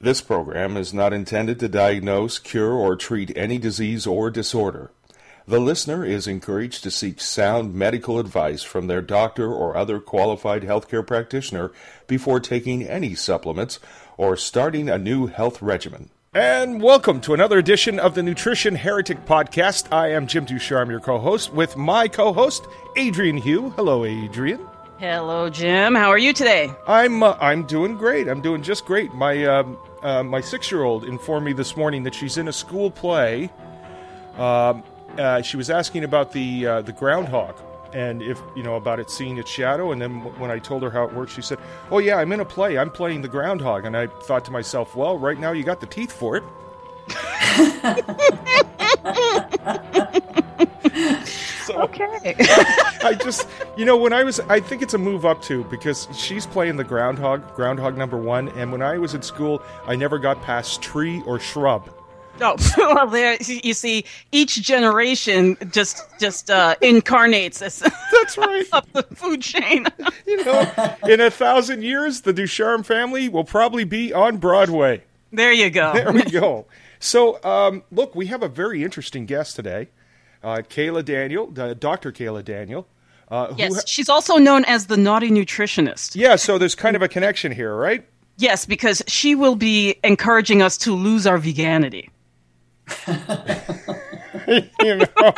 This 0.00 0.20
program 0.20 0.76
is 0.76 0.94
not 0.94 1.12
intended 1.12 1.58
to 1.58 1.68
diagnose, 1.68 2.38
cure, 2.38 2.70
or 2.70 2.94
treat 2.94 3.36
any 3.36 3.58
disease 3.58 4.06
or 4.06 4.30
disorder. 4.30 4.92
The 5.44 5.58
listener 5.58 6.04
is 6.04 6.28
encouraged 6.28 6.84
to 6.84 6.92
seek 6.92 7.20
sound 7.20 7.74
medical 7.74 8.20
advice 8.20 8.62
from 8.62 8.86
their 8.86 9.02
doctor 9.02 9.52
or 9.52 9.76
other 9.76 9.98
qualified 9.98 10.62
healthcare 10.62 11.04
practitioner 11.04 11.72
before 12.06 12.38
taking 12.38 12.84
any 12.84 13.16
supplements 13.16 13.80
or 14.16 14.36
starting 14.36 14.88
a 14.88 14.98
new 14.98 15.26
health 15.26 15.60
regimen. 15.60 16.10
And 16.32 16.80
welcome 16.80 17.20
to 17.22 17.34
another 17.34 17.58
edition 17.58 17.98
of 17.98 18.14
the 18.14 18.22
Nutrition 18.22 18.76
Heretic 18.76 19.26
Podcast. 19.26 19.92
I 19.92 20.12
am 20.12 20.28
Jim 20.28 20.44
Ducharme, 20.44 20.90
your 20.90 21.00
co 21.00 21.18
host, 21.18 21.52
with 21.52 21.76
my 21.76 22.06
co 22.06 22.32
host, 22.32 22.68
Adrienne 22.96 23.38
Hew. 23.38 23.70
Hello, 23.70 24.04
Adrian. 24.04 24.64
Hello, 25.00 25.50
Jim. 25.50 25.96
How 25.96 26.08
are 26.08 26.18
you 26.18 26.32
today? 26.32 26.70
I'm 26.86 27.22
uh, 27.22 27.36
I'm 27.40 27.64
doing 27.66 27.96
great. 27.96 28.28
I'm 28.28 28.42
doing 28.42 28.62
just 28.62 28.84
great. 28.84 29.14
My 29.14 29.44
um, 29.44 29.78
uh, 30.02 30.22
my 30.22 30.40
six 30.40 30.70
year 30.70 30.82
old 30.82 31.04
informed 31.04 31.46
me 31.46 31.52
this 31.52 31.76
morning 31.76 32.02
that 32.04 32.14
she's 32.14 32.36
in 32.36 32.48
a 32.48 32.52
school 32.52 32.90
play. 32.90 33.50
Um, 34.36 34.82
uh, 35.18 35.42
she 35.42 35.56
was 35.56 35.70
asking 35.70 36.04
about 36.04 36.32
the 36.32 36.66
uh, 36.66 36.82
the 36.82 36.92
groundhog 36.92 37.56
and 37.92 38.22
if 38.22 38.40
you 38.54 38.62
know 38.62 38.76
about 38.76 39.00
it 39.00 39.10
seeing 39.10 39.38
its 39.38 39.50
shadow. 39.50 39.92
And 39.92 40.00
then 40.00 40.20
when 40.38 40.50
I 40.50 40.58
told 40.58 40.82
her 40.82 40.90
how 40.90 41.04
it 41.04 41.12
works, 41.12 41.34
she 41.34 41.42
said, 41.42 41.58
"Oh 41.90 41.98
yeah, 41.98 42.16
I'm 42.16 42.32
in 42.32 42.40
a 42.40 42.44
play. 42.44 42.78
I'm 42.78 42.90
playing 42.90 43.22
the 43.22 43.28
groundhog." 43.28 43.84
And 43.84 43.96
I 43.96 44.06
thought 44.06 44.44
to 44.46 44.50
myself, 44.50 44.94
"Well, 44.94 45.18
right 45.18 45.38
now 45.38 45.52
you 45.52 45.64
got 45.64 45.80
the 45.80 45.86
teeth 45.86 46.12
for 46.12 46.36
it." 46.36 46.44
okay. 51.84 52.34
I 53.02 53.16
just, 53.22 53.46
you 53.76 53.84
know, 53.84 53.96
when 53.96 54.12
I 54.12 54.24
was, 54.24 54.40
I 54.40 54.60
think 54.60 54.82
it's 54.82 54.94
a 54.94 54.98
move 54.98 55.24
up 55.24 55.42
too 55.42 55.64
because 55.64 56.08
she's 56.14 56.46
playing 56.46 56.76
the 56.76 56.84
groundhog, 56.84 57.54
groundhog 57.54 57.96
number 57.96 58.16
one, 58.16 58.48
and 58.50 58.72
when 58.72 58.82
I 58.82 58.98
was 58.98 59.14
in 59.14 59.22
school, 59.22 59.62
I 59.86 59.96
never 59.96 60.18
got 60.18 60.42
past 60.42 60.82
tree 60.82 61.22
or 61.26 61.38
shrub. 61.38 61.90
Oh, 62.40 62.56
well, 62.78 63.06
there 63.08 63.36
you 63.40 63.74
see, 63.74 64.04
each 64.32 64.62
generation 64.62 65.56
just 65.72 66.02
just 66.20 66.50
uh, 66.50 66.76
incarnates 66.80 67.58
this. 67.58 67.78
That's 68.12 68.38
right. 68.38 68.66
up 68.72 68.90
the 68.92 69.02
food 69.14 69.42
chain. 69.42 69.86
you 70.26 70.44
know, 70.44 70.94
in 71.08 71.20
a 71.20 71.30
thousand 71.30 71.82
years, 71.82 72.20
the 72.22 72.32
Ducharme 72.32 72.82
family 72.82 73.28
will 73.28 73.44
probably 73.44 73.84
be 73.84 74.12
on 74.12 74.36
Broadway. 74.36 75.02
There 75.32 75.52
you 75.52 75.70
go. 75.70 75.92
There 75.92 76.12
we 76.12 76.22
go. 76.22 76.66
So, 77.00 77.42
um, 77.44 77.84
look, 77.90 78.14
we 78.14 78.26
have 78.26 78.42
a 78.42 78.48
very 78.48 78.82
interesting 78.82 79.26
guest 79.26 79.56
today, 79.56 79.88
Kaayla 80.42 81.04
Daniel, 81.04 81.52
uh, 81.56 81.74
Dr. 81.74 82.12
Kaayla 82.12 82.44
Daniel. 82.44 82.86
Uh, 83.30 83.54
yes, 83.56 83.74
ha- 83.74 83.82
she's 83.86 84.08
also 84.08 84.36
known 84.36 84.64
as 84.64 84.86
the 84.86 84.96
naughty 84.96 85.30
nutritionist. 85.30 86.16
Yeah, 86.16 86.36
so 86.36 86.58
there's 86.58 86.74
kind 86.74 86.96
of 86.96 87.02
a 87.02 87.08
connection 87.08 87.52
here, 87.52 87.74
right? 87.74 88.06
Yes, 88.38 88.64
because 88.64 89.02
she 89.06 89.34
will 89.34 89.56
be 89.56 89.96
encouraging 90.04 90.62
us 90.62 90.78
to 90.78 90.94
lose 90.94 91.26
our 91.26 91.38
veganity. 91.38 92.08
you 94.48 94.96
know. 94.96 95.32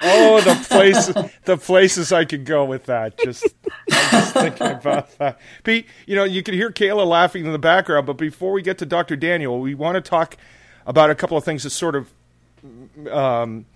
oh, 0.00 0.40
the 0.40 0.66
place, 0.68 1.06
the 1.44 1.56
places 1.56 2.12
I 2.12 2.24
could 2.24 2.44
go 2.44 2.64
with 2.64 2.84
that. 2.86 3.18
Just, 3.18 3.44
I'm 3.90 4.10
just 4.10 4.32
thinking 4.32 4.66
about 4.68 5.18
that. 5.18 5.38
Pete, 5.64 5.86
you 6.06 6.14
know, 6.14 6.24
you 6.24 6.42
can 6.42 6.54
hear 6.54 6.70
Kaayla 6.70 7.06
laughing 7.06 7.44
in 7.44 7.52
the 7.52 7.58
background, 7.58 8.06
but 8.06 8.16
before 8.16 8.52
we 8.52 8.62
get 8.62 8.78
to 8.78 8.86
Dr. 8.86 9.16
Daniel, 9.16 9.60
we 9.60 9.74
want 9.74 9.96
to 9.96 10.00
talk 10.00 10.36
about 10.86 11.10
a 11.10 11.14
couple 11.14 11.36
of 11.36 11.44
things 11.44 11.64
that 11.64 11.70
sort 11.70 11.96
of, 11.96 12.12
um, 13.10 13.66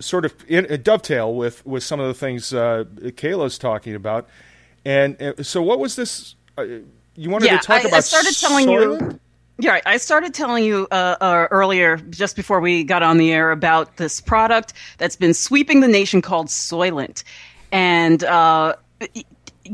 sort 0.00 0.24
of 0.24 0.34
in, 0.48 0.70
uh, 0.70 0.76
dovetail 0.76 1.34
with 1.34 1.64
with 1.66 1.82
some 1.82 2.00
of 2.00 2.08
the 2.08 2.14
things 2.14 2.52
uh, 2.52 2.84
Kaayla's 3.00 3.58
talking 3.58 3.94
about. 3.94 4.28
And 4.84 5.20
uh, 5.20 5.42
so, 5.42 5.62
what 5.62 5.78
was 5.78 5.96
this? 5.96 6.34
Uh, 6.56 6.64
you 7.14 7.30
wanted 7.30 7.46
yeah, 7.46 7.58
to 7.58 7.66
talk 7.66 7.84
I, 7.84 7.88
about? 7.88 7.96
I 7.98 8.00
started 8.00 8.34
telling 8.38 8.68
you. 8.68 9.20
Yeah, 9.60 9.80
I 9.86 9.96
started 9.96 10.34
telling 10.34 10.62
you 10.62 10.86
uh, 10.92 11.16
uh, 11.20 11.48
earlier, 11.50 11.96
just 11.96 12.36
before 12.36 12.60
we 12.60 12.84
got 12.84 13.02
on 13.02 13.18
the 13.18 13.32
air, 13.32 13.50
about 13.50 13.96
this 13.96 14.20
product 14.20 14.72
that's 14.98 15.16
been 15.16 15.34
sweeping 15.34 15.80
the 15.80 15.88
nation 15.88 16.22
called 16.22 16.46
Soylent. 16.46 17.24
And 17.72 18.22
uh, 18.22 18.76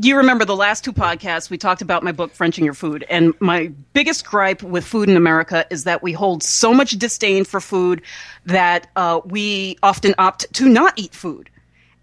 you 0.01 0.17
remember 0.17 0.45
the 0.45 0.55
last 0.55 0.83
two 0.83 0.93
podcasts, 0.93 1.49
we 1.49 1.57
talked 1.57 1.81
about 1.81 2.03
my 2.03 2.11
book, 2.11 2.33
Frenching 2.33 2.65
Your 2.65 2.73
Food. 2.73 3.05
And 3.09 3.33
my 3.39 3.71
biggest 3.93 4.25
gripe 4.25 4.61
with 4.63 4.85
food 4.85 5.09
in 5.09 5.17
America 5.17 5.65
is 5.69 5.83
that 5.85 6.03
we 6.03 6.13
hold 6.13 6.43
so 6.43 6.73
much 6.73 6.91
disdain 6.91 7.43
for 7.43 7.59
food 7.59 8.01
that 8.45 8.87
uh, 8.95 9.21
we 9.25 9.77
often 9.83 10.13
opt 10.17 10.51
to 10.53 10.69
not 10.69 10.93
eat 10.97 11.13
food. 11.13 11.49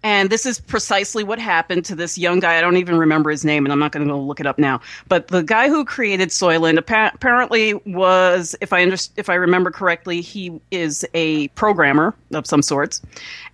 And 0.05 0.29
this 0.29 0.45
is 0.45 0.59
precisely 0.59 1.23
what 1.23 1.39
happened 1.39 1.85
to 1.85 1.95
this 1.95 2.17
young 2.17 2.41
guy. 2.41 2.57
I 2.57 2.61
don't 2.61 2.75
even 2.75 2.97
remember 2.97 3.29
his 3.29 3.45
name, 3.45 3.65
and 3.65 3.71
I'm 3.71 3.79
not 3.79 3.93
going 3.93 4.05
to 4.05 4.15
look 4.15 4.41
it 4.41 4.45
up 4.45 4.59
now. 4.59 4.81
But 5.07 5.29
the 5.29 5.43
guy 5.43 5.69
who 5.69 5.85
created 5.85 6.27
Soylent 6.27 6.77
apparently 6.77 7.73
was, 7.85 8.53
if 8.59 8.73
I 8.73 8.83
under, 8.83 8.97
if 9.15 9.29
I 9.29 9.35
remember 9.35 9.71
correctly, 9.71 10.19
he 10.19 10.59
is 10.71 11.05
a 11.13 11.47
programmer 11.49 12.13
of 12.33 12.45
some 12.45 12.61
sorts, 12.61 13.01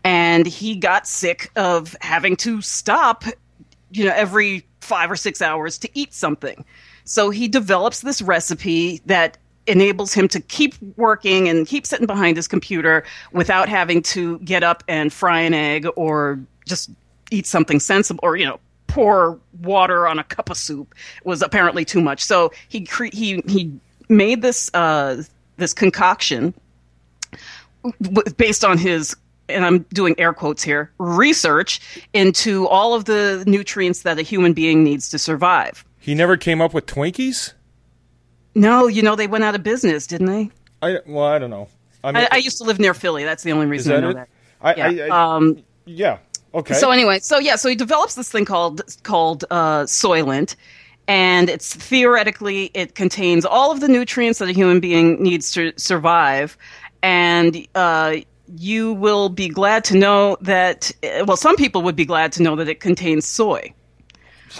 and 0.03 0.47
he 0.47 0.75
got 0.75 1.07
sick 1.07 1.51
of 1.55 1.95
having 2.01 2.35
to 2.37 2.61
stop, 2.61 3.25
you 3.91 4.05
know, 4.05 4.13
every 4.13 4.65
five 4.81 5.11
or 5.11 5.15
six 5.15 5.41
hours 5.41 5.77
to 5.79 5.89
eat 5.93 6.13
something. 6.13 6.63
So 7.03 7.29
he 7.29 7.47
develops 7.47 8.01
this 8.01 8.21
recipe 8.21 9.01
that 9.05 9.37
enables 9.67 10.13
him 10.13 10.27
to 10.29 10.39
keep 10.39 10.75
working 10.97 11.47
and 11.47 11.67
keep 11.67 11.85
sitting 11.85 12.07
behind 12.07 12.37
his 12.37 12.47
computer 12.47 13.03
without 13.31 13.69
having 13.69 14.01
to 14.01 14.39
get 14.39 14.63
up 14.63 14.83
and 14.87 15.13
fry 15.13 15.41
an 15.41 15.53
egg 15.53 15.87
or 15.95 16.39
just 16.65 16.89
eat 17.31 17.45
something 17.45 17.79
sensible 17.79 18.19
or 18.23 18.35
you 18.35 18.45
know 18.45 18.59
pour 18.87 19.39
water 19.61 20.07
on 20.07 20.17
a 20.17 20.23
cup 20.23 20.49
of 20.49 20.57
soup 20.57 20.95
was 21.23 21.41
apparently 21.41 21.85
too 21.85 22.01
much. 22.01 22.23
So 22.23 22.51
he 22.67 22.85
cre- 22.85 23.13
he 23.13 23.41
he 23.47 23.71
made 24.09 24.41
this 24.41 24.69
uh, 24.73 25.23
this 25.57 25.73
concoction 25.73 26.53
based 28.37 28.65
on 28.65 28.77
his 28.77 29.15
and 29.49 29.65
I'm 29.65 29.79
doing 29.93 30.15
air 30.17 30.33
quotes 30.33 30.63
here 30.63 30.91
research 30.97 31.79
into 32.13 32.67
all 32.67 32.93
of 32.93 33.05
the 33.05 33.43
nutrients 33.47 34.03
that 34.03 34.19
a 34.19 34.21
human 34.21 34.53
being 34.53 34.83
needs 34.83 35.09
to 35.09 35.19
survive. 35.19 35.85
He 35.99 36.15
never 36.15 36.37
came 36.37 36.61
up 36.61 36.73
with 36.73 36.85
Twinkies. 36.85 37.53
No, 38.55 38.87
you 38.87 39.01
know 39.01 39.15
they 39.15 39.27
went 39.27 39.43
out 39.43 39.55
of 39.55 39.63
business, 39.63 40.07
didn't 40.07 40.27
they? 40.27 40.49
I 40.81 40.99
well, 41.05 41.25
I 41.25 41.39
don't 41.39 41.49
know. 41.49 41.67
I, 42.03 42.11
mean, 42.11 42.27
I, 42.31 42.35
I 42.35 42.37
used 42.37 42.57
to 42.59 42.63
live 42.63 42.79
near 42.79 42.93
Philly. 42.93 43.23
That's 43.23 43.43
the 43.43 43.51
only 43.51 43.65
reason 43.65 43.93
I 43.95 43.99
know 43.99 44.09
it? 44.09 44.13
that. 44.15 44.29
I, 44.61 44.75
yeah. 44.75 45.05
I, 45.05 45.35
um, 45.35 45.63
yeah. 45.85 46.17
Okay. 46.53 46.73
So 46.73 46.91
anyway, 46.91 47.19
so 47.19 47.37
yeah, 47.37 47.55
so 47.55 47.69
he 47.69 47.75
develops 47.75 48.15
this 48.15 48.31
thing 48.31 48.45
called 48.45 48.81
called 49.03 49.45
uh, 49.51 49.83
Soylent, 49.83 50.55
and 51.07 51.49
it's 51.49 51.75
theoretically 51.75 52.71
it 52.73 52.95
contains 52.95 53.45
all 53.45 53.71
of 53.71 53.81
the 53.81 53.87
nutrients 53.87 54.39
that 54.39 54.49
a 54.49 54.51
human 54.51 54.79
being 54.79 55.21
needs 55.21 55.51
to 55.51 55.73
survive, 55.77 56.57
and 57.03 57.67
uh, 57.75 58.15
you 58.55 58.93
will 58.93 59.29
be 59.29 59.47
glad 59.47 59.83
to 59.85 59.97
know 59.97 60.37
that. 60.41 60.91
Well, 61.25 61.37
some 61.37 61.55
people 61.55 61.81
would 61.83 61.95
be 61.95 62.05
glad 62.05 62.31
to 62.33 62.43
know 62.43 62.55
that 62.55 62.67
it 62.67 62.79
contains 62.79 63.25
soy. 63.25 63.73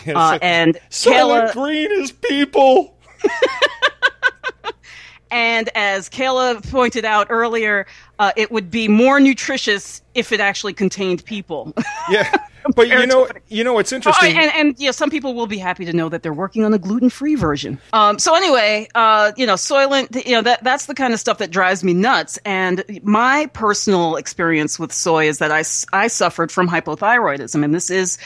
Uh, 0.07 0.37
and 0.43 0.79
Soylent 0.91 1.51
Green 1.53 1.91
is 1.91 2.11
people. 2.11 2.95
and 5.31 5.67
as 5.73 6.09
Kaayla 6.09 6.69
pointed 6.69 7.05
out 7.05 7.27
earlier, 7.31 7.87
uh, 8.19 8.33
it 8.35 8.51
would 8.51 8.69
be 8.69 8.87
more 8.87 9.19
nutritious 9.19 10.01
if 10.13 10.31
it 10.31 10.41
actually 10.41 10.73
contained 10.73 11.23
people. 11.23 11.73
yeah, 12.09 12.29
but 12.75 12.89
you 12.89 13.07
know, 13.07 13.27
you 13.47 13.63
know, 13.63 13.79
it's 13.79 13.91
interesting. 13.91 14.35
Oh, 14.35 14.39
and, 14.41 14.51
and 14.53 14.79
yeah, 14.79 14.91
some 14.91 15.09
people 15.09 15.33
will 15.33 15.47
be 15.47 15.57
happy 15.57 15.85
to 15.85 15.93
know 15.93 16.09
that 16.09 16.21
they're 16.21 16.33
working 16.33 16.65
on 16.65 16.73
a 16.73 16.77
gluten-free 16.77 17.35
version. 17.35 17.79
Um, 17.93 18.19
so 18.19 18.35
anyway, 18.35 18.89
uh, 18.93 19.31
you 19.37 19.45
know, 19.45 19.53
Soylent, 19.53 20.25
you 20.25 20.33
know, 20.33 20.41
that 20.41 20.63
that's 20.63 20.85
the 20.87 20.95
kind 20.95 21.13
of 21.13 21.19
stuff 21.19 21.37
that 21.37 21.49
drives 21.51 21.83
me 21.83 21.93
nuts. 21.93 22.37
And 22.43 22.83
my 23.03 23.47
personal 23.53 24.17
experience 24.17 24.77
with 24.77 24.91
soy 24.91 25.27
is 25.27 25.37
that 25.37 25.51
I 25.51 25.63
I 25.97 26.07
suffered 26.07 26.51
from 26.51 26.67
hypothyroidism, 26.67 27.63
and 27.63 27.73
this 27.73 27.89
is 27.89 28.17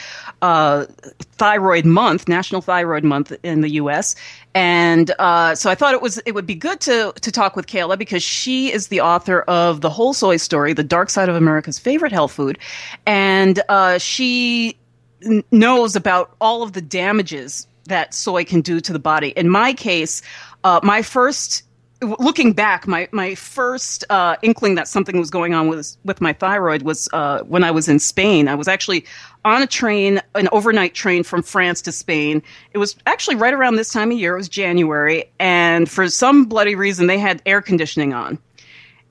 uh, 0.42 0.86
Thyroid 1.32 1.84
Month, 1.84 2.28
National 2.28 2.60
Thyroid 2.60 3.04
Month 3.04 3.32
in 3.42 3.60
the 3.60 3.70
U.S. 3.74 4.16
And 4.54 5.10
uh, 5.18 5.54
so 5.54 5.68
I 5.70 5.74
thought 5.74 5.94
it 5.94 6.02
was 6.02 6.18
it 6.18 6.32
would 6.32 6.46
be 6.46 6.54
good 6.54 6.80
to 6.82 7.12
to 7.20 7.32
talk 7.32 7.56
with 7.56 7.66
Kaayla 7.66 7.98
because 7.98 8.22
she 8.22 8.72
is 8.72 8.88
the 8.88 9.00
author 9.00 9.40
of 9.42 9.80
the 9.84 9.90
Whole 9.90 10.14
Soy 10.14 10.38
Story, 10.38 10.72
the 10.72 10.82
dark 10.82 11.10
side 11.10 11.28
of 11.28 11.36
America's 11.36 11.78
favorite 11.78 12.10
health 12.10 12.32
food, 12.32 12.58
and 13.06 13.62
uh, 13.68 13.98
she 13.98 14.76
n- 15.22 15.44
knows 15.52 15.94
about 15.94 16.34
all 16.40 16.62
of 16.62 16.72
the 16.72 16.80
damages 16.80 17.68
that 17.84 18.14
soy 18.14 18.44
can 18.44 18.62
do 18.62 18.80
to 18.80 18.92
the 18.92 18.98
body. 18.98 19.28
In 19.36 19.48
my 19.48 19.74
case, 19.74 20.22
uh, 20.64 20.80
my 20.82 21.02
first 21.02 21.62
looking 22.00 22.52
back, 22.52 22.86
my 22.86 23.08
my 23.12 23.34
first 23.34 24.04
uh, 24.10 24.36
inkling 24.42 24.74
that 24.76 24.88
something 24.88 25.18
was 25.18 25.30
going 25.30 25.54
on 25.54 25.68
with 25.68 25.96
with 26.04 26.20
my 26.20 26.32
thyroid 26.32 26.82
was 26.82 27.08
uh, 27.12 27.40
when 27.42 27.64
I 27.64 27.70
was 27.70 27.88
in 27.88 27.98
Spain. 27.98 28.48
I 28.48 28.54
was 28.54 28.68
actually 28.68 29.04
on 29.44 29.62
a 29.62 29.66
train, 29.66 30.20
an 30.34 30.48
overnight 30.52 30.94
train 30.94 31.22
from 31.22 31.42
France 31.42 31.82
to 31.82 31.92
Spain. 31.92 32.42
It 32.72 32.78
was 32.78 32.96
actually 33.06 33.36
right 33.36 33.52
around 33.52 33.76
this 33.76 33.92
time 33.92 34.10
of 34.10 34.18
year. 34.18 34.34
It 34.34 34.38
was 34.38 34.48
January, 34.48 35.24
and 35.38 35.90
for 35.90 36.08
some 36.08 36.46
bloody 36.46 36.74
reason, 36.74 37.06
they 37.06 37.18
had 37.18 37.42
air 37.46 37.60
conditioning 37.60 38.12
on. 38.14 38.38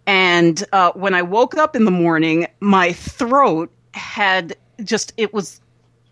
And 0.05 0.63
uh, 0.71 0.91
when 0.94 1.13
I 1.13 1.21
woke 1.21 1.55
up 1.55 1.75
in 1.75 1.85
the 1.85 1.91
morning, 1.91 2.47
my 2.59 2.94
throat 2.94 3.71
had 3.94 4.55
just 4.83 5.13
it 5.17 5.33
was. 5.33 5.59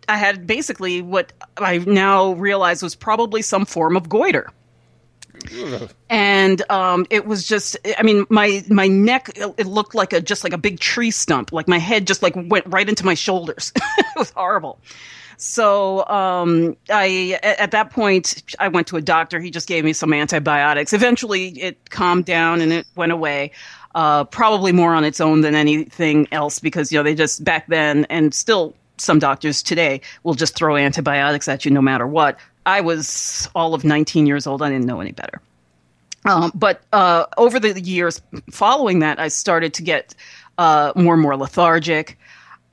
I 0.08 0.18
had 0.18 0.46
basically 0.48 1.02
what 1.02 1.32
I 1.58 1.78
now 1.78 2.34
realize 2.34 2.82
was 2.82 2.96
probably 2.96 3.42
some 3.42 3.66
form 3.66 3.96
of 3.96 4.10
goiter 4.10 4.52
and 6.10 6.62
um, 6.70 7.06
it 7.10 7.26
was 7.26 7.48
just 7.48 7.78
i 7.98 8.04
mean 8.04 8.26
my 8.30 8.64
my 8.70 8.88
neck 8.88 9.32
it 9.36 9.66
looked 9.66 9.96
like 9.96 10.14
a 10.14 10.22
just 10.22 10.44
like 10.44 10.54
a 10.54 10.58
big 10.58 10.80
tree 10.80 11.12
stump 11.12 11.52
like 11.52 11.68
my 11.68 11.80
head 11.80 12.06
just 12.06 12.22
like 12.22 12.34
went 12.36 12.66
right 12.68 12.88
into 12.88 13.06
my 13.06 13.14
shoulders 13.14 13.72
it 13.98 14.06
was 14.16 14.30
horrible 14.32 14.80
so 15.42 16.06
um, 16.06 16.78
I, 16.88 17.40
at 17.42 17.72
that 17.72 17.90
point, 17.90 18.44
I 18.60 18.68
went 18.68 18.86
to 18.88 18.98
a 18.98 19.02
doctor. 19.02 19.40
He 19.40 19.50
just 19.50 19.68
gave 19.68 19.84
me 19.84 19.92
some 19.92 20.14
antibiotics. 20.14 20.94
Eventually, 20.94 21.48
it 21.60 21.90
calmed 21.90 22.26
down 22.26 22.62
and 22.62 22.72
it 22.72 22.86
went 22.96 23.12
away. 23.12 23.52
Uh, 23.94 24.24
probably 24.24 24.72
more 24.72 24.94
on 24.94 25.04
its 25.04 25.20
own 25.20 25.42
than 25.42 25.54
anything 25.54 26.28
else 26.32 26.60
because 26.60 26.92
you 26.92 26.98
know 26.98 27.04
they 27.04 27.14
just 27.14 27.44
back 27.44 27.68
then 27.68 28.06
and 28.06 28.34
still 28.34 28.74
some 28.98 29.20
doctors 29.20 29.62
today 29.62 30.00
will 30.24 30.34
just 30.34 30.56
throw 30.56 30.78
antibiotics 30.78 31.48
at 31.48 31.66
you 31.66 31.72
no 31.72 31.82
matter 31.82 32.08
what. 32.08 32.40
I 32.66 32.82
was 32.82 33.50
all 33.56 33.74
of 33.74 33.84
19 33.84 34.28
years 34.28 34.48
old. 34.48 34.62
I 34.62 34.70
didn't 34.70 34.86
know 34.86 35.02
any 35.02 35.12
better. 35.12 35.42
Um, 36.26 36.52
but 36.54 36.82
uh, 36.94 37.26
over 37.38 37.60
the 37.60 37.80
years 37.82 38.22
following 38.52 39.00
that, 39.00 39.20
I 39.20 39.28
started 39.28 39.74
to 39.76 39.84
get 39.84 40.14
uh, 40.58 40.94
more 40.96 41.16
and 41.16 41.24
more 41.24 41.36
lethargic. 41.36 42.18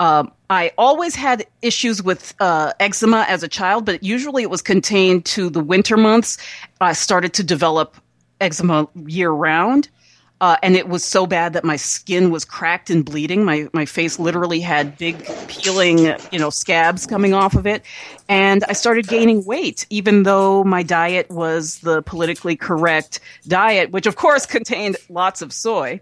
Um, 0.00 0.30
I 0.50 0.70
always 0.78 1.14
had 1.14 1.46
issues 1.62 2.02
with 2.02 2.34
uh, 2.40 2.72
eczema 2.78 3.24
as 3.28 3.42
a 3.42 3.48
child, 3.48 3.84
but 3.84 4.02
usually 4.04 4.42
it 4.42 4.50
was 4.50 4.62
contained 4.62 5.24
to 5.26 5.50
the 5.50 5.60
winter 5.60 5.96
months. 5.96 6.38
I 6.80 6.92
started 6.92 7.32
to 7.34 7.42
develop 7.42 7.96
eczema 8.40 8.88
year 9.06 9.30
round. 9.30 9.88
Uh, 10.40 10.56
and 10.62 10.76
it 10.76 10.88
was 10.88 11.04
so 11.04 11.26
bad 11.26 11.52
that 11.52 11.64
my 11.64 11.76
skin 11.76 12.30
was 12.30 12.44
cracked 12.44 12.90
and 12.90 13.04
bleeding. 13.04 13.44
My 13.44 13.68
my 13.72 13.84
face 13.84 14.18
literally 14.18 14.60
had 14.60 14.96
big 14.96 15.24
peeling, 15.48 15.98
you 16.30 16.38
know, 16.38 16.50
scabs 16.50 17.06
coming 17.06 17.34
off 17.34 17.54
of 17.54 17.66
it, 17.66 17.82
and 18.28 18.62
I 18.68 18.72
started 18.72 19.08
gaining 19.08 19.44
weight, 19.44 19.86
even 19.90 20.22
though 20.22 20.62
my 20.62 20.84
diet 20.84 21.28
was 21.30 21.80
the 21.80 22.02
politically 22.02 22.54
correct 22.54 23.18
diet, 23.48 23.90
which 23.90 24.06
of 24.06 24.16
course 24.16 24.46
contained 24.58 24.96
lots 25.08 25.42
of 25.42 25.52
soy. 25.52 26.00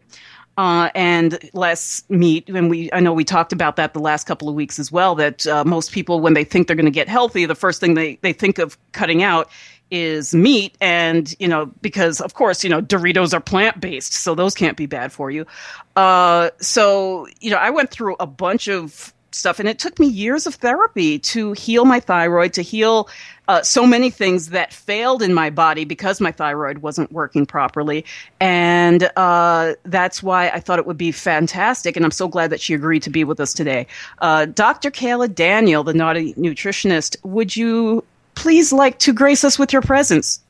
Uh, 0.59 0.89
and 0.95 1.39
less 1.53 2.03
meat. 2.09 2.49
And 2.49 2.71
we, 2.71 2.91
I 2.91 2.99
know 3.01 3.13
we 3.13 3.25
talked 3.25 3.53
about 3.53 3.77
that 3.77 3.93
the 3.93 4.01
last 4.01 4.27
couple 4.27 4.49
of 4.49 4.55
weeks 4.55 4.79
as 4.79 4.91
well. 4.91 5.15
That 5.15 5.47
uh, 5.47 5.65
most 5.67 5.93
people, 5.93 6.21
when 6.21 6.33
they 6.33 6.45
think 6.45 6.67
they're 6.67 6.77
going 6.77 6.87
to 6.87 6.91
get 6.91 7.09
healthy, 7.09 7.45
the 7.45 7.55
first 7.55 7.79
thing 7.79 7.93
they 7.93 8.19
they 8.23 8.33
think 8.33 8.59
of 8.59 8.79
cutting 8.93 9.23
out 9.23 9.51
is 9.91 10.35
meat 10.35 10.77
and 10.81 11.35
you 11.39 11.47
know 11.47 11.67
because 11.81 12.21
of 12.21 12.35
course 12.35 12.65
you 12.65 12.71
know 12.71 12.83
doritos 12.83 13.33
are 13.33 13.41
plant 13.41 13.81
based 13.81 14.13
so 14.13 14.35
those 14.35 14.55
can't 14.55 14.77
be 14.77 14.87
bad 14.87 15.13
for 15.13 15.31
you. 15.31 15.47
Uh, 15.95 16.51
so 16.61 17.27
you 17.41 17.51
know 17.51 17.57
i 17.57 17.71
went 17.71 17.91
through 17.91 18.17
a 18.21 18.27
bunch 18.27 18.69
of 18.69 19.13
stuff 19.33 19.61
and 19.61 19.69
it 19.69 19.79
took 19.79 19.99
me 19.99 20.07
years 20.07 20.47
of 20.47 20.55
therapy 20.57 21.19
to 21.19 21.53
heal 21.53 21.85
my 21.85 22.01
thyroid 22.01 22.53
to 22.55 22.63
heal 22.63 23.09
uh, 23.49 23.63
so 23.63 23.87
many 23.87 24.11
things 24.11 24.49
that 24.49 24.73
failed 24.73 25.23
in 25.23 25.33
my 25.33 25.51
body 25.51 25.85
because 25.85 26.21
my 26.21 26.33
thyroid 26.33 26.79
wasn't 26.79 27.13
working 27.13 27.47
properly. 27.47 28.05
And 28.41 29.09
uh, 29.17 29.75
that's 29.85 30.23
why 30.23 30.49
i 30.49 30.61
thought 30.61 30.79
it 30.79 30.87
would 30.87 30.97
be 30.97 31.13
fantastic 31.13 31.97
and 31.97 32.05
i'm 32.05 32.11
so 32.11 32.29
glad 32.29 32.51
that 32.51 32.61
she 32.61 32.75
agreed 32.75 33.03
to 33.03 33.11
be 33.11 33.25
with 33.25 33.39
us 33.39 33.53
today. 33.53 33.87
Uh, 34.19 34.47
dr 34.47 34.91
kaayla 34.91 35.33
daniel 35.33 35.85
the 35.85 35.95
naughty 35.95 36.35
nutritionist 36.35 37.17
would 37.25 37.57
you 37.57 38.03
please 38.37 38.73
like 38.73 39.01
to 39.01 39.13
grace 39.13 39.43
us 39.43 39.59
with 39.59 39.73
your 39.73 39.83
presence? 39.83 40.41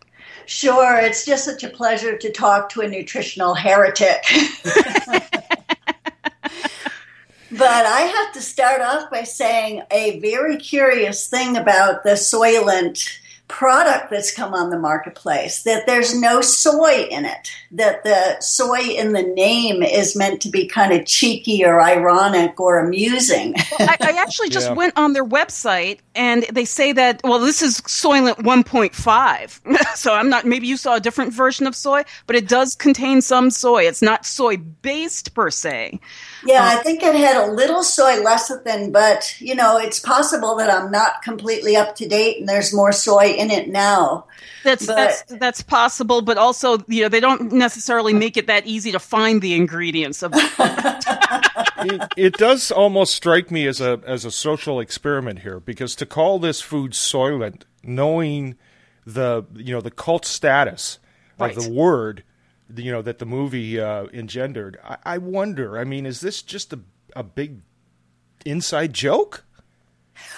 Sure, 0.44 0.96
it's 0.98 1.24
just 1.24 1.44
such 1.44 1.64
a 1.64 1.68
pleasure 1.68 2.16
to 2.18 2.30
talk 2.30 2.68
to 2.70 2.82
a 2.82 2.88
nutritional 2.88 3.54
heretic. 3.54 4.22
but 7.50 7.62
I 7.62 8.00
have 8.14 8.32
to 8.34 8.40
start 8.42 8.80
off 8.82 9.10
by 9.10 9.24
saying 9.24 9.82
a 9.90 10.20
very 10.20 10.56
curious 10.58 11.28
thing 11.28 11.56
about 11.56 12.04
the 12.04 12.10
Soylent 12.10 13.18
product 13.48 14.10
that's 14.10 14.34
come 14.34 14.54
on 14.54 14.70
the 14.70 14.78
marketplace 14.78 15.62
that 15.62 15.86
there's 15.86 16.18
no 16.18 16.40
soy 16.40 17.06
in 17.10 17.24
it 17.24 17.50
that 17.70 18.02
the 18.02 18.40
soy 18.40 18.80
in 18.80 19.12
the 19.12 19.22
name 19.22 19.82
is 19.82 20.16
meant 20.16 20.40
to 20.42 20.48
be 20.48 20.66
kind 20.66 20.92
of 20.92 21.06
cheeky 21.06 21.64
or 21.64 21.80
ironic 21.80 22.58
or 22.58 22.78
amusing. 22.78 23.54
Well, 23.78 23.90
I, 23.90 23.96
I, 24.00 24.22
actually 24.22 24.48
just 24.48 24.68
yeah. 24.68 24.74
went 24.74 24.96
on 24.96 25.12
their 25.12 25.24
website 25.24 25.98
and 26.14 26.44
they 26.44 26.64
say 26.64 26.92
that 26.92 27.20
well 27.24 27.38
this 27.38 27.60
is 27.60 27.80
soylent 27.82 28.36
1.5 28.36 29.86
so 29.96 30.14
i'm 30.14 30.30
not 30.30 30.46
maybe 30.46 30.66
you 30.66 30.76
saw 30.76 30.94
a 30.94 31.00
different 31.00 31.32
version 31.32 31.66
of 31.66 31.76
soy 31.76 32.04
but 32.26 32.36
it 32.36 32.48
does 32.48 32.74
contain 32.74 33.20
some 33.20 33.50
soy. 33.50 33.82
It's 33.86 34.02
not 34.02 34.24
soy 34.24 34.56
based 34.56 35.34
per 35.34 35.50
se 35.50 36.00
yeah, 36.46 36.62
um, 36.62 36.78
I 36.78 36.82
think 36.82 37.02
it 37.02 37.14
had 37.14 37.36
a 37.36 37.52
little 37.52 37.82
soy 37.82 38.22
lecithin, 38.22 38.92
but 38.92 39.40
you 39.40 39.54
know, 39.54 39.78
it's 39.78 40.00
possible 40.00 40.56
that 40.56 40.70
I'm 40.70 40.90
not 40.90 41.22
completely 41.22 41.76
up 41.76 41.96
to 41.96 42.08
date 42.08 42.38
and 42.38 42.48
there's 42.48 42.74
more 42.74 42.92
soy 42.92 43.26
in 43.28 43.50
it 43.50 43.68
now. 43.68 44.26
That's 44.64 44.86
but, 44.86 44.96
that's 44.96 45.22
that's 45.38 45.62
possible, 45.62 46.22
but 46.22 46.38
also 46.38 46.78
you 46.88 47.02
know 47.02 47.08
they 47.08 47.20
don't 47.20 47.52
necessarily 47.52 48.12
make 48.12 48.36
it 48.36 48.46
that 48.48 48.66
easy 48.66 48.92
to 48.92 48.98
find 48.98 49.40
the 49.40 49.54
ingredients 49.54 50.22
of. 50.22 50.32
it, 51.78 52.12
it 52.16 52.32
does 52.34 52.70
almost 52.70 53.14
strike 53.14 53.50
me 53.50 53.66
as 53.66 53.80
a 53.80 54.00
as 54.06 54.24
a 54.24 54.30
social 54.30 54.80
experiment 54.80 55.40
here 55.40 55.60
because 55.60 55.94
to 55.96 56.06
call 56.06 56.38
this 56.38 56.60
food 56.60 56.92
soylent, 56.92 57.62
knowing 57.82 58.56
the 59.06 59.44
you 59.54 59.72
know 59.72 59.80
the 59.80 59.90
cult 59.90 60.24
status 60.24 60.98
right. 61.38 61.56
of 61.56 61.62
the 61.62 61.70
word 61.70 62.24
you 62.74 62.90
know 62.90 63.02
that 63.02 63.18
the 63.18 63.26
movie 63.26 63.80
uh, 63.80 64.06
engendered. 64.12 64.78
I, 64.82 64.96
I, 65.04 65.18
wonder. 65.18 65.78
I 65.78 65.84
mean, 65.84 66.06
is 66.06 66.20
this 66.20 66.42
just 66.42 66.72
a 66.72 66.80
a 67.14 67.22
big 67.22 67.60
inside 68.44 68.92
joke? 68.92 69.44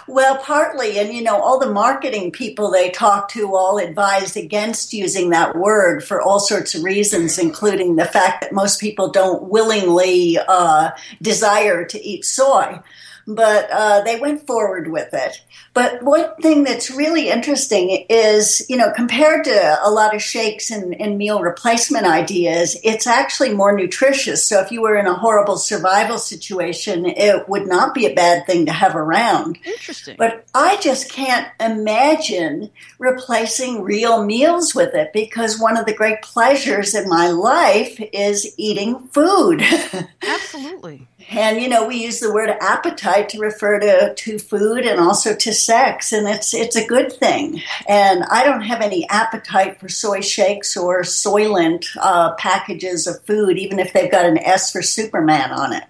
Well, 0.08 0.38
partly, 0.38 0.98
and 0.98 1.12
you 1.12 1.22
know, 1.22 1.40
all 1.40 1.58
the 1.58 1.70
marketing 1.70 2.32
people 2.32 2.70
they 2.70 2.90
talk 2.90 3.28
to 3.30 3.54
all 3.54 3.78
advise 3.78 4.36
against 4.36 4.92
using 4.92 5.30
that 5.30 5.56
word 5.56 6.02
for 6.02 6.20
all 6.20 6.40
sorts 6.40 6.74
of 6.74 6.82
reasons, 6.82 7.38
including 7.38 7.96
the 7.96 8.04
fact 8.04 8.40
that 8.40 8.52
most 8.52 8.80
people 8.80 9.10
don't 9.10 9.44
willingly 9.44 10.38
uh, 10.38 10.90
desire 11.22 11.84
to 11.84 12.02
eat 12.02 12.24
soy 12.24 12.80
but 13.28 13.70
uh, 13.70 14.00
they 14.00 14.18
went 14.18 14.46
forward 14.46 14.90
with 14.90 15.12
it. 15.12 15.42
But 15.74 16.02
one 16.02 16.34
thing 16.36 16.64
that's 16.64 16.90
really 16.90 17.28
interesting 17.28 18.06
is, 18.08 18.64
you 18.70 18.76
know, 18.76 18.90
compared 18.90 19.44
to 19.44 19.78
a 19.84 19.90
lot 19.90 20.14
of 20.14 20.22
shakes 20.22 20.70
and, 20.70 20.98
and, 20.98 21.18
meal 21.18 21.42
replacement 21.42 22.06
ideas, 22.06 22.76
it's 22.82 23.06
actually 23.06 23.52
more 23.52 23.72
nutritious. 23.72 24.46
So 24.46 24.60
if 24.60 24.72
you 24.72 24.80
were 24.80 24.96
in 24.96 25.06
a 25.06 25.14
horrible 25.14 25.58
survival 25.58 26.16
situation, 26.16 27.04
it 27.04 27.48
would 27.48 27.66
not 27.66 27.92
be 27.92 28.06
a 28.06 28.14
bad 28.14 28.46
thing 28.46 28.64
to 28.66 28.72
have 28.72 28.96
around. 28.96 29.58
Interesting. 29.64 30.16
But 30.18 30.46
I 30.54 30.78
just 30.78 31.12
can't 31.12 31.48
imagine 31.60 32.70
replacing 32.98 33.82
real 33.82 34.24
meals 34.24 34.74
with 34.74 34.94
it 34.94 35.12
because 35.12 35.60
one 35.60 35.76
of 35.76 35.84
the 35.84 35.94
great 35.94 36.22
pleasures 36.22 36.94
in 36.94 37.08
my 37.08 37.28
life 37.28 38.00
is 38.12 38.54
eating 38.56 39.08
food. 39.08 39.62
Absolutely. 40.22 41.06
And 41.30 41.60
you 41.60 41.68
know, 41.68 41.86
we 41.86 41.96
use 41.96 42.20
the 42.20 42.32
word 42.32 42.50
appetite 42.60 43.28
to 43.30 43.38
refer 43.38 43.78
to, 43.80 44.14
to 44.14 44.38
food 44.38 44.84
and 44.84 44.98
also 44.98 45.34
to 45.34 45.52
sex, 45.52 46.12
and 46.12 46.26
it's 46.26 46.54
it's 46.54 46.76
a 46.76 46.86
good 46.86 47.12
thing. 47.12 47.62
And 47.86 48.24
I 48.24 48.44
don't 48.44 48.62
have 48.62 48.80
any 48.80 49.08
appetite 49.08 49.78
for 49.78 49.88
soy 49.88 50.20
shakes 50.20 50.76
or 50.76 51.02
soylent 51.02 51.86
uh, 52.00 52.34
packages 52.34 53.06
of 53.06 53.22
food, 53.24 53.58
even 53.58 53.78
if 53.78 53.92
they've 53.92 54.10
got 54.10 54.24
an 54.24 54.38
S 54.38 54.72
for 54.72 54.82
Superman 54.82 55.52
on 55.52 55.72
it. 55.72 55.84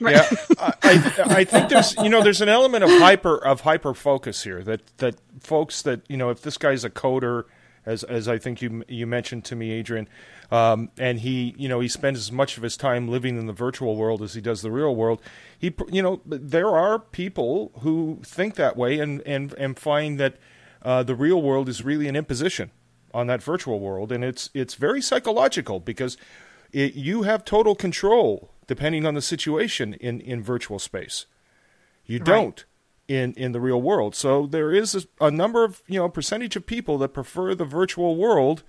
Yeah, 0.00 0.28
I, 0.58 1.12
I 1.26 1.44
think 1.44 1.68
there's 1.68 1.96
you 1.96 2.08
know 2.08 2.22
there's 2.22 2.40
an 2.40 2.48
element 2.48 2.82
of 2.82 2.90
hyper 2.90 3.36
of 3.36 3.60
hyper 3.60 3.94
focus 3.94 4.42
here 4.42 4.62
that 4.64 4.80
that 4.98 5.14
folks 5.40 5.82
that 5.82 6.02
you 6.08 6.16
know 6.16 6.30
if 6.30 6.42
this 6.42 6.58
guy's 6.58 6.84
a 6.84 6.90
coder 6.90 7.44
as 7.86 8.04
as 8.04 8.28
I 8.28 8.38
think 8.38 8.62
you 8.62 8.84
you 8.88 9.06
mentioned 9.06 9.44
to 9.46 9.56
me, 9.56 9.78
Adrienne, 9.78 10.08
um, 10.52 10.90
and 10.98 11.20
he, 11.20 11.54
you 11.56 11.66
know, 11.66 11.80
he 11.80 11.88
spends 11.88 12.18
as 12.18 12.30
much 12.30 12.58
of 12.58 12.62
his 12.62 12.76
time 12.76 13.08
living 13.08 13.38
in 13.38 13.46
the 13.46 13.54
virtual 13.54 13.96
world 13.96 14.20
as 14.20 14.34
he 14.34 14.42
does 14.42 14.60
the 14.60 14.70
real 14.70 14.94
world. 14.94 15.22
He, 15.58 15.74
you 15.90 16.02
know, 16.02 16.20
there 16.26 16.68
are 16.68 16.98
people 16.98 17.72
who 17.80 18.20
think 18.22 18.56
that 18.56 18.76
way 18.76 18.98
and 18.98 19.22
and 19.22 19.54
and 19.54 19.78
find 19.78 20.20
that 20.20 20.36
uh, 20.82 21.04
the 21.04 21.14
real 21.14 21.40
world 21.40 21.70
is 21.70 21.82
really 21.82 22.06
an 22.06 22.14
imposition 22.14 22.70
on 23.14 23.28
that 23.28 23.42
virtual 23.42 23.80
world, 23.80 24.12
and 24.12 24.22
it's 24.22 24.50
it's 24.52 24.74
very 24.74 25.00
psychological 25.00 25.80
because 25.80 26.18
it, 26.70 26.92
you 26.92 27.22
have 27.22 27.46
total 27.46 27.74
control 27.74 28.50
depending 28.66 29.06
on 29.06 29.14
the 29.14 29.22
situation 29.22 29.94
in 29.94 30.20
in 30.20 30.42
virtual 30.42 30.78
space. 30.78 31.24
You 32.04 32.18
right. 32.18 32.26
don't 32.26 32.64
in 33.08 33.32
in 33.38 33.52
the 33.52 33.60
real 33.60 33.80
world. 33.80 34.14
So 34.14 34.46
there 34.46 34.70
is 34.70 34.94
a, 34.94 35.26
a, 35.26 35.30
number 35.30 35.64
of 35.64 35.82
you 35.86 35.98
know 35.98 36.10
percentage 36.10 36.56
of 36.56 36.66
people 36.66 36.98
that 36.98 37.14
prefer 37.14 37.54
the 37.54 37.64
virtual 37.64 38.16
world 38.16 38.64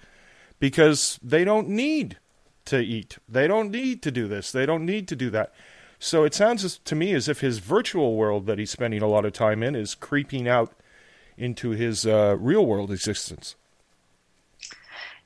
because 0.64 1.20
they 1.22 1.44
don't 1.44 1.68
need 1.68 2.16
to 2.64 2.80
eat. 2.80 3.18
They 3.28 3.48
don't 3.50 3.70
need 3.70 4.02
to 4.04 4.12
do 4.12 4.30
this. 4.30 4.50
They 4.50 4.66
don't 4.66 4.86
need 4.86 5.10
to 5.10 5.16
do 5.18 5.30
that. 5.30 5.52
So 6.00 6.24
it 6.24 6.34
sounds 6.34 6.78
to 6.78 6.96
me 6.96 7.12
as 7.12 7.28
if 7.28 7.42
his 7.42 7.58
virtual 7.60 8.16
world 8.16 8.46
that 8.46 8.60
he's 8.60 8.72
spending 8.72 9.02
a 9.02 9.08
lot 9.10 9.26
of 9.26 9.34
time 9.34 9.62
in 9.62 9.76
is 9.76 9.94
creeping 9.94 10.48
out 10.48 10.72
into 11.36 11.72
his 11.72 12.06
uh, 12.06 12.38
real 12.40 12.66
world 12.66 12.92
existence. 12.92 13.58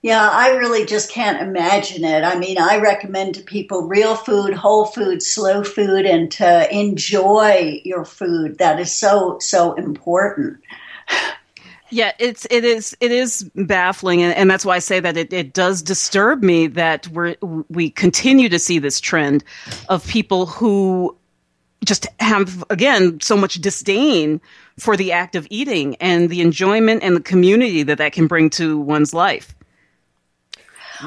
Yeah, 0.01 0.27
I 0.27 0.55
really 0.55 0.87
just 0.87 1.11
can't 1.11 1.39
imagine 1.39 2.03
it. 2.03 2.23
I 2.23 2.39
mean, 2.39 2.57
I 2.57 2.79
recommend 2.79 3.35
to 3.35 3.43
people 3.43 3.83
real 3.83 4.15
food, 4.15 4.55
whole 4.55 4.85
food, 4.85 5.21
slow 5.21 5.63
food, 5.63 6.07
and 6.07 6.31
to 6.31 6.75
enjoy 6.75 7.79
your 7.85 8.05
food. 8.05 8.57
That 8.57 8.79
is 8.79 8.91
so, 8.91 9.37
so 9.37 9.73
important. 9.73 10.57
Yeah, 11.89 12.11
it's 12.19 12.45
it 12.51 12.65
is 12.65 12.95
it 12.99 13.11
is 13.11 13.49
baffling, 13.55 14.21
and, 14.21 14.33
and 14.33 14.51
that's 14.51 14.65
why 14.65 14.75
I 14.75 14.79
say 14.79 14.99
that 14.99 15.15
it, 15.15 15.31
it 15.31 15.53
does 15.53 15.81
disturb 15.81 16.43
me 16.43 16.67
that 16.67 17.07
we 17.07 17.35
we 17.69 17.89
continue 17.89 18.49
to 18.49 18.59
see 18.59 18.79
this 18.79 18.99
trend 18.99 19.43
of 19.87 20.05
people 20.07 20.45
who 20.45 21.15
just 21.85 22.07
have 22.19 22.63
again 22.69 23.19
so 23.21 23.37
much 23.37 23.55
disdain 23.55 24.41
for 24.77 24.97
the 24.97 25.11
act 25.11 25.35
of 25.35 25.47
eating 25.49 25.95
and 25.97 26.29
the 26.29 26.41
enjoyment 26.41 27.03
and 27.03 27.15
the 27.15 27.21
community 27.21 27.83
that 27.83 27.97
that 27.99 28.11
can 28.11 28.27
bring 28.27 28.49
to 28.51 28.79
one's 28.79 29.13
life. 29.13 29.55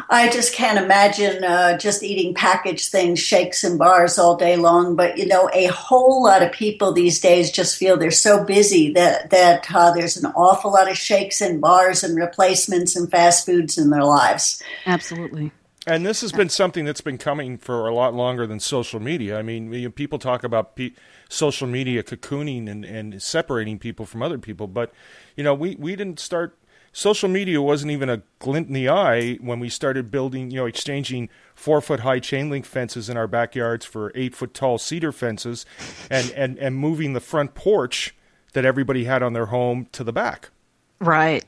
I 0.08 0.28
just 0.30 0.54
can't 0.54 0.82
imagine 0.82 1.44
uh, 1.44 1.78
just 1.78 2.02
eating 2.02 2.34
packaged 2.34 2.90
things, 2.90 3.18
shakes 3.18 3.64
and 3.64 3.78
bars 3.78 4.18
all 4.18 4.36
day 4.36 4.56
long. 4.56 4.96
But 4.96 5.18
you 5.18 5.26
know, 5.26 5.50
a 5.52 5.66
whole 5.66 6.24
lot 6.24 6.42
of 6.42 6.52
people 6.52 6.92
these 6.92 7.20
days 7.20 7.50
just 7.50 7.76
feel 7.76 7.96
they're 7.96 8.10
so 8.10 8.44
busy 8.44 8.92
that 8.92 9.30
that 9.30 9.66
uh, 9.74 9.92
there's 9.92 10.16
an 10.16 10.32
awful 10.34 10.72
lot 10.72 10.90
of 10.90 10.96
shakes 10.96 11.40
and 11.40 11.60
bars 11.60 12.04
and 12.04 12.16
replacements 12.16 12.96
and 12.96 13.10
fast 13.10 13.46
foods 13.46 13.78
in 13.78 13.90
their 13.90 14.04
lives. 14.04 14.62
Absolutely. 14.86 15.52
And 15.86 16.04
this 16.04 16.20
has 16.20 16.30
been 16.30 16.50
something 16.50 16.84
that's 16.84 17.00
been 17.00 17.16
coming 17.16 17.56
for 17.56 17.88
a 17.88 17.94
lot 17.94 18.14
longer 18.14 18.46
than 18.46 18.60
social 18.60 19.00
media. 19.00 19.38
I 19.38 19.42
mean, 19.42 19.90
people 19.92 20.18
talk 20.18 20.44
about 20.44 20.76
pe- 20.76 20.92
social 21.30 21.66
media 21.66 22.02
cocooning 22.02 22.68
and, 22.68 22.84
and 22.84 23.22
separating 23.22 23.78
people 23.78 24.04
from 24.04 24.22
other 24.22 24.38
people, 24.38 24.66
but 24.66 24.92
you 25.36 25.42
know, 25.42 25.54
we, 25.54 25.76
we 25.76 25.96
didn't 25.96 26.20
start 26.20 26.56
social 26.92 27.28
media 27.28 27.60
wasn't 27.62 27.90
even 27.90 28.08
a 28.08 28.22
glint 28.38 28.68
in 28.68 28.74
the 28.74 28.88
eye 28.88 29.34
when 29.40 29.60
we 29.60 29.68
started 29.68 30.10
building, 30.10 30.50
you 30.50 30.58
know, 30.58 30.66
exchanging 30.66 31.28
four 31.54 31.80
foot 31.80 32.00
high 32.00 32.18
chain 32.18 32.50
link 32.50 32.64
fences 32.64 33.08
in 33.08 33.16
our 33.16 33.26
backyards 33.26 33.84
for 33.84 34.12
eight 34.14 34.34
foot 34.34 34.54
tall 34.54 34.78
cedar 34.78 35.12
fences 35.12 35.66
and, 36.10 36.30
and, 36.32 36.58
and 36.58 36.76
moving 36.76 37.12
the 37.12 37.20
front 37.20 37.54
porch 37.54 38.14
that 38.52 38.64
everybody 38.64 39.04
had 39.04 39.22
on 39.22 39.32
their 39.32 39.46
home 39.46 39.86
to 39.92 40.04
the 40.04 40.12
back. 40.12 40.50
Right. 40.98 41.44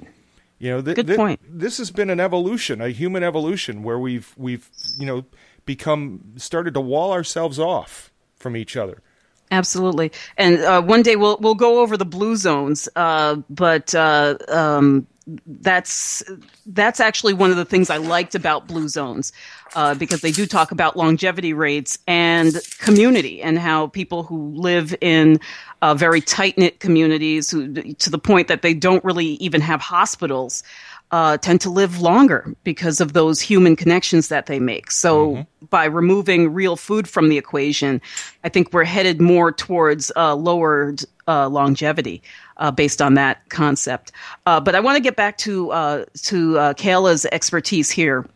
You 0.59 0.71
know, 0.71 0.83
th- 0.83 0.95
good 0.95 1.07
th- 1.09 1.17
point. 1.17 1.41
This 1.47 1.79
has 1.79 1.91
been 1.91 2.09
an 2.09 2.21
evolution, 2.21 2.81
a 2.81 2.91
human 2.91 3.25
evolution, 3.25 3.83
where 3.83 3.99
we've 3.99 4.33
we've 4.37 4.71
you 4.97 5.05
know 5.05 5.25
become 5.67 6.35
started 6.37 6.75
to 6.75 6.81
wall 6.81 7.13
ourselves 7.13 7.59
off 7.59 8.13
from 8.37 8.57
each 8.57 8.77
other. 8.77 9.03
Absolutely, 9.51 10.13
and 10.39 10.61
uh, 10.61 10.81
one 10.81 11.03
day 11.03 11.17
we'll 11.17 11.37
we'll 11.41 11.57
go 11.57 11.81
over 11.81 11.97
the 11.97 12.05
blue 12.05 12.37
zones, 12.37 12.89
uh, 12.95 13.37
but 13.51 13.93
uh, 13.93 14.37
um, 14.47 15.09
that's 15.47 16.23
that's 16.67 17.01
actually 17.01 17.35
one 17.35 17.51
of 17.51 17.57
the 17.57 17.65
things 17.65 17.91
I 17.91 17.99
liked 17.99 18.35
about 18.35 18.67
Blue 18.67 18.89
Zones 18.89 19.33
uh, 19.75 19.95
because 19.95 20.21
they 20.21 20.33
do 20.33 20.47
talk 20.47 20.73
about 20.73 20.97
longevity 20.97 21.53
rates 21.53 21.99
and 22.07 22.57
community 22.79 23.43
and 23.43 23.59
how 23.59 23.89
people 23.89 24.25
who 24.25 24.53
live 24.55 24.95
in 25.01 25.41
uh, 25.81 25.95
very 25.95 26.21
tight 26.21 26.59
knit 26.59 26.81
communities 26.81 27.51
who 27.51 27.73
to 27.73 28.11
the 28.11 28.19
point 28.19 28.49
that 28.49 28.63
they 28.63 28.75
don't 28.75 29.05
really 29.05 29.27
even 29.27 29.61
have 29.61 29.81
hospitals. 29.81 30.63
Uh, 31.11 31.37
tend 31.37 31.61
to 31.61 31.69
live 31.69 32.01
longer 32.01 32.55
because 32.65 32.99
of 32.99 33.13
those 33.13 33.39
human 33.39 33.77
connections 33.77 34.29
that 34.29 34.47
they 34.47 34.59
make. 34.59 34.91
So, 34.91 35.33
mm-hmm. 35.33 35.67
by 35.67 35.85
removing 35.85 36.55
real 36.55 36.75
food 36.75 37.07
from 37.07 37.29
the 37.29 37.37
equation, 37.37 38.01
I 38.45 38.49
think 38.49 38.73
we're 38.73 38.85
headed 38.85 39.21
more 39.21 39.53
towards 39.53 40.11
uh, 40.17 40.35
lowered 40.35 41.05
uh, 41.33 41.49
longevity 41.49 42.23
uh, 42.59 42.71
based 42.71 43.01
on 43.01 43.15
that 43.15 43.49
concept. 43.49 44.13
Uh, 44.47 44.61
but 44.61 44.75
I 44.75 44.81
want 44.81 44.97
to 44.97 45.03
get 45.03 45.17
back 45.17 45.39
to 45.39 45.71
uh, 45.73 46.05
to 46.29 46.59
uh, 46.59 46.75
Kaayla's 46.75 47.25
expertise 47.27 47.91
here 47.91 48.27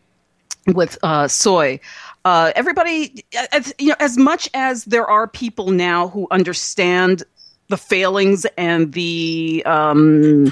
with 0.73 0.97
soy. 1.27 1.79
Everybody, 2.25 3.23
as, 3.53 3.73
you 3.79 3.89
know, 3.89 3.95
as 3.99 4.17
much 4.17 4.49
as 4.53 4.85
there 4.85 5.07
are 5.09 5.27
people 5.27 5.71
now 5.71 6.09
who 6.09 6.27
understand 6.29 7.23
the 7.69 7.77
failings 7.77 8.45
and 8.57 8.93
the 8.93 9.63
um, 9.65 10.51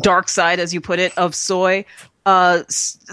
dark 0.00 0.28
side, 0.28 0.60
as 0.60 0.74
you 0.74 0.80
put 0.80 0.98
it, 0.98 1.16
of 1.16 1.34
soy. 1.34 1.84
Uh, 2.26 2.64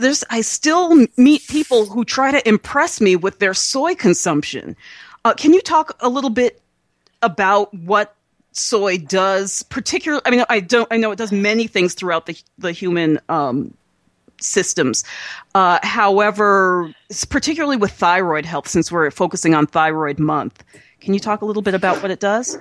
there's, 0.02 0.24
I 0.32 0.42
still 0.42 1.06
meet 1.18 1.48
people 1.48 1.86
who 1.86 2.04
try 2.04 2.32
to 2.32 2.48
impress 2.48 3.00
me 3.00 3.16
with 3.16 3.38
their 3.40 3.54
soy 3.54 3.94
consumption. 3.96 4.76
Uh, 5.24 5.34
can 5.36 5.54
you 5.54 5.62
talk 5.62 5.96
a 6.00 6.10
little 6.10 6.32
bit 6.32 6.62
about 7.22 7.74
what 7.74 8.16
soy 8.54 8.98
does 8.98 9.64
particularly 9.64 10.22
i 10.26 10.30
mean 10.30 10.44
i 10.50 10.60
don't 10.60 10.88
i 10.92 10.98
know 10.98 11.12
it 11.12 11.18
does 11.18 11.32
many 11.32 11.68
things 11.68 11.94
throughout 11.94 12.26
the 12.26 12.38
the 12.58 12.72
human 12.72 13.20
um, 13.30 13.74
systems 14.40 15.04
uh, 15.56 15.80
however 15.84 16.94
particularly 17.30 17.78
with 17.78 17.92
thyroid 17.92 18.46
health 18.46 18.68
since 18.68 18.92
we're 18.92 19.10
focusing 19.12 19.54
on 19.54 19.66
thyroid 19.66 20.20
month 20.20 20.64
can 21.00 21.14
you 21.14 21.20
talk 21.20 21.42
a 21.42 21.46
little 21.46 21.62
bit 21.62 21.74
about 21.74 22.02
what 22.02 22.12
it 22.12 22.20
does 22.20 22.58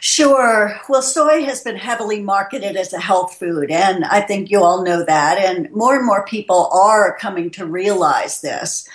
Sure. 0.00 0.80
Well, 0.88 1.02
soy 1.02 1.44
has 1.44 1.62
been 1.62 1.76
heavily 1.76 2.22
marketed 2.22 2.76
as 2.76 2.92
a 2.92 3.00
health 3.00 3.36
food, 3.38 3.70
and 3.70 4.04
I 4.04 4.20
think 4.20 4.50
you 4.50 4.62
all 4.62 4.82
know 4.82 5.04
that. 5.04 5.38
And 5.38 5.70
more 5.72 5.96
and 5.96 6.06
more 6.06 6.24
people 6.24 6.70
are 6.72 7.16
coming 7.18 7.50
to 7.52 7.66
realize 7.66 8.40
this. 8.40 8.88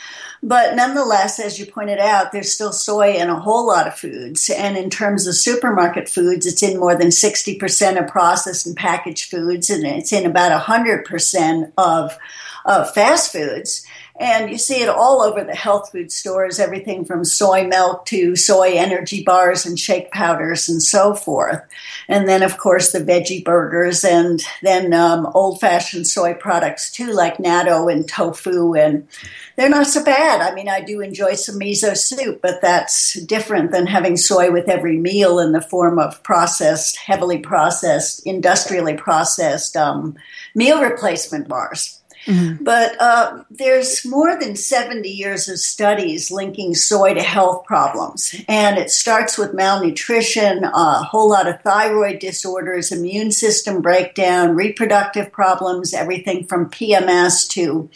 But 0.44 0.76
nonetheless, 0.76 1.40
as 1.40 1.60
you 1.60 1.68
pointed 1.68 2.00
out, 2.00 2.32
there's 2.32 2.52
still 2.52 2.74
soy 2.74 3.14
in 3.14 3.30
a 3.30 3.40
whole 3.40 3.68
lot 3.68 3.88
of 3.88 3.98
foods. 3.98 4.50
And 4.50 4.76
in 4.76 4.90
terms 4.90 5.28
of 5.28 5.36
supermarket 5.36 6.10
foods, 6.10 6.48
it's 6.48 6.64
in 6.64 6.80
more 6.80 6.96
than 6.96 7.10
60% 7.10 8.02
of 8.02 8.08
processed 8.08 8.66
and 8.66 8.76
packaged 8.76 9.30
foods, 9.30 9.70
and 9.70 9.86
it's 9.86 10.12
in 10.12 10.26
about 10.26 10.60
100% 10.60 11.72
of, 11.78 12.18
of 12.66 12.94
fast 12.94 13.32
foods. 13.32 13.86
And 14.22 14.52
you 14.52 14.60
see 14.60 14.84
it 14.84 14.88
all 14.88 15.22
over 15.22 15.44
the 15.44 15.56
health 15.56 15.92
food 15.92 16.12
stores, 16.12 16.60
everything 16.60 17.06
from 17.06 17.26
soy 17.26 17.66
milk 17.66 18.06
to 18.06 18.36
soy 18.36 18.74
energy 18.74 19.24
bars 19.24 19.66
and 19.66 19.80
shake 19.80 20.12
powders 20.12 20.70
and 20.70 20.80
so 20.80 21.16
forth. 21.16 21.60
And 22.08 22.30
then, 22.30 22.44
of 22.44 22.60
course, 22.60 22.92
the 22.92 23.00
veggie 23.00 23.44
burgers 23.44 24.06
and 24.06 24.44
then 24.62 24.94
um, 24.94 25.26
old 25.34 25.60
fashioned 25.60 26.06
soy 26.06 26.36
products 26.36 26.92
too, 26.92 27.12
like 27.12 27.38
natto 27.38 27.92
and 27.92 28.08
tofu. 28.08 28.76
And 28.76 29.08
they're 29.56 29.70
not 29.70 29.88
so 29.88 30.04
bad. 30.04 30.42
I 30.42 30.54
mean, 30.54 30.70
I 30.70 30.82
do 30.82 31.02
enjoy 31.02 31.34
some 31.34 31.60
miso 31.60 31.98
soup, 31.98 32.44
but 32.44 32.62
that's 32.62 33.20
different 33.22 33.72
than 33.72 33.88
having 33.88 34.18
soy 34.18 34.52
with 34.52 34.70
every 34.70 35.00
meal 35.00 35.40
in 35.40 35.52
the 35.52 35.62
form 35.62 35.98
of 35.98 36.22
processed, 36.22 36.96
heavily 36.96 37.40
processed, 37.40 38.24
industrially 38.28 38.94
processed 38.94 39.76
um, 39.76 40.16
meal 40.54 40.80
replacement 40.80 41.48
bars. 41.48 42.01
Mm-hmm. 42.26 42.64
But 42.64 43.02
uh, 43.02 43.44
there's 43.50 44.06
more 44.06 44.38
than 44.40 44.56
70 44.56 45.10
years 45.10 45.50
of 45.50 45.60
studies 45.60 46.32
linking 46.32 46.76
soy 46.76 47.14
to 47.14 47.22
health 47.22 47.66
problems. 47.66 48.36
And 48.48 48.78
it 48.78 48.92
starts 48.92 49.38
with 49.38 49.54
malnutrition, 49.54 50.64
a 50.64 51.04
whole 51.04 51.30
lot 51.30 51.48
of 51.48 51.62
thyroid 51.62 52.20
disorders, 52.20 52.92
immune 52.92 53.32
system 53.32 53.82
breakdown, 53.82 54.56
reproductive 54.56 55.32
problems, 55.32 55.94
everything 55.94 56.46
from 56.46 56.70
PMS 56.70 57.50
to 57.50 57.90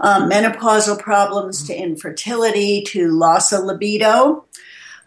um, 0.00 0.28
menopausal 0.28 0.98
problems 0.98 1.62
to 1.64 1.74
infertility 1.74 2.82
to 2.82 3.08
loss 3.08 3.52
of 3.52 3.64
libido. 3.64 4.44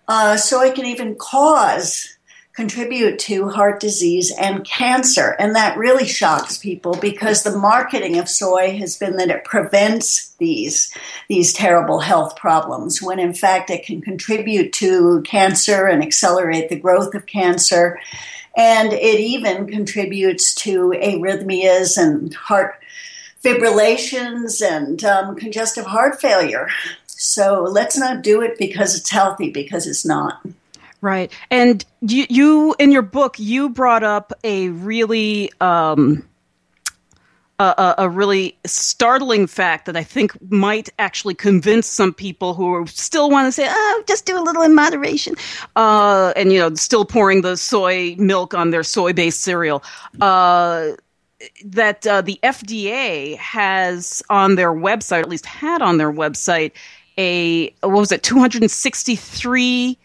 Uh, 0.08 0.38
soy 0.38 0.72
can 0.72 0.86
even 0.86 1.16
cause 1.16 2.15
contribute 2.56 3.20
to 3.20 3.50
heart 3.50 3.82
disease 3.82 4.32
and 4.40 4.64
cancer. 4.66 5.36
And 5.40 5.56
that 5.56 5.78
really 5.78 6.08
shocks 6.08 6.58
people 6.58 6.96
because 6.96 7.44
the 7.44 7.58
marketing 7.58 8.18
of 8.18 8.30
soy 8.30 8.78
has 8.78 8.98
been 8.98 9.18
that 9.18 9.30
it 9.30 9.44
prevents 9.44 10.30
these, 10.38 10.94
these 11.28 11.52
terrible 11.52 12.00
health 12.00 12.38
problems 12.38 13.02
when 13.02 13.20
in 13.20 13.34
fact 13.34 13.70
it 13.70 13.86
can 13.86 14.02
contribute 14.02 14.72
to 14.74 15.22
cancer 15.24 15.86
and 15.86 16.02
accelerate 16.02 16.70
the 16.70 16.80
growth 16.80 17.14
of 17.14 17.26
cancer. 17.26 18.00
And 18.56 18.94
it 18.94 19.20
even 19.20 19.68
contributes 19.68 20.56
to 20.56 20.94
arrhythmias 20.96 21.98
and 21.98 22.34
heart 22.34 22.76
fibrillations 23.44 24.66
and 24.66 25.04
um, 25.04 25.36
congestive 25.36 25.86
heart 25.86 26.22
failure. 26.22 26.70
So 27.06 27.64
let's 27.64 27.98
not 27.98 28.24
do 28.24 28.42
it 28.42 28.58
because 28.58 28.98
it's 28.98 29.10
healthy, 29.10 29.50
because 29.50 29.88
it's 29.88 30.06
not. 30.06 30.42
Right. 31.06 31.32
And 31.52 31.86
you, 32.02 32.26
you 32.32 32.76
in 32.80 32.92
your 32.92 33.04
book, 33.04 33.38
you 33.38 33.70
brought 33.70 34.02
up 34.02 34.34
a 34.44 34.70
really. 34.70 35.52
Um, 35.62 36.28
a, 37.58 37.96
a, 38.00 38.10
really 38.10 38.58
startling 38.66 39.48
fact 39.48 39.86
that 39.86 39.96
I 39.96 40.04
think 40.04 40.34
might 40.52 40.90
actually 41.00 41.36
convince 41.36 41.88
some 41.88 42.14
people 42.14 42.54
who 42.54 42.86
still 42.88 43.30
want 43.30 43.48
to 43.48 43.52
say, 43.54 43.66
"Oh, 43.70 44.04
just 44.06 44.26
do 44.26 44.38
a 44.38 44.44
little 44.44 44.62
in 44.62 44.76
moderation," 44.76 45.36
uh, 45.78 46.34
and 46.36 46.52
you 46.52 46.60
know, 46.60 46.74
still 46.74 47.06
pouring 47.06 47.44
the 47.44 47.56
soy 47.56 48.16
milk 48.18 48.54
on 48.54 48.72
their 48.72 48.84
soy-based 48.84 49.40
cereal. 49.40 49.84
Uh, 50.20 50.90
that 51.64 52.06
uh, 52.06 52.22
the 52.22 52.38
FDA 52.44 53.38
has 53.38 54.22
on 54.30 54.56
their 54.56 54.74
website, 54.74 55.22
at 55.22 55.30
least 55.30 55.46
had 55.46 55.82
on 55.82 55.98
their 55.98 56.12
website, 56.12 56.74
a 57.18 57.68
what 57.80 57.92
was 57.92 58.12
it, 58.12 58.22
263 58.22 59.98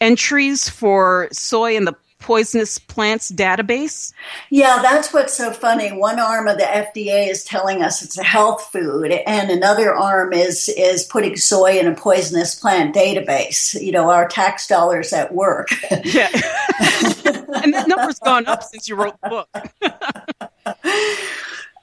entries 0.00 0.68
for 0.68 1.28
soy 1.32 1.76
in 1.76 1.84
the 1.84 1.96
poisonous 2.26 2.78
plants 2.78 3.30
database? 3.30 4.12
Yeah, 4.50 4.80
that's 4.82 5.12
what's 5.12 5.34
so 5.34 5.52
funny. 5.52 5.92
One 5.92 6.18
arm 6.18 6.48
of 6.48 6.58
the 6.58 6.64
FDA 6.64 7.30
is 7.30 7.44
telling 7.44 7.82
us 7.82 8.02
it's 8.02 8.18
a 8.18 8.24
health 8.24 8.68
food, 8.72 9.12
and 9.12 9.50
another 9.50 9.94
arm 9.94 10.32
is 10.32 10.68
is 10.70 11.04
putting 11.04 11.36
soy 11.36 11.78
in 11.78 11.86
a 11.86 11.94
poisonous 11.94 12.54
plant 12.54 12.94
database. 12.94 13.80
You 13.80 13.92
know, 13.92 14.10
our 14.10 14.26
tax 14.26 14.66
dollars 14.66 15.12
at 15.12 15.34
work. 15.34 15.68
Yeah, 15.90 16.28
and 16.32 17.72
that 17.72 17.84
number's 17.86 18.18
gone 18.18 18.46
up 18.46 18.64
since 18.64 18.88
you 18.88 18.96
wrote 18.96 19.16
the 19.22 19.28
book. 19.28 19.48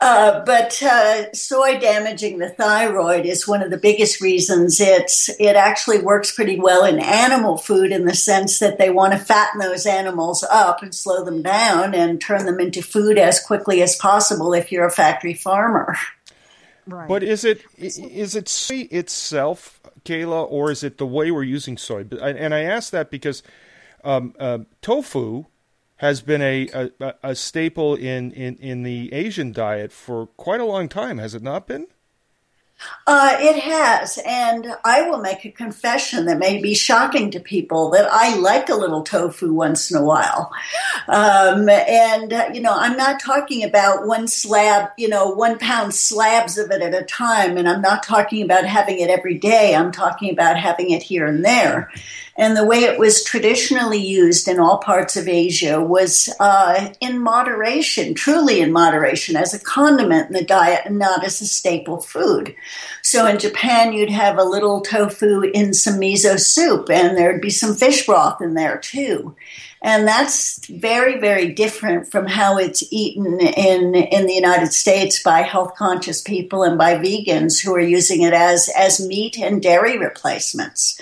Uh, 0.06 0.44
but 0.44 0.84
uh, 0.84 1.32
soy 1.32 1.80
damaging 1.80 2.38
the 2.38 2.50
thyroid 2.50 3.26
is 3.26 3.48
one 3.48 3.62
of 3.62 3.72
the 3.72 3.78
biggest 3.78 4.20
reasons. 4.20 4.82
It's 4.82 5.30
it 5.40 5.56
actually 5.56 6.00
works 6.00 6.36
pretty 6.36 6.60
well 6.60 6.84
in 6.84 7.00
animal 7.00 7.58
food 7.58 7.94
in 7.94 8.04
the 8.04 8.14
sense 8.14 8.60
that 8.60 8.78
they 8.78 8.90
want 8.90 9.14
to 9.14 9.18
fatten 9.18 9.62
those 9.62 9.86
animals 9.86 10.44
up 10.44 10.84
and 10.84 10.94
slow 10.94 11.24
them 11.24 11.42
down 11.42 11.96
and 11.96 12.20
turn 12.20 12.46
them 12.46 12.60
into 12.60 12.82
food 12.82 13.18
as 13.18 13.40
quickly 13.40 13.82
as 13.82 13.96
possible 13.96 14.54
if 14.54 14.74
you're 14.74 14.86
a 14.86 14.92
factory 14.92 15.34
farmer. 15.34 15.96
Right. 16.86 17.08
But 17.08 17.24
is 17.24 17.46
it 17.46 17.64
is 17.78 18.36
it 18.36 18.50
soy 18.50 18.90
itself, 18.92 19.80
Kaayla, 20.04 20.52
or 20.52 20.70
is 20.70 20.84
it 20.84 20.98
the 20.98 21.08
way 21.08 21.32
we're 21.32 21.44
using 21.44 21.78
soy? 21.78 22.06
And 22.22 22.54
I 22.54 22.64
ask 22.64 22.92
that 22.92 23.10
because 23.10 23.42
um, 24.04 24.36
uh, 24.38 24.60
tofu 24.82 25.46
has 26.04 26.20
been 26.20 26.42
a, 26.42 26.68
a, 27.00 27.14
a 27.24 27.34
staple 27.34 27.96
in, 27.96 28.30
in, 28.34 28.58
in 28.58 28.84
the 28.84 29.14
Asian 29.14 29.54
diet 29.54 29.90
for 29.90 30.28
quite 30.36 30.60
a 30.60 30.66
long 30.66 30.90
time, 30.90 31.18
has 31.18 31.34
it 31.34 31.42
not 31.42 31.66
been? 31.66 31.88
Uh, 33.06 33.36
it 33.40 33.62
has, 33.62 34.18
and 34.26 34.76
I 34.86 35.10
will 35.10 35.20
make 35.20 35.44
a 35.44 35.52
confession 35.52 36.26
that 36.26 36.38
may 36.38 36.62
be 36.62 36.74
shocking 36.74 37.32
to 37.32 37.40
people 37.42 37.90
that 37.92 38.08
I 38.10 38.38
like 38.38 38.70
a 38.70 38.76
little 38.76 39.04
tofu 39.04 39.54
once 39.54 39.92
in 39.92 39.98
a 39.98 40.04
while. 40.04 40.54
Um, 41.10 41.68
and, 41.68 42.32
uh, 42.32 42.50
you 42.54 42.62
know, 42.62 42.74
I'm 42.74 42.96
not 42.96 43.20
talking 43.20 43.66
about 43.66 44.08
one 44.08 44.30
slab, 44.30 44.92
you 44.98 45.10
know, 45.10 45.30
one 45.32 45.60
pound 45.60 45.94
slabs 45.94 46.58
of 46.58 46.72
it 46.72 46.82
at 46.82 46.96
a 46.96 47.04
time, 47.04 47.58
and 47.58 47.68
I'm 47.68 47.82
not 47.82 48.04
talking 48.04 48.42
about 48.42 48.66
having 48.66 49.00
it 49.00 49.10
every 49.10 49.38
day. 49.38 49.76
I'm 49.76 49.92
talking 49.92 50.32
about 50.32 50.58
having 50.58 50.92
it 50.92 51.04
here 51.04 51.26
and 51.26 51.44
there. 51.44 51.92
And 52.36 52.58
the 52.58 52.66
way 52.66 52.80
it 52.84 52.98
was 52.98 53.24
traditionally 53.24 54.00
used 54.00 54.48
in 54.48 54.60
all 54.60 54.80
parts 54.80 55.16
of 55.16 55.28
Asia 55.28 55.80
was 55.80 56.34
uh, 56.40 56.94
in 57.00 57.22
moderation, 57.22 58.16
truly 58.16 58.60
in 58.60 58.72
moderation, 58.72 59.36
as 59.36 59.54
a 59.54 59.60
condiment 59.60 60.28
in 60.28 60.34
the 60.34 60.44
diet 60.44 60.82
and 60.86 60.98
not 60.98 61.24
as 61.24 61.42
a 61.42 61.46
staple 61.46 62.02
food. 62.02 62.56
So 63.02 63.26
in 63.28 63.40
Japan, 63.40 63.94
you'd 63.94 64.10
have 64.10 64.38
a 64.38 64.44
little 64.44 64.82
tofu 64.82 65.42
in 65.42 65.74
some 65.74 66.00
miso 66.00 66.40
soup, 66.40 66.90
and 66.90 67.18
there'd 67.18 67.42
be 67.42 67.50
some 67.50 67.76
fish 67.76 68.06
broth 68.06 68.42
in 68.42 68.54
there 68.54 68.78
too. 68.78 69.36
And 69.82 70.08
that's 70.08 70.66
very, 70.68 71.20
very 71.20 71.52
different 71.52 72.10
from 72.10 72.26
how 72.26 72.58
it's 72.58 72.84
eaten 72.90 73.42
in, 73.42 73.96
in 73.96 74.26
the 74.26 74.34
United 74.34 74.72
States 74.72 75.22
by 75.22 75.42
health 75.42 75.76
conscious 75.76 76.22
people 76.22 76.64
and 76.64 76.78
by 76.78 76.96
vegans 76.96 77.62
who 77.62 77.76
are 77.76 77.82
using 77.82 78.22
it 78.22 78.34
as, 78.34 78.70
as 78.78 79.06
meat 79.06 79.38
and 79.38 79.62
dairy 79.62 79.98
replacements 79.98 81.00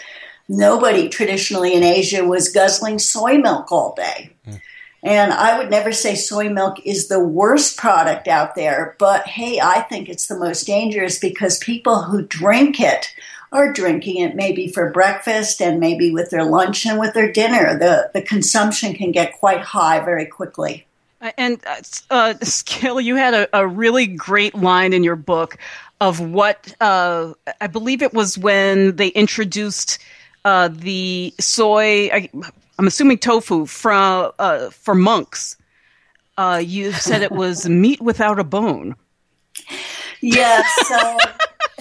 nobody 0.52 1.08
traditionally 1.10 1.74
in 1.74 1.84
Asia 1.84 2.24
was 2.26 2.50
guzzling 2.50 3.00
soy 3.00 3.38
milk 3.38 3.72
all 3.72 3.96
day. 3.96 4.36
Mm. 4.48 4.62
And 5.04 5.34
I 5.34 5.58
would 5.58 5.72
never 5.72 5.92
say 5.92 6.14
soy 6.14 6.50
milk 6.50 6.86
is 6.86 7.08
the 7.08 7.24
worst 7.24 7.78
product 7.78 8.28
out 8.28 8.56
there, 8.56 8.96
but 9.00 9.28
hey, 9.28 9.60
I 9.60 9.82
think 9.82 10.08
it's 10.08 10.28
the 10.28 10.38
most 10.38 10.68
dangerous 10.68 11.18
because 11.18 11.58
people 11.58 12.04
who 12.04 12.22
drink 12.22 12.80
it 12.80 13.14
are 13.52 13.74
drinking 13.74 14.18
it 14.22 14.36
maybe 14.36 14.68
for 14.68 14.92
breakfast 14.92 15.62
and 15.62 15.80
maybe 15.80 16.12
with 16.12 16.30
their 16.30 16.46
lunch 16.46 16.86
and 16.86 17.00
with 17.00 17.14
their 17.14 17.32
dinner. 17.32 17.78
The, 17.78 18.12
the 18.14 18.22
consumption 18.22 18.94
can 18.94 19.12
get 19.12 19.40
quite 19.40 19.62
high 19.62 20.00
very 20.00 20.26
quickly. 20.26 20.86
And 21.38 21.62
uh, 21.68 21.82
uh 22.10 22.34
Skill, 22.44 23.02
you 23.02 23.16
had 23.16 23.34
a, 23.34 23.58
a, 23.58 23.68
really 23.68 24.08
great 24.08 24.56
line 24.56 24.94
in 24.94 25.04
your 25.04 25.16
book 25.16 25.58
of 26.00 26.20
what 26.20 26.74
uh, 26.82 27.34
I 27.60 27.68
believe 27.68 28.02
it 28.02 28.14
was 28.14 28.38
when 28.38 28.96
they 28.96 29.10
introduced 29.10 30.00
uh, 30.46 30.70
the 30.70 31.34
soy. 31.40 32.10
I, 32.12 32.30
am 32.80 32.88
assuming 32.88 33.18
tofu 33.18 33.66
from 33.66 34.32
uh, 34.40 34.70
for 34.70 34.96
monks. 34.96 35.58
Uh, 36.38 36.62
you 36.64 36.92
said 36.94 37.22
it 37.22 37.32
was 37.32 37.68
meat 37.70 38.02
without 38.02 38.40
a 38.40 38.44
bone. 38.44 38.96
Yes. 40.22 40.68
So... 40.88 41.18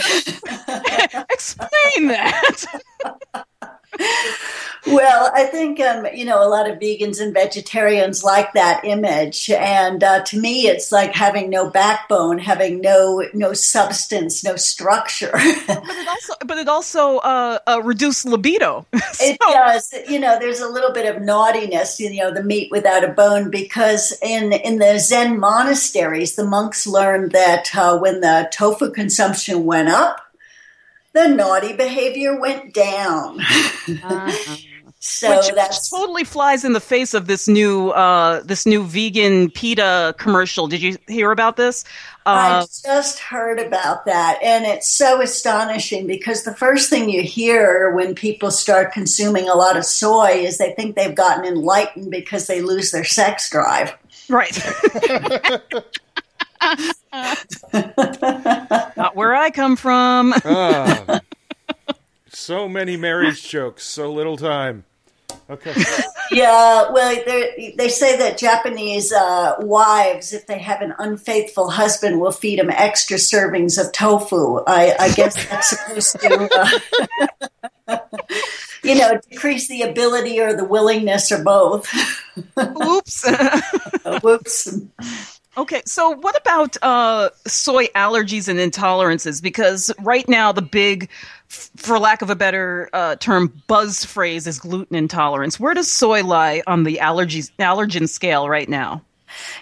Explain 1.30 2.08
that. 2.08 2.64
well, 4.86 5.30
I 5.34 5.44
think 5.44 5.80
um, 5.80 6.06
you 6.14 6.24
know 6.24 6.46
a 6.46 6.48
lot 6.48 6.70
of 6.70 6.78
vegans 6.78 7.20
and 7.20 7.34
vegetarians 7.34 8.22
like 8.22 8.52
that 8.52 8.84
image, 8.84 9.50
and 9.50 10.02
uh, 10.02 10.22
to 10.24 10.38
me, 10.38 10.68
it's 10.68 10.92
like 10.92 11.12
having 11.14 11.50
no 11.50 11.68
backbone, 11.68 12.38
having 12.38 12.80
no 12.80 13.24
no 13.34 13.52
substance, 13.52 14.44
no 14.44 14.56
structure. 14.56 15.32
but 15.66 15.84
it 15.88 16.08
also, 16.08 16.34
but 16.46 16.58
it 16.58 16.68
also 16.68 17.18
uh, 17.18 17.58
uh, 17.66 17.80
reduced 17.82 18.24
libido. 18.24 18.86
so. 19.12 19.26
It 19.26 19.38
does. 19.40 19.92
You 20.08 20.20
know, 20.20 20.38
there's 20.38 20.60
a 20.60 20.68
little 20.68 20.92
bit 20.92 21.12
of 21.12 21.22
naughtiness. 21.22 21.98
You 21.98 22.14
know, 22.16 22.32
the 22.32 22.44
meat 22.44 22.70
without 22.70 23.04
a 23.04 23.08
bone, 23.08 23.50
because 23.50 24.16
in 24.22 24.52
in 24.52 24.78
the 24.78 24.98
Zen 24.98 25.40
monasteries, 25.40 26.36
the 26.36 26.44
monks 26.44 26.86
learned 26.86 27.32
that 27.32 27.74
uh, 27.74 27.98
when 27.98 28.20
the 28.20 28.48
tofu 28.52 28.92
consumption 28.92 29.64
went 29.64 29.88
up 29.88 30.29
the 31.12 31.28
naughty 31.28 31.72
behavior 31.72 32.38
went 32.38 32.72
down. 32.74 33.40
Uh-huh. 33.40 34.56
so 35.00 35.36
Which 35.36 35.50
that's 35.54 35.90
totally 35.90 36.24
flies 36.24 36.64
in 36.64 36.72
the 36.72 36.80
face 36.80 37.14
of 37.14 37.26
this 37.26 37.48
new 37.48 37.90
uh, 37.90 38.42
this 38.44 38.66
new 38.66 38.84
vegan 38.84 39.50
PETA 39.50 40.14
commercial. 40.18 40.68
Did 40.68 40.82
you 40.82 40.98
hear 41.08 41.32
about 41.32 41.56
this? 41.56 41.84
Uh, 42.26 42.62
I 42.62 42.66
just 42.84 43.18
heard 43.18 43.58
about 43.58 44.04
that, 44.04 44.38
and 44.42 44.64
it's 44.64 44.86
so 44.86 45.20
astonishing 45.20 46.06
because 46.06 46.44
the 46.44 46.54
first 46.54 46.90
thing 46.90 47.08
you 47.08 47.22
hear 47.22 47.92
when 47.92 48.14
people 48.14 48.50
start 48.50 48.92
consuming 48.92 49.48
a 49.48 49.54
lot 49.54 49.76
of 49.76 49.84
soy 49.84 50.32
is 50.32 50.58
they 50.58 50.72
think 50.74 50.94
they've 50.94 51.14
gotten 51.14 51.44
enlightened 51.44 52.10
because 52.10 52.46
they 52.46 52.60
lose 52.60 52.90
their 52.90 53.04
sex 53.04 53.50
drive. 53.50 53.96
Right. 54.28 54.56
Not 57.72 59.16
where 59.16 59.34
I 59.34 59.50
come 59.50 59.76
from. 59.76 60.34
oh, 60.44 61.20
so 62.28 62.68
many 62.68 62.96
marriage 62.96 63.48
jokes, 63.48 63.84
so 63.84 64.12
little 64.12 64.36
time. 64.36 64.84
Okay. 65.48 65.74
yeah, 66.30 66.90
well, 66.92 67.16
they 67.76 67.88
say 67.88 68.16
that 68.18 68.38
Japanese 68.38 69.12
uh, 69.12 69.56
wives, 69.58 70.32
if 70.32 70.46
they 70.46 70.58
have 70.58 70.80
an 70.80 70.94
unfaithful 70.98 71.70
husband, 71.70 72.20
will 72.20 72.30
feed 72.30 72.60
them 72.60 72.70
extra 72.70 73.16
servings 73.16 73.84
of 73.84 73.92
tofu. 73.92 74.62
I, 74.66 74.94
I 74.98 75.10
guess 75.10 75.34
that's 75.48 75.70
supposed 75.70 76.20
to, 76.20 76.80
uh, 77.88 77.98
you 78.84 78.94
know, 78.94 79.18
decrease 79.28 79.66
the 79.66 79.82
ability 79.82 80.40
or 80.40 80.54
the 80.54 80.64
willingness 80.64 81.32
or 81.32 81.42
both. 81.42 81.88
Whoops. 82.56 83.28
Whoops. 84.22 84.78
Okay, 85.56 85.82
so 85.84 86.10
what 86.10 86.40
about 86.40 86.76
uh, 86.80 87.30
soy 87.46 87.86
allergies 87.88 88.48
and 88.48 88.58
intolerances? 88.58 89.42
Because 89.42 89.90
right 89.98 90.28
now, 90.28 90.52
the 90.52 90.62
big, 90.62 91.10
for 91.48 91.98
lack 91.98 92.22
of 92.22 92.30
a 92.30 92.36
better 92.36 92.88
uh, 92.92 93.16
term, 93.16 93.60
buzz 93.66 94.04
phrase 94.04 94.46
is 94.46 94.60
gluten 94.60 94.94
intolerance. 94.94 95.58
Where 95.58 95.74
does 95.74 95.90
soy 95.90 96.22
lie 96.22 96.62
on 96.68 96.84
the 96.84 97.00
allergies 97.02 97.50
allergen 97.58 98.08
scale 98.08 98.48
right 98.48 98.68
now? 98.68 99.02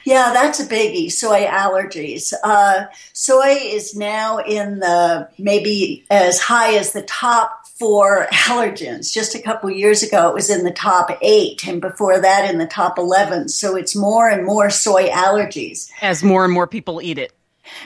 Yeah, 0.05 0.33
that's 0.33 0.61
a 0.61 0.67
biggie. 0.67 1.11
Soy 1.11 1.47
allergies. 1.47 2.33
Uh, 2.43 2.87
soy 3.13 3.57
is 3.61 3.95
now 3.95 4.39
in 4.39 4.81
the 4.81 5.29
maybe 5.39 6.05
as 6.11 6.41
high 6.41 6.75
as 6.75 6.93
the 6.93 7.03
top 7.03 7.58
for 7.79 8.27
allergens. 8.31 9.13
Just 9.13 9.35
a 9.35 9.43
couple 9.43 9.71
years 9.71 10.03
ago, 10.03 10.29
it 10.29 10.35
was 10.35 10.51
in 10.51 10.65
the 10.65 10.73
top 10.73 11.17
eight, 11.23 11.67
and 11.67 11.81
before 11.81 12.21
that, 12.21 12.51
in 12.51 12.59
the 12.59 12.67
top 12.67 12.99
11. 12.99 13.49
So 13.49 13.77
it's 13.77 13.95
more 13.95 14.29
and 14.29 14.45
more 14.45 14.71
soy 14.71 15.09
allergies. 15.09 15.91
As 16.03 16.25
more 16.25 16.45
and 16.45 16.53
more 16.53 16.67
people 16.67 17.01
eat 17.01 17.19
it. 17.19 17.33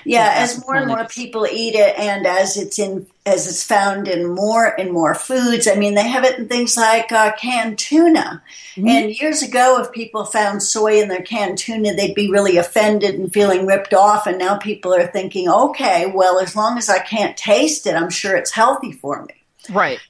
Yeah, 0.05 0.33
as 0.37 0.65
more 0.65 0.77
and 0.77 0.87
more 0.87 1.07
people 1.07 1.47
eat 1.47 1.75
it, 1.75 1.99
and 1.99 2.27
as 2.27 2.57
it's 2.57 2.79
in 2.79 3.07
as 3.25 3.47
it's 3.47 3.65
found 3.65 4.09
in 4.09 4.35
more 4.35 4.67
and 4.67 4.93
more 4.93 5.15
foods. 5.15 5.69
I 5.69 5.75
mean, 5.75 5.95
they 5.95 6.09
have 6.09 6.25
it 6.25 6.39
in 6.39 6.49
things 6.49 6.77
like 6.77 7.13
uh, 7.13 7.33
canned 7.33 7.79
tuna. 7.79 8.43
Mm-hmm. 8.75 8.89
And 8.89 9.21
years 9.21 9.43
ago, 9.43 9.81
if 9.81 9.93
people 9.93 10.25
found 10.25 10.63
soy 10.63 11.01
in 11.01 11.09
their 11.09 11.23
canned 11.23 11.59
tuna, 11.59 11.95
they'd 11.95 12.15
be 12.15 12.31
really 12.31 12.57
offended 12.57 13.15
and 13.15 13.33
feeling 13.33 13.67
ripped 13.67 13.95
off. 13.95 14.27
And 14.27 14.39
now 14.39 14.57
people 14.57 14.93
are 14.95 15.07
thinking, 15.07 15.49
okay, 15.49 16.11
well, 16.13 16.41
as 16.41 16.57
long 16.57 16.79
as 16.79 16.89
I 16.89 16.99
can't 16.99 17.37
taste 17.37 17.87
it, 17.87 17.95
I'm 17.95 18.11
sure 18.11 18.37
it's 18.37 18.51
healthy 18.51 18.93
for 18.93 19.23
me. 19.25 19.42
Right. 19.71 20.01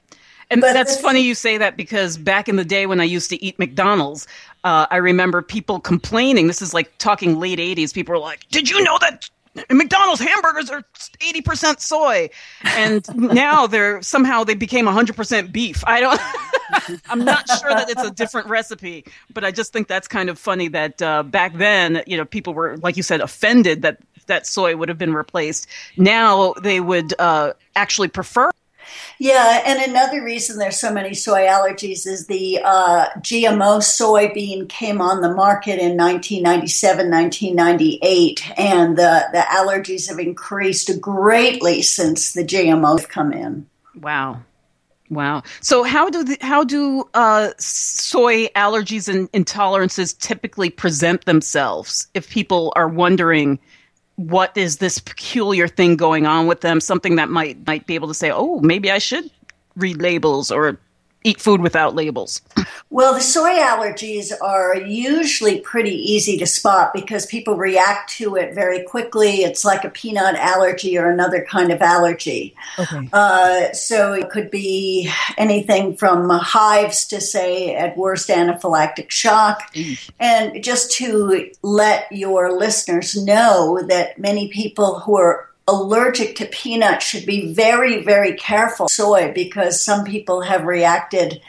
And 0.49 0.61
but 0.61 0.73
that's 0.73 0.99
funny 0.99 1.21
you 1.21 1.35
say 1.35 1.57
that 1.57 1.77
because 1.77 2.17
back 2.17 2.47
in 2.47 2.57
the 2.57 2.65
day 2.65 2.85
when 2.85 2.99
I 2.99 3.05
used 3.05 3.29
to 3.31 3.43
eat 3.43 3.57
McDonald's, 3.57 4.27
uh, 4.63 4.85
I 4.91 4.97
remember 4.97 5.41
people 5.41 5.79
complaining. 5.79 6.47
This 6.47 6.61
is 6.61 6.73
like 6.73 6.95
talking 6.99 7.39
late 7.39 7.59
80s. 7.59 7.93
People 7.93 8.13
were 8.13 8.19
like, 8.19 8.47
Did 8.49 8.69
you 8.69 8.83
know 8.83 8.97
that 8.99 9.29
McDonald's 9.69 10.21
hamburgers 10.21 10.69
are 10.69 10.83
80% 11.19 11.79
soy. 11.79 12.29
And 12.63 13.05
now 13.15 13.67
they're 13.67 14.01
somehow 14.01 14.43
they 14.43 14.55
became 14.55 14.85
100% 14.85 15.51
beef. 15.51 15.83
I 15.85 15.99
don't 15.99 16.19
I'm 17.09 17.23
not 17.23 17.47
sure 17.59 17.69
that 17.69 17.89
it's 17.89 18.01
a 18.01 18.09
different 18.11 18.47
recipe, 18.47 19.05
but 19.31 19.43
I 19.43 19.51
just 19.51 19.71
think 19.73 19.87
that's 19.87 20.07
kind 20.07 20.29
of 20.29 20.39
funny 20.39 20.69
that 20.69 21.01
uh, 21.01 21.23
back 21.23 21.53
then, 21.55 22.01
you 22.07 22.17
know, 22.17 22.25
people 22.25 22.53
were 22.53 22.77
like 22.77 22.97
you 22.97 23.03
said 23.03 23.21
offended 23.21 23.83
that 23.83 23.99
that 24.25 24.47
soy 24.47 24.75
would 24.75 24.89
have 24.89 24.97
been 24.97 25.13
replaced. 25.13 25.67
Now 25.97 26.53
they 26.53 26.79
would 26.79 27.13
uh, 27.19 27.53
actually 27.75 28.07
prefer 28.07 28.49
yeah, 29.19 29.61
and 29.65 29.89
another 29.89 30.23
reason 30.23 30.57
there's 30.57 30.79
so 30.79 30.91
many 30.91 31.13
soy 31.13 31.41
allergies 31.41 32.07
is 32.07 32.27
the 32.27 32.59
uh, 32.63 33.07
GMO 33.17 33.79
soybean 33.79 34.67
came 34.69 35.01
on 35.01 35.21
the 35.21 35.33
market 35.33 35.79
in 35.79 35.97
1997, 35.97 37.09
1998, 37.09 38.59
and 38.59 38.97
the, 38.97 39.27
the 39.31 39.39
allergies 39.39 40.09
have 40.09 40.19
increased 40.19 40.99
greatly 40.99 41.81
since 41.81 42.33
the 42.33 42.43
GMOs 42.43 43.01
have 43.01 43.09
come 43.09 43.33
in. 43.33 43.67
Wow. 43.95 44.41
Wow. 45.09 45.43
So 45.61 45.83
how 45.83 46.09
do 46.09 46.23
the, 46.23 46.37
how 46.41 46.63
do 46.63 47.07
uh, 47.13 47.51
soy 47.57 48.47
allergies 48.55 49.07
and 49.07 49.31
intolerances 49.31 50.17
typically 50.17 50.69
present 50.69 51.25
themselves? 51.25 52.07
If 52.13 52.29
people 52.29 52.73
are 52.75 52.87
wondering, 52.87 53.59
what 54.15 54.55
is 54.57 54.77
this 54.77 54.99
peculiar 54.99 55.67
thing 55.67 55.95
going 55.95 56.25
on 56.25 56.47
with 56.47 56.61
them? 56.61 56.79
Something 56.79 57.15
that 57.15 57.29
might 57.29 57.65
might 57.65 57.85
be 57.87 57.95
able 57.95 58.07
to 58.07 58.13
say, 58.13 58.31
oh, 58.31 58.59
maybe 58.59 58.91
I 58.91 58.99
should 58.99 59.29
read 59.75 60.01
labels 60.01 60.51
or 60.51 60.77
eat 61.23 61.39
food 61.39 61.61
without 61.61 61.95
labels? 61.95 62.41
Well, 62.89 63.13
the 63.13 63.21
soy 63.21 63.57
allergies 63.57 64.31
are 64.41 64.75
usually 64.75 65.59
pretty 65.61 65.95
easy 65.95 66.37
to 66.37 66.45
spot 66.45 66.91
because 66.93 67.25
people 67.25 67.55
react 67.55 68.11
to 68.17 68.35
it 68.35 68.53
very 68.53 68.83
quickly. 68.83 69.43
It's 69.43 69.65
like 69.65 69.83
a 69.83 69.89
peanut 69.89 70.35
allergy 70.35 70.97
or 70.97 71.09
another 71.09 71.45
kind 71.49 71.71
of 71.71 71.81
allergy. 71.81 72.55
Okay. 72.77 73.09
Uh, 73.11 73.71
so 73.73 74.13
it 74.13 74.29
could 74.29 74.51
be 74.51 75.09
anything 75.37 75.95
from 75.95 76.29
hives 76.29 77.07
to, 77.07 77.19
say, 77.19 77.75
at 77.75 77.97
worst, 77.97 78.29
anaphylactic 78.29 79.09
shock. 79.09 79.75
And 80.19 80.63
just 80.63 80.91
to 80.97 81.51
let 81.61 82.11
your 82.11 82.57
listeners 82.57 83.15
know 83.15 83.81
that 83.87 84.19
many 84.19 84.49
people 84.49 84.99
who 84.99 85.17
are 85.17 85.49
allergic 85.67 86.35
to 86.37 86.45
peanuts 86.45 87.05
should 87.05 87.25
be 87.25 87.53
very, 87.53 88.03
very 88.03 88.33
careful. 88.33 88.87
Soy 88.89 89.31
because 89.33 89.83
some 89.83 90.03
people 90.03 90.41
have 90.41 90.65
reacted 90.65 91.41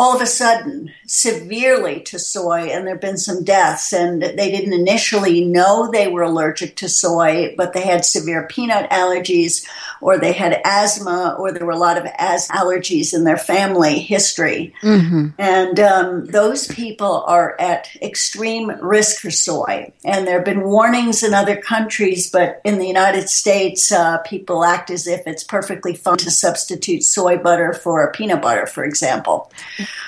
all 0.00 0.16
of 0.16 0.22
a 0.22 0.26
sudden 0.26 0.90
severely 1.06 2.00
to 2.00 2.18
soy 2.18 2.60
and 2.70 2.86
there 2.86 2.94
have 2.94 3.02
been 3.02 3.18
some 3.18 3.44
deaths 3.44 3.92
and 3.92 4.22
they 4.22 4.50
didn't 4.50 4.72
initially 4.72 5.44
know 5.44 5.90
they 5.90 6.08
were 6.08 6.22
allergic 6.22 6.74
to 6.74 6.88
soy 6.88 7.54
but 7.54 7.74
they 7.74 7.82
had 7.82 8.02
severe 8.02 8.46
peanut 8.46 8.88
allergies 8.88 9.68
or 10.00 10.16
they 10.16 10.32
had 10.32 10.58
asthma 10.64 11.36
or 11.38 11.52
there 11.52 11.66
were 11.66 11.72
a 11.72 11.78
lot 11.78 11.98
of 11.98 12.06
as 12.16 12.48
allergies 12.48 13.12
in 13.12 13.24
their 13.24 13.36
family 13.36 13.98
history. 13.98 14.72
Mm-hmm. 14.80 15.38
and 15.38 15.78
um, 15.78 16.24
those 16.24 16.66
people 16.66 17.22
are 17.26 17.54
at 17.60 17.94
extreme 18.00 18.70
risk 18.80 19.20
for 19.20 19.30
soy. 19.30 19.92
And 20.02 20.26
there 20.26 20.36
have 20.36 20.46
been 20.46 20.62
warnings 20.62 21.22
in 21.22 21.34
other 21.34 21.56
countries 21.60 22.30
but 22.30 22.62
in 22.64 22.78
the 22.78 22.86
united 22.86 23.28
states 23.28 23.92
uh, 23.92 24.16
people 24.18 24.64
act 24.64 24.88
as 24.88 25.06
if 25.06 25.26
it's 25.26 25.44
perfectly 25.44 25.94
fine 25.94 26.16
to 26.16 26.30
substitute 26.30 27.02
soy 27.04 27.36
butter 27.36 27.74
for 27.74 28.10
peanut 28.12 28.40
butter 28.40 28.66
for 28.66 28.82
example 28.82 29.52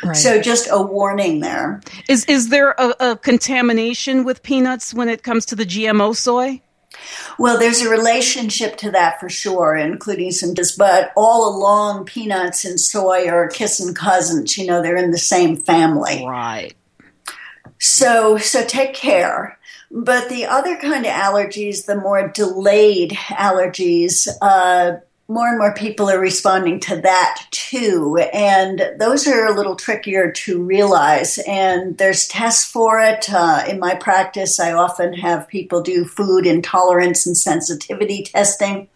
Right. 0.04 0.16
So 0.16 0.40
just 0.40 0.68
a 0.70 0.82
warning 0.82 1.40
there. 1.40 1.80
Is 2.08 2.24
is 2.26 2.48
there 2.48 2.74
a, 2.78 2.94
a 3.00 3.16
contamination 3.16 4.24
with 4.24 4.42
peanuts 4.42 4.92
when 4.92 5.08
it 5.08 5.22
comes 5.22 5.46
to 5.46 5.56
the 5.56 5.64
GMO 5.64 6.16
soy? 6.16 6.60
Well, 7.38 7.58
there's 7.58 7.80
a 7.80 7.90
relationship 7.90 8.76
to 8.78 8.90
that 8.90 9.18
for 9.18 9.28
sure, 9.28 9.76
including 9.76 10.30
some, 10.30 10.54
but 10.76 11.12
all 11.16 11.56
along, 11.56 12.04
peanuts 12.04 12.64
and 12.64 12.78
soy 12.78 13.28
are 13.28 13.48
kissing 13.48 13.94
cousins. 13.94 14.58
You 14.58 14.66
know, 14.66 14.82
they're 14.82 14.96
in 14.96 15.10
the 15.10 15.18
same 15.18 15.56
family. 15.56 16.24
Right. 16.26 16.74
So, 17.78 18.36
so 18.38 18.64
take 18.64 18.94
care. 18.94 19.58
But 19.90 20.28
the 20.28 20.46
other 20.46 20.76
kind 20.76 21.04
of 21.04 21.12
allergies, 21.12 21.86
the 21.86 21.96
more 21.96 22.28
delayed 22.28 23.12
allergies, 23.12 24.28
uh, 24.40 25.00
more 25.28 25.48
and 25.48 25.58
more 25.58 25.72
people 25.74 26.10
are 26.10 26.18
responding 26.18 26.80
to 26.80 27.00
that 27.00 27.46
too. 27.50 28.18
And 28.32 28.92
those 28.98 29.26
are 29.26 29.46
a 29.46 29.54
little 29.54 29.76
trickier 29.76 30.30
to 30.32 30.62
realize. 30.62 31.38
And 31.46 31.96
there's 31.98 32.28
tests 32.28 32.70
for 32.70 33.00
it. 33.00 33.32
Uh, 33.32 33.64
in 33.68 33.78
my 33.78 33.94
practice, 33.94 34.60
I 34.60 34.72
often 34.72 35.14
have 35.14 35.48
people 35.48 35.80
do 35.80 36.04
food 36.04 36.46
intolerance 36.46 37.26
and 37.26 37.36
sensitivity 37.36 38.24
testing. 38.24 38.88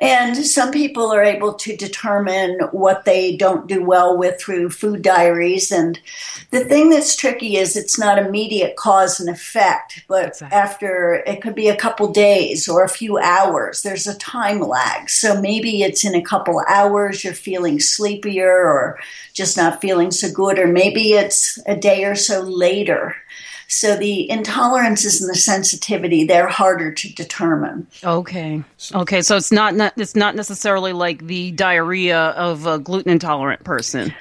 And 0.00 0.34
some 0.34 0.70
people 0.70 1.12
are 1.12 1.22
able 1.22 1.54
to 1.54 1.76
determine 1.76 2.58
what 2.72 3.04
they 3.04 3.36
don't 3.36 3.66
do 3.66 3.84
well 3.84 4.16
with 4.16 4.40
through 4.40 4.70
food 4.70 5.02
diaries. 5.02 5.70
And 5.70 6.00
the 6.50 6.64
thing 6.64 6.88
that's 6.88 7.14
tricky 7.14 7.56
is 7.56 7.76
it's 7.76 7.98
not 7.98 8.18
immediate 8.18 8.76
cause 8.76 9.20
and 9.20 9.28
effect, 9.28 10.04
but 10.08 10.28
exactly. 10.28 10.56
after 10.56 11.22
it 11.26 11.42
could 11.42 11.54
be 11.54 11.68
a 11.68 11.76
couple 11.76 12.12
days 12.12 12.66
or 12.66 12.82
a 12.82 12.88
few 12.88 13.18
hours, 13.18 13.82
there's 13.82 14.06
a 14.06 14.18
time 14.18 14.60
lag. 14.60 15.10
So 15.10 15.38
maybe 15.38 15.82
it's 15.82 16.04
in 16.04 16.14
a 16.14 16.22
couple 16.22 16.62
hours 16.66 17.22
you're 17.22 17.34
feeling 17.34 17.78
sleepier 17.78 18.50
or 18.50 18.98
just 19.34 19.58
not 19.58 19.82
feeling 19.82 20.10
so 20.10 20.32
good, 20.32 20.58
or 20.58 20.66
maybe 20.66 21.12
it's 21.12 21.58
a 21.66 21.76
day 21.76 22.04
or 22.04 22.14
so 22.14 22.40
later 22.40 23.16
so 23.70 23.96
the 23.96 24.26
intolerances 24.28 25.20
and 25.20 25.30
the 25.30 25.36
sensitivity, 25.36 26.24
they're 26.24 26.48
harder 26.48 26.92
to 26.92 27.14
determine. 27.14 27.86
Okay. 28.02 28.64
Okay. 28.92 29.22
So 29.22 29.36
it's 29.36 29.52
not, 29.52 29.76
not 29.76 29.92
it's 29.96 30.16
not 30.16 30.34
necessarily 30.34 30.92
like 30.92 31.26
the 31.26 31.52
diarrhea 31.52 32.18
of 32.18 32.66
a 32.66 32.80
gluten 32.80 33.12
intolerant 33.12 33.62
person. 33.62 34.12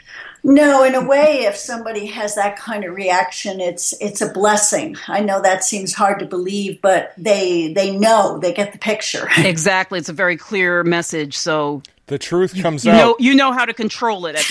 No, 0.43 0.83
in 0.83 0.93
a 0.95 1.05
way, 1.05 1.45
if 1.45 1.55
somebody 1.55 2.05
has 2.05 2.35
that 2.35 2.57
kind 2.57 2.85
of 2.85 2.93
reaction, 2.95 3.59
it's 3.59 3.93
it's 3.99 4.21
a 4.21 4.31
blessing. 4.31 4.95
I 5.07 5.19
know 5.19 5.41
that 5.41 5.63
seems 5.63 5.93
hard 5.93 6.19
to 6.19 6.25
believe, 6.25 6.81
but 6.81 7.11
they 7.17 7.73
they 7.73 7.97
know 7.97 8.37
they 8.37 8.53
get 8.53 8.71
the 8.71 8.77
picture. 8.77 9.27
Exactly, 9.37 9.99
it's 9.99 10.09
a 10.09 10.13
very 10.13 10.37
clear 10.37 10.83
message. 10.83 11.37
So 11.37 11.81
the 12.05 12.17
truth 12.17 12.61
comes 12.61 12.85
you 12.85 12.91
out. 12.91 12.97
Know, 12.97 13.15
you 13.19 13.33
know 13.33 13.51
how 13.51 13.65
to 13.65 13.73
control 13.73 14.27
it. 14.27 14.37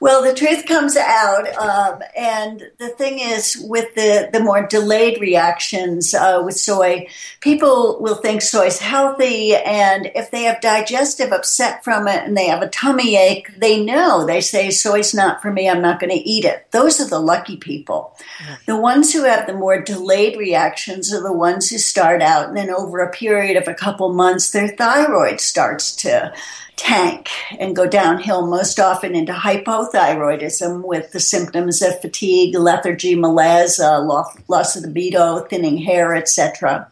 Well, 0.00 0.22
the 0.22 0.34
truth 0.34 0.66
comes 0.66 0.96
out, 0.96 1.48
um, 1.56 2.02
and 2.16 2.70
the 2.78 2.88
thing 2.88 3.18
is, 3.18 3.56
with 3.66 3.94
the 3.94 4.28
the 4.32 4.40
more 4.40 4.66
delayed 4.66 5.20
reactions 5.20 6.12
uh, 6.12 6.42
with 6.44 6.56
soy, 6.56 7.08
people 7.40 7.98
will 8.00 8.16
think 8.16 8.42
soy 8.42 8.66
is 8.66 8.78
healthy, 8.78 9.54
and 9.56 10.10
if 10.14 10.30
they 10.30 10.42
have 10.42 10.60
digestive 10.60 11.32
upset 11.32 11.82
from 11.82 12.08
it 12.08 12.24
and 12.24 12.36
they 12.36 12.46
have 12.46 12.62
a 12.62 12.68
tummy 12.68 13.16
ache, 13.16 13.48
they 13.58 13.82
know 13.82 14.26
they 14.26 14.40
say 14.40 14.70
soy's 14.70 15.14
not 15.14 15.40
for 15.40 15.50
me. 15.50 15.68
I'm 15.68 15.82
not 15.82 16.00
going 16.00 16.12
to 16.12 16.28
eat 16.28 16.44
it. 16.44 16.70
Those 16.72 17.00
are 17.00 17.08
the 17.08 17.18
lucky 17.18 17.56
people. 17.56 18.16
The 18.66 18.76
ones 18.76 19.12
who 19.12 19.24
have 19.24 19.46
the 19.46 19.54
more 19.54 19.80
delayed 19.80 20.36
reactions 20.36 21.12
are 21.12 21.22
the 21.22 21.32
ones 21.32 21.70
who 21.70 21.78
start 21.78 22.20
out, 22.20 22.48
and 22.48 22.56
then 22.56 22.70
over 22.70 23.00
a 23.00 23.10
period 23.10 23.56
of 23.56 23.66
a 23.66 23.74
couple 23.74 24.12
months, 24.12 24.50
their 24.50 24.68
thyroid 24.68 25.40
starts 25.40 25.96
to 25.96 26.34
tank 26.76 27.30
and 27.58 27.74
go 27.74 27.86
downhill 27.86 28.46
most 28.46 28.78
often 28.78 29.14
into 29.14 29.32
hypothyroidism 29.32 30.84
with 30.84 31.12
the 31.12 31.20
symptoms 31.20 31.82
of 31.82 32.00
fatigue, 32.00 32.54
lethargy, 32.54 33.14
malaise, 33.14 33.80
uh, 33.80 34.00
loss, 34.02 34.76
of 34.76 34.82
libido, 34.82 35.40
thinning 35.40 35.78
hair, 35.78 36.14
etc. 36.14 36.88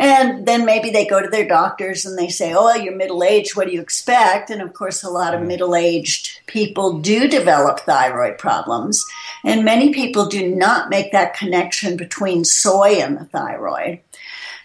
And 0.00 0.46
then 0.46 0.64
maybe 0.64 0.88
they 0.88 1.06
go 1.06 1.20
to 1.20 1.28
their 1.28 1.46
doctors 1.46 2.06
and 2.06 2.18
they 2.18 2.28
say, 2.28 2.54
Oh, 2.54 2.74
you're 2.74 2.96
middle 2.96 3.22
aged. 3.22 3.54
What 3.54 3.66
do 3.66 3.74
you 3.74 3.82
expect? 3.82 4.48
And 4.48 4.62
of 4.62 4.72
course, 4.72 5.02
a 5.02 5.10
lot 5.10 5.34
of 5.34 5.42
mm. 5.42 5.48
middle 5.48 5.74
aged 5.74 6.40
people 6.46 7.00
do 7.00 7.28
develop 7.28 7.80
thyroid 7.80 8.38
problems. 8.38 9.04
And 9.44 9.62
many 9.62 9.92
people 9.92 10.24
do 10.24 10.54
not 10.56 10.88
make 10.88 11.12
that 11.12 11.34
connection 11.34 11.98
between 11.98 12.44
soy 12.44 12.94
and 12.94 13.18
the 13.18 13.26
thyroid. 13.26 14.00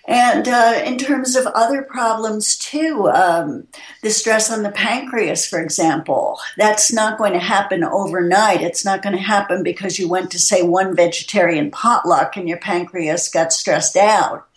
And 0.08 0.48
uh, 0.48 0.82
in 0.86 0.98
terms 0.98 1.36
of 1.36 1.48
other 1.48 1.82
problems 1.82 2.58
too, 2.58 3.10
um, 3.10 3.68
the 4.04 4.12
stress 4.12 4.52
on 4.52 4.62
the 4.62 4.72
pancreas, 4.72 5.48
for 5.48 5.60
example, 5.60 6.40
that's 6.58 6.94
not 6.94 7.18
going 7.18 7.34
to 7.34 7.40
happen 7.40 7.84
overnight. 7.84 8.62
It's 8.62 8.86
not 8.86 9.02
going 9.02 9.16
to 9.16 9.22
happen 9.22 9.64
because 9.64 9.98
you 9.98 10.08
went 10.08 10.32
to, 10.32 10.40
say, 10.40 10.62
one 10.62 10.96
vegetarian 10.96 11.72
potluck 11.72 12.38
and 12.38 12.48
your 12.48 12.60
pancreas 12.60 13.30
got 13.30 13.52
stressed 13.52 13.98
out. 13.98 14.48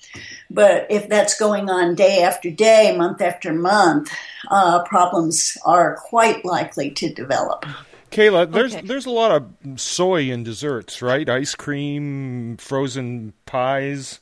But 0.50 0.86
if 0.90 1.08
that's 1.08 1.38
going 1.38 1.68
on 1.70 1.94
day 1.94 2.22
after 2.22 2.50
day, 2.50 2.94
month 2.96 3.20
after 3.20 3.52
month, 3.52 4.12
uh, 4.50 4.82
problems 4.84 5.56
are 5.64 5.96
quite 5.96 6.44
likely 6.44 6.90
to 6.92 7.12
develop. 7.12 7.66
Kaayla, 8.10 8.50
there's 8.50 8.74
okay. 8.74 8.86
there's 8.86 9.04
a 9.04 9.10
lot 9.10 9.30
of 9.30 9.80
soy 9.80 10.30
in 10.30 10.42
desserts, 10.42 11.02
right? 11.02 11.28
Ice 11.28 11.54
cream, 11.54 12.56
frozen 12.56 13.34
pies. 13.44 14.20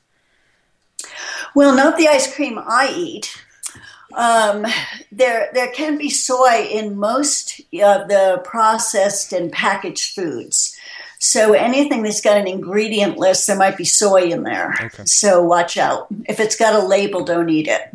Well, 1.55 1.75
not 1.75 1.97
the 1.97 2.09
ice 2.09 2.33
cream 2.35 2.59
I 2.59 2.93
eat. 2.95 3.43
Um, 4.15 4.67
there, 5.13 5.51
there 5.53 5.71
can 5.73 5.99
be 5.99 6.11
soy 6.11 6.69
in 6.71 6.97
most 6.97 7.61
of 7.61 8.09
the 8.09 8.41
processed 8.45 9.33
and 9.33 9.53
packaged 9.53 10.15
foods. 10.15 10.77
So 11.19 11.55
anything 11.55 12.03
that's 12.03 12.21
got 12.21 12.37
an 12.37 12.47
ingredient 12.47 13.17
list, 13.17 13.47
there 13.47 13.57
might 13.57 13.77
be 13.77 13.85
soy 13.85 14.25
in 14.25 14.43
there. 14.43 14.75
Okay. 14.81 15.05
So 15.07 15.43
watch 15.43 15.77
out. 15.77 16.09
If 16.27 16.41
it's 16.41 16.57
got 16.57 16.75
a 16.75 16.87
label, 16.87 17.25
don't 17.25 17.49
eat 17.49 17.69
it. 17.69 17.95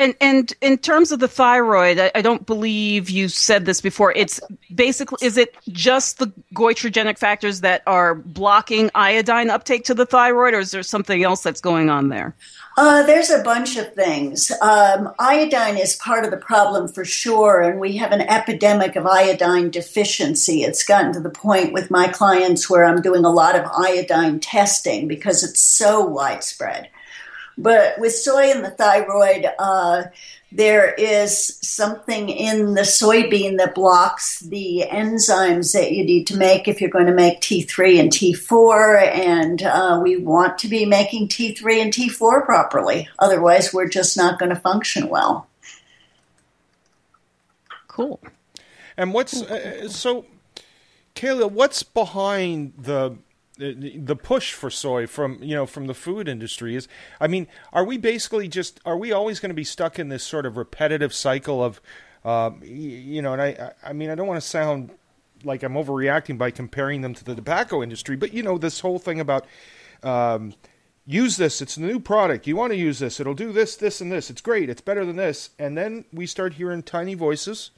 And 0.00 0.14
and 0.18 0.50
in 0.62 0.78
terms 0.78 1.12
of 1.12 1.20
the 1.20 1.28
thyroid, 1.28 1.98
I, 1.98 2.10
I, 2.14 2.22
don't 2.22 2.46
believe 2.46 3.10
you 3.10 3.28
said 3.28 3.66
this 3.66 3.82
before. 3.82 4.12
It's 4.16 4.40
basically 4.74 5.18
is 5.20 5.36
it 5.36 5.54
just 5.68 6.18
the 6.18 6.32
goitrogenic 6.54 7.18
factors 7.18 7.60
that 7.60 7.82
are 7.86 8.14
blocking 8.14 8.90
iodine 8.94 9.50
uptake 9.50 9.84
to 9.84 9.94
the 9.94 10.06
thyroid, 10.06 10.54
or 10.54 10.60
is 10.60 10.70
there 10.70 10.82
something 10.82 11.22
else 11.22 11.42
that's 11.42 11.60
going 11.60 11.90
on 11.90 12.08
there? 12.08 12.34
Uh, 12.78 13.02
there's 13.02 13.28
a 13.28 13.42
bunch 13.42 13.76
of 13.76 13.92
things. 13.92 14.50
Um, 14.62 15.12
iodine 15.18 15.76
is 15.76 15.96
part 15.96 16.24
of 16.24 16.30
the 16.30 16.38
problem 16.38 16.88
for 16.88 17.04
sure, 17.04 17.60
and 17.60 17.78
we 17.78 17.98
have 17.98 18.12
an 18.12 18.22
epidemic 18.22 18.96
of 18.96 19.06
iodine 19.06 19.68
deficiency. 19.68 20.62
It's 20.62 20.82
gotten 20.82 21.12
to 21.12 21.20
the 21.20 21.28
point 21.28 21.74
with 21.74 21.90
my 21.90 22.08
clients 22.08 22.70
where 22.70 22.86
I'm 22.86 23.02
doing 23.02 23.26
a 23.26 23.30
lot 23.30 23.54
of 23.54 23.66
iodine 23.66 24.40
testing 24.40 25.08
because 25.08 25.44
it's 25.44 25.60
so 25.60 26.06
widespread. 26.06 26.88
But 27.60 27.98
with 27.98 28.14
soy 28.14 28.50
and 28.50 28.64
the 28.64 28.70
thyroid, 28.70 29.46
uh, 29.58 30.04
there 30.50 30.92
is 30.94 31.58
something 31.62 32.28
in 32.28 32.74
the 32.74 32.82
soybean 32.82 33.58
that 33.58 33.74
blocks 33.74 34.40
the 34.40 34.84
enzymes 34.90 35.72
that 35.74 35.92
you 35.92 36.04
need 36.04 36.26
to 36.28 36.36
make 36.36 36.66
if 36.66 36.80
you're 36.80 36.90
going 36.90 37.06
to 37.06 37.14
make 37.14 37.40
T3 37.40 38.00
and 38.00 38.10
T4. 38.10 39.14
And 39.14 39.62
uh, 39.62 40.00
we 40.02 40.16
want 40.16 40.58
to 40.58 40.68
be 40.68 40.86
making 40.86 41.28
T3 41.28 41.82
and 41.82 41.92
T4 41.92 42.44
properly. 42.44 43.08
Otherwise, 43.18 43.74
we're 43.74 43.88
just 43.88 44.16
not 44.16 44.38
going 44.38 44.50
to 44.50 44.56
function 44.56 45.08
well. 45.08 45.46
Cool. 47.86 48.20
And 48.96 49.12
what's 49.12 49.42
uh, 49.42 49.88
so, 49.88 50.24
Kaayla? 51.14 51.50
What's 51.50 51.82
behind 51.82 52.72
the 52.78 53.16
the 53.60 54.16
push 54.16 54.52
for 54.52 54.70
soy 54.70 55.06
from 55.06 55.42
you 55.42 55.54
know 55.54 55.66
from 55.66 55.86
the 55.86 55.94
food 55.94 56.28
industry 56.28 56.74
is 56.74 56.88
i 57.20 57.26
mean 57.26 57.46
are 57.72 57.84
we 57.84 57.96
basically 57.96 58.48
just 58.48 58.80
are 58.84 58.96
we 58.96 59.12
always 59.12 59.38
going 59.40 59.50
to 59.50 59.54
be 59.54 59.64
stuck 59.64 59.98
in 59.98 60.08
this 60.08 60.24
sort 60.24 60.46
of 60.46 60.56
repetitive 60.56 61.12
cycle 61.12 61.62
of 61.62 61.80
um, 62.24 62.60
you 62.62 63.20
know 63.20 63.32
and 63.32 63.42
i 63.42 63.72
i 63.84 63.92
mean 63.92 64.10
i 64.10 64.14
don't 64.14 64.26
want 64.26 64.40
to 64.40 64.46
sound 64.46 64.90
like 65.44 65.62
i'm 65.62 65.74
overreacting 65.74 66.38
by 66.38 66.50
comparing 66.50 67.02
them 67.02 67.14
to 67.14 67.24
the 67.24 67.34
tobacco 67.34 67.82
industry 67.82 68.16
but 68.16 68.32
you 68.32 68.42
know 68.42 68.58
this 68.58 68.80
whole 68.80 68.98
thing 68.98 69.20
about 69.20 69.46
um, 70.02 70.54
use 71.06 71.36
this 71.36 71.60
it's 71.60 71.76
a 71.76 71.80
new 71.80 72.00
product 72.00 72.46
you 72.46 72.56
want 72.56 72.72
to 72.72 72.78
use 72.78 72.98
this 72.98 73.20
it'll 73.20 73.34
do 73.34 73.52
this 73.52 73.76
this 73.76 74.00
and 74.00 74.10
this 74.10 74.30
it's 74.30 74.40
great 74.40 74.70
it's 74.70 74.80
better 74.80 75.04
than 75.04 75.16
this 75.16 75.50
and 75.58 75.76
then 75.76 76.04
we 76.12 76.26
start 76.26 76.54
hearing 76.54 76.82
tiny 76.82 77.14
voices 77.14 77.70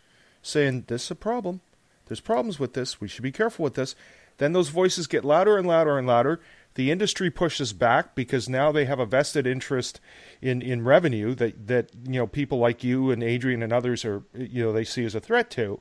saying 0.43 0.85
this 0.89 1.05
is 1.05 1.11
a 1.13 1.15
problem. 1.15 1.61
There's 2.07 2.21
problems 2.21 2.59
with 2.59 2.75
this 2.75 3.01
we 3.01 3.09
should 3.09 3.23
be 3.23 3.33
careful 3.33 3.63
with 3.63 3.75
this 3.75 3.95
then 4.39 4.53
those 4.53 4.69
voices 4.69 5.07
get 5.07 5.25
louder 5.25 5.57
and 5.57 5.67
louder 5.67 5.99
and 5.99 6.07
louder. 6.07 6.41
The 6.75 6.91
industry 6.91 7.31
pushes 7.31 7.73
back 7.73 8.15
because 8.15 8.49
now 8.49 8.73
they 8.73 8.87
have 8.87 8.99
a 8.99 9.07
vested 9.07 9.47
interest 9.47 10.01
in, 10.41 10.63
in 10.63 10.85
revenue 10.85 11.35
that, 11.35 11.67
that 11.67 11.91
you 12.05 12.19
know 12.19 12.27
people 12.27 12.59
like 12.59 12.83
you 12.83 13.11
and 13.11 13.23
Adrienne 13.23 13.63
and 13.63 13.73
others 13.73 14.05
are 14.05 14.23
you 14.35 14.63
know 14.65 14.73
they 14.73 14.85
see 14.85 15.05
as 15.05 15.15
a 15.15 15.21
threat 15.21 15.51
to. 15.51 15.81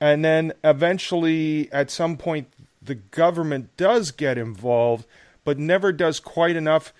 And 0.00 0.24
then 0.24 0.52
eventually 0.62 1.70
at 1.72 1.90
some 1.90 2.16
point 2.16 2.52
the 2.80 2.94
government 2.94 3.76
does 3.76 4.10
get 4.10 4.38
involved 4.38 5.06
but 5.42 5.58
never 5.58 5.92
does 5.92 6.20
quite 6.20 6.56
enough 6.56 6.92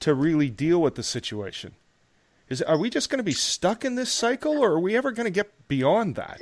to 0.00 0.14
really 0.14 0.50
deal 0.50 0.80
with 0.80 0.96
the 0.96 1.02
situation. 1.02 1.74
Is 2.48 2.60
are 2.62 2.78
we 2.78 2.90
just 2.90 3.08
going 3.08 3.18
to 3.18 3.24
be 3.24 3.32
stuck 3.32 3.84
in 3.84 3.94
this 3.94 4.12
cycle 4.12 4.58
or 4.58 4.72
are 4.72 4.80
we 4.80 4.96
ever 4.96 5.12
going 5.12 5.26
to 5.26 5.30
get 5.30 5.68
beyond 5.68 6.16
that? 6.16 6.40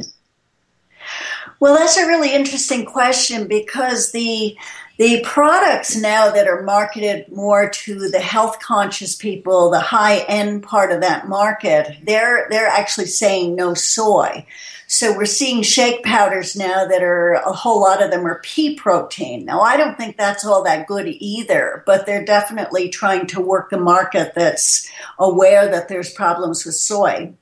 Well, 1.59 1.75
that's 1.75 1.96
a 1.96 2.07
really 2.07 2.35
interesting 2.35 2.85
question 2.85 3.46
because 3.46 4.12
the 4.12 4.57
the 5.01 5.23
products 5.25 5.96
now 5.96 6.31
that 6.31 6.46
are 6.46 6.62
marketed 6.62 7.33
more 7.33 7.70
to 7.70 8.11
the 8.11 8.20
health 8.20 8.61
conscious 8.61 9.16
people, 9.16 9.70
the 9.70 9.81
high 9.81 10.18
end 10.29 10.62
part 10.62 10.92
of 10.92 11.01
that 11.01 11.27
market, 11.27 11.96
they're 12.03 12.46
they're 12.51 12.66
actually 12.66 13.07
saying 13.07 13.57
no 13.57 13.73
soy. 13.73 14.46
So 14.88 15.16
we're 15.16 15.25
seeing 15.25 15.62
shake 15.62 16.03
powders 16.03 16.57
now 16.57 16.85
that 16.85 17.03
are 17.03 17.35
a 17.35 17.53
whole 17.53 17.81
lot 17.81 18.03
of 18.03 18.11
them 18.11 18.27
are 18.27 18.40
pea 18.42 18.75
protein. 18.75 19.44
Now 19.44 19.61
I 19.61 19.77
don't 19.77 19.96
think 19.96 20.18
that's 20.18 20.44
all 20.44 20.64
that 20.64 20.87
good 20.87 21.07
either, 21.07 21.83
but 21.87 22.05
they're 22.05 22.25
definitely 22.25 22.88
trying 22.88 23.27
to 23.29 23.40
work 23.40 23.70
the 23.70 23.79
market 23.79 24.35
that's 24.35 24.90
aware 25.18 25.66
that 25.70 25.88
there's 25.88 26.12
problems 26.12 26.66
with 26.66 26.75
soy. 26.75 27.33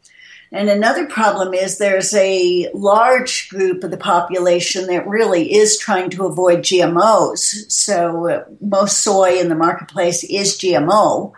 And 0.50 0.70
another 0.70 1.06
problem 1.06 1.52
is 1.52 1.76
there's 1.76 2.14
a 2.14 2.70
large 2.72 3.50
group 3.50 3.84
of 3.84 3.90
the 3.90 3.98
population 3.98 4.86
that 4.86 5.06
really 5.06 5.54
is 5.54 5.78
trying 5.78 6.10
to 6.10 6.24
avoid 6.24 6.60
GMOs. 6.60 7.70
So 7.70 8.28
uh, 8.28 8.44
most 8.60 8.98
soy 8.98 9.38
in 9.38 9.50
the 9.50 9.54
marketplace 9.54 10.24
is 10.24 10.56
GMO. 10.56 11.34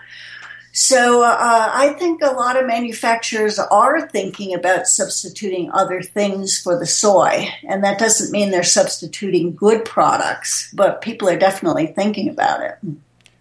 So 0.72 1.24
uh, 1.24 1.70
I 1.74 1.94
think 1.98 2.22
a 2.22 2.30
lot 2.30 2.56
of 2.56 2.66
manufacturers 2.66 3.58
are 3.58 4.08
thinking 4.08 4.54
about 4.54 4.86
substituting 4.86 5.70
other 5.72 6.00
things 6.00 6.60
for 6.60 6.78
the 6.78 6.86
soy. 6.86 7.48
And 7.66 7.82
that 7.82 7.98
doesn't 7.98 8.30
mean 8.30 8.52
they're 8.52 8.62
substituting 8.62 9.56
good 9.56 9.84
products, 9.84 10.72
but 10.72 11.00
people 11.00 11.28
are 11.28 11.38
definitely 11.38 11.88
thinking 11.88 12.28
about 12.28 12.62
it. 12.62 12.78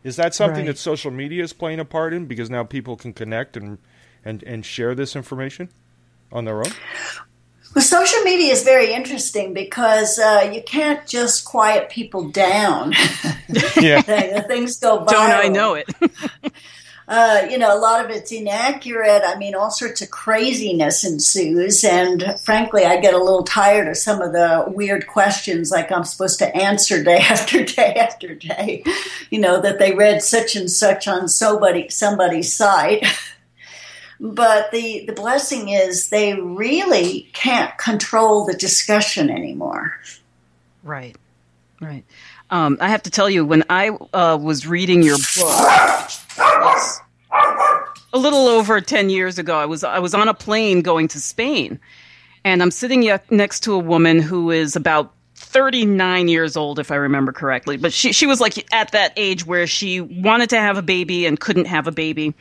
Is 0.03 0.15
that 0.15 0.34
something 0.34 0.65
right. 0.65 0.67
that 0.67 0.79
social 0.79 1.12
media 1.12 1.43
is 1.43 1.53
playing 1.53 1.79
a 1.79 1.86
part 1.86 2.13
in 2.13 2.25
because 2.25 2.49
now 2.49 2.63
people 2.63 2.95
can 2.95 3.13
connect 3.13 3.55
and 3.55 3.77
and, 4.25 4.43
and 4.43 4.65
share 4.65 4.95
this 4.95 5.15
information 5.15 5.69
on 6.32 6.45
their 6.45 6.60
own? 6.60 6.71
Well, 7.75 7.84
social 7.84 8.21
media 8.23 8.51
is 8.51 8.63
very 8.63 8.93
interesting 8.93 9.53
because 9.53 10.17
uh, 10.17 10.49
you 10.51 10.63
can't 10.63 11.05
just 11.05 11.45
quiet 11.45 11.89
people 11.89 12.29
down. 12.29 12.91
yeah. 13.79 14.01
the, 14.01 14.43
things 14.47 14.79
go 14.79 14.99
viral. 14.99 15.08
Don't 15.10 15.32
I 15.32 15.47
know 15.49 15.75
it? 15.75 15.88
uh, 17.08 17.47
you 17.47 17.60
know, 17.60 17.75
a 17.75 17.77
lot 17.77 18.03
of 18.03 18.10
it's 18.10 18.32
inaccurate. 18.32 19.21
I 19.23 19.38
mean, 19.38 19.53
all 19.53 19.69
sorts 19.69 20.01
of 20.01 20.10
craziness 20.10 21.03
ensues. 21.03 21.84
And 21.84 22.23
frankly, 22.41 22.86
I 22.86 22.99
get 22.99 23.13
a 23.13 23.23
little 23.23 23.43
tired 23.43 23.88
of 23.88 23.97
some 23.97 24.19
of 24.19 24.32
the 24.32 24.65
weird 24.67 25.05
questions 25.05 25.69
like 25.69 25.91
I'm 25.91 26.05
supposed 26.05 26.39
to 26.39 26.55
answer 26.55 27.03
day 27.03 27.19
after 27.19 27.63
day 27.63 27.93
after 27.93 28.34
day. 28.34 28.84
You 29.29 29.41
know, 29.41 29.62
that 29.62 29.77
they 29.77 29.93
read 29.93 30.23
such 30.23 30.55
and 30.55 30.71
such 30.71 31.08
on 31.08 31.27
somebody, 31.27 31.89
somebody's 31.89 32.51
site. 32.51 33.05
But 34.19 34.71
the, 34.71 35.05
the 35.05 35.13
blessing 35.13 35.69
is 35.69 36.10
they 36.10 36.34
really 36.34 37.29
can't 37.34 37.77
control 37.77 38.45
the 38.45 38.53
discussion 38.53 39.29
anymore. 39.29 39.95
Right, 40.84 41.15
right. 41.79 42.03
Um, 42.49 42.77
I 42.82 42.89
have 42.89 43.03
to 43.03 43.12
tell 43.12 43.29
you, 43.29 43.45
when 43.45 43.63
I 43.69 43.89
uh, 43.89 44.38
was 44.41 44.67
reading 44.67 45.03
your 45.03 45.17
book, 45.38 46.10
a 48.12 48.17
little 48.17 48.47
over 48.47 48.82
10 48.82 49.10
years 49.10 49.38
ago, 49.38 49.58
I 49.58 49.65
was, 49.65 49.84
I 49.84 49.99
was 49.99 50.13
on 50.13 50.27
a 50.27 50.34
plane 50.34 50.82
going 50.82 51.08
to 51.10 51.21
Spain. 51.21 51.79
And 52.43 52.62
I'm 52.62 52.71
sitting 52.71 53.10
next 53.29 53.62
to 53.62 53.73
a 53.73 53.79
woman 53.79 54.19
who 54.19 54.51
is 54.51 54.75
about 54.75 55.13
39 55.36 56.27
years 56.27 56.58
old, 56.58 56.79
if 56.79 56.91
I 56.91 56.95
remember 56.95 57.32
correctly. 57.32 57.77
But 57.77 57.93
she, 57.93 58.12
she 58.12 58.25
was 58.25 58.41
like 58.41 58.73
at 58.73 58.91
that 58.91 59.13
age 59.15 59.45
where 59.45 59.67
she 59.67 60.01
wanted 60.01 60.49
to 60.51 60.58
have 60.58 60.77
a 60.77 60.82
baby 60.82 61.25
and 61.25 61.39
couldn't 61.39 61.65
have 61.65 61.88
a 61.88 61.91
baby 61.91 62.34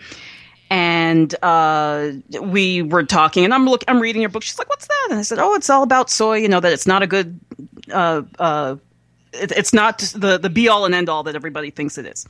and 0.71 1.35
uh, 1.43 2.11
we 2.41 2.83
were 2.83 3.05
talking, 3.05 3.45
and 3.45 3.55
I'm 3.55 3.67
look, 3.67 3.85
I'm 3.89 4.01
reading 4.01 4.23
your 4.23 4.29
book. 4.29 4.43
She's 4.43 4.59
like, 4.59 4.69
"What's 4.69 4.87
that?" 4.87 5.07
And 5.11 5.19
I 5.19 5.23
said, 5.23 5.39
"Oh, 5.39 5.55
it's 5.55 5.71
all 5.71 5.83
about 5.83 6.11
soy. 6.11 6.37
You 6.37 6.49
know 6.49 6.61
that 6.61 6.73
it's 6.73 6.87
not 6.87 7.03
a 7.03 7.07
good, 7.07 7.41
uh, 7.93 8.23
uh, 8.39 8.77
it, 9.33 9.53
it's 9.53 9.73
not 9.73 9.99
the 10.15 10.39
the 10.39 10.51
be 10.51 10.69
all 10.69 10.85
and 10.85 10.95
end 10.95 11.09
all 11.09 11.23
that 11.25 11.35
everybody 11.35 11.71
thinks 11.71 11.97
it 11.99 12.07
is." 12.07 12.27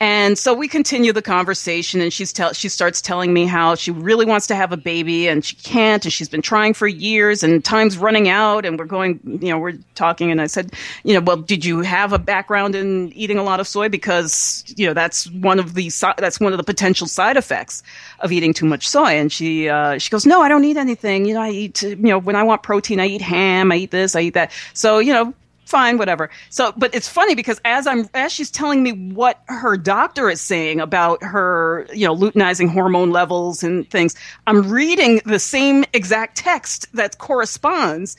And 0.00 0.38
so 0.38 0.54
we 0.54 0.68
continue 0.68 1.12
the 1.12 1.22
conversation, 1.22 2.00
and 2.00 2.12
she's 2.12 2.32
tell 2.32 2.52
she 2.52 2.68
starts 2.68 3.00
telling 3.00 3.32
me 3.32 3.46
how 3.46 3.74
she 3.74 3.90
really 3.90 4.26
wants 4.26 4.46
to 4.46 4.54
have 4.54 4.72
a 4.72 4.76
baby 4.76 5.28
and 5.28 5.44
she 5.44 5.56
can't, 5.56 6.04
and 6.04 6.12
she's 6.12 6.28
been 6.28 6.42
trying 6.42 6.74
for 6.74 6.86
years, 6.86 7.42
and 7.42 7.64
time's 7.64 7.98
running 7.98 8.28
out, 8.28 8.64
and 8.64 8.78
we're 8.78 8.84
going, 8.84 9.18
you 9.24 9.48
know, 9.48 9.58
we're 9.58 9.78
talking, 9.96 10.30
and 10.30 10.40
I 10.40 10.46
said, 10.46 10.72
you 11.02 11.14
know, 11.14 11.20
well, 11.20 11.36
did 11.36 11.64
you 11.64 11.80
have 11.80 12.12
a 12.12 12.18
background 12.18 12.76
in 12.76 13.12
eating 13.12 13.38
a 13.38 13.42
lot 13.42 13.58
of 13.58 13.66
soy? 13.66 13.88
Because 13.88 14.64
you 14.76 14.86
know 14.86 14.94
that's 14.94 15.28
one 15.30 15.58
of 15.58 15.74
the 15.74 15.90
that's 16.16 16.38
one 16.38 16.52
of 16.52 16.58
the 16.58 16.64
potential 16.64 17.08
side 17.08 17.36
effects 17.36 17.82
of 18.20 18.30
eating 18.30 18.54
too 18.54 18.66
much 18.66 18.88
soy, 18.88 19.18
and 19.18 19.32
she 19.32 19.68
uh, 19.68 19.98
she 19.98 20.10
goes, 20.10 20.26
no, 20.26 20.40
I 20.42 20.48
don't 20.48 20.64
eat 20.64 20.76
anything, 20.76 21.24
you 21.24 21.34
know, 21.34 21.42
I 21.42 21.50
eat, 21.50 21.82
you 21.82 21.96
know, 21.96 22.18
when 22.18 22.36
I 22.36 22.44
want 22.44 22.62
protein, 22.62 23.00
I 23.00 23.06
eat 23.06 23.22
ham, 23.22 23.72
I 23.72 23.76
eat 23.76 23.90
this, 23.90 24.14
I 24.14 24.20
eat 24.20 24.34
that, 24.34 24.52
so 24.74 25.00
you 25.00 25.12
know 25.12 25.34
fine, 25.68 25.98
whatever. 25.98 26.30
So, 26.50 26.72
but 26.76 26.94
it's 26.94 27.08
funny 27.08 27.34
because 27.34 27.60
as 27.64 27.86
I'm 27.86 28.08
as 28.14 28.32
she's 28.32 28.50
telling 28.50 28.82
me 28.82 28.92
what 29.12 29.42
her 29.46 29.76
doctor 29.76 30.28
is 30.28 30.40
saying 30.40 30.80
about 30.80 31.22
her, 31.22 31.86
you 31.92 32.06
know, 32.06 32.16
luteinizing 32.16 32.70
hormone 32.70 33.10
levels 33.10 33.62
and 33.62 33.88
things, 33.90 34.14
I'm 34.46 34.70
reading 34.70 35.20
the 35.24 35.38
same 35.38 35.84
exact 35.92 36.36
text 36.36 36.86
that 36.94 37.18
corresponds 37.18 38.16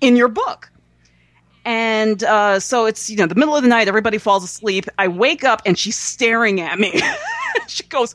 in 0.00 0.16
your 0.16 0.28
book. 0.28 0.70
And 1.64 2.22
uh, 2.22 2.60
so 2.60 2.86
it's 2.86 3.08
you 3.08 3.16
know 3.16 3.26
the 3.26 3.34
middle 3.34 3.56
of 3.56 3.62
the 3.62 3.68
night, 3.68 3.88
everybody 3.88 4.18
falls 4.18 4.44
asleep. 4.44 4.86
I 4.98 5.08
wake 5.08 5.44
up 5.44 5.62
and 5.66 5.78
she's 5.78 5.96
staring 5.96 6.60
at 6.60 6.78
me. 6.78 7.00
she 7.66 7.84
goes, 7.84 8.14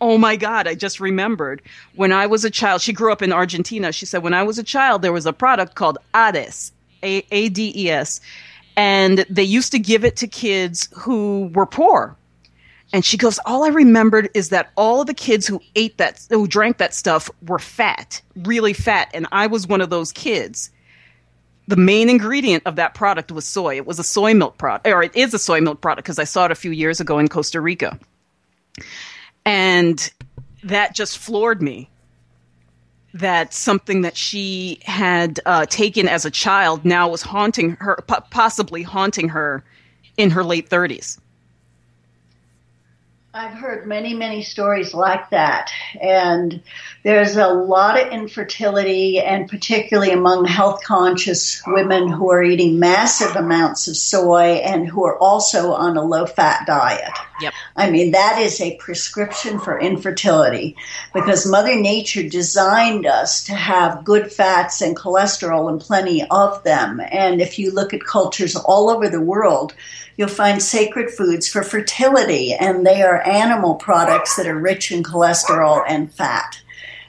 Oh 0.00 0.16
my 0.16 0.36
God, 0.36 0.66
I 0.66 0.74
just 0.74 0.98
remembered 1.00 1.62
when 1.94 2.12
I 2.12 2.26
was 2.26 2.44
a 2.44 2.50
child. 2.50 2.80
She 2.80 2.92
grew 2.92 3.12
up 3.12 3.22
in 3.22 3.32
Argentina. 3.32 3.92
She 3.92 4.06
said, 4.06 4.22
When 4.22 4.34
I 4.34 4.42
was 4.42 4.58
a 4.58 4.62
child, 4.62 5.02
there 5.02 5.12
was 5.12 5.26
a 5.26 5.32
product 5.32 5.74
called 5.74 5.98
Ades, 6.14 6.72
a 7.02 7.48
D 7.48 7.72
E 7.74 7.90
S, 7.90 8.20
and 8.76 9.24
they 9.28 9.42
used 9.42 9.72
to 9.72 9.78
give 9.78 10.04
it 10.04 10.16
to 10.16 10.26
kids 10.26 10.88
who 10.94 11.50
were 11.54 11.66
poor. 11.66 12.16
And 12.92 13.04
she 13.04 13.16
goes, 13.16 13.38
All 13.46 13.64
I 13.64 13.68
remembered 13.68 14.30
is 14.34 14.48
that 14.48 14.70
all 14.76 15.00
of 15.00 15.06
the 15.06 15.14
kids 15.14 15.46
who 15.46 15.60
ate 15.76 15.98
that, 15.98 16.24
who 16.28 16.46
drank 16.46 16.78
that 16.78 16.94
stuff 16.94 17.30
were 17.46 17.58
fat, 17.58 18.20
really 18.36 18.72
fat. 18.72 19.10
And 19.14 19.26
I 19.32 19.46
was 19.46 19.66
one 19.66 19.80
of 19.80 19.90
those 19.90 20.12
kids. 20.12 20.70
The 21.68 21.76
main 21.76 22.10
ingredient 22.10 22.64
of 22.66 22.76
that 22.76 22.94
product 22.94 23.30
was 23.30 23.44
soy. 23.44 23.76
It 23.76 23.86
was 23.86 24.00
a 24.00 24.04
soy 24.04 24.34
milk 24.34 24.58
product, 24.58 24.88
or 24.88 25.04
it 25.04 25.14
is 25.14 25.32
a 25.34 25.38
soy 25.38 25.60
milk 25.60 25.80
product 25.80 26.04
because 26.04 26.18
I 26.18 26.24
saw 26.24 26.46
it 26.46 26.50
a 26.50 26.56
few 26.56 26.72
years 26.72 27.00
ago 27.00 27.18
in 27.18 27.28
Costa 27.28 27.60
Rica. 27.60 27.98
And 29.44 30.12
that 30.64 30.94
just 30.94 31.18
floored 31.18 31.62
me 31.62 31.88
that 33.14 33.52
something 33.52 34.02
that 34.02 34.16
she 34.16 34.80
had 34.84 35.40
uh, 35.46 35.66
taken 35.66 36.08
as 36.08 36.24
a 36.24 36.30
child 36.30 36.84
now 36.84 37.08
was 37.08 37.22
haunting 37.22 37.72
her, 37.80 37.96
possibly 38.30 38.82
haunting 38.82 39.28
her 39.28 39.64
in 40.16 40.30
her 40.30 40.44
late 40.44 40.68
30s. 40.68 41.18
I've 43.32 43.52
heard 43.52 43.86
many, 43.86 44.12
many 44.12 44.42
stories 44.42 44.92
like 44.92 45.30
that. 45.30 45.70
And 46.00 46.60
there's 47.04 47.36
a 47.36 47.46
lot 47.46 48.00
of 48.00 48.12
infertility, 48.12 49.20
and 49.20 49.48
particularly 49.48 50.10
among 50.10 50.46
health 50.46 50.82
conscious 50.82 51.62
women 51.64 52.08
who 52.08 52.28
are 52.28 52.42
eating 52.42 52.80
massive 52.80 53.36
amounts 53.36 53.86
of 53.86 53.96
soy 53.96 54.54
and 54.64 54.88
who 54.88 55.04
are 55.04 55.16
also 55.18 55.72
on 55.72 55.96
a 55.96 56.02
low 56.02 56.26
fat 56.26 56.66
diet. 56.66 57.12
Yep. 57.40 57.54
I 57.80 57.90
mean, 57.90 58.10
that 58.10 58.38
is 58.38 58.60
a 58.60 58.76
prescription 58.76 59.58
for 59.58 59.80
infertility 59.80 60.76
because 61.14 61.46
Mother 61.46 61.74
Nature 61.74 62.28
designed 62.28 63.06
us 63.06 63.42
to 63.44 63.54
have 63.54 64.04
good 64.04 64.30
fats 64.30 64.82
and 64.82 64.94
cholesterol 64.94 65.70
and 65.70 65.80
plenty 65.80 66.22
of 66.28 66.62
them. 66.62 67.00
And 67.10 67.40
if 67.40 67.58
you 67.58 67.72
look 67.72 67.94
at 67.94 68.04
cultures 68.04 68.54
all 68.54 68.90
over 68.90 69.08
the 69.08 69.22
world, 69.22 69.72
you'll 70.18 70.28
find 70.28 70.62
sacred 70.62 71.10
foods 71.10 71.48
for 71.48 71.62
fertility, 71.62 72.52
and 72.52 72.86
they 72.86 73.00
are 73.00 73.26
animal 73.26 73.76
products 73.76 74.36
that 74.36 74.46
are 74.46 74.58
rich 74.58 74.92
in 74.92 75.02
cholesterol 75.02 75.82
and 75.88 76.12
fat. 76.12 76.60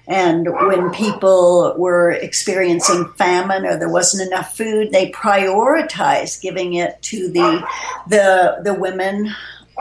And 0.08 0.48
when 0.50 0.92
people 0.92 1.76
were 1.78 2.12
experiencing 2.12 3.10
famine 3.18 3.66
or 3.66 3.78
there 3.78 3.90
wasn't 3.90 4.32
enough 4.32 4.56
food, 4.56 4.94
they 4.94 5.12
prioritized 5.12 6.42
giving 6.42 6.76
it 6.76 7.02
to 7.04 7.28
the 7.30 7.68
the 8.08 8.62
the 8.64 8.74
women 8.74 9.34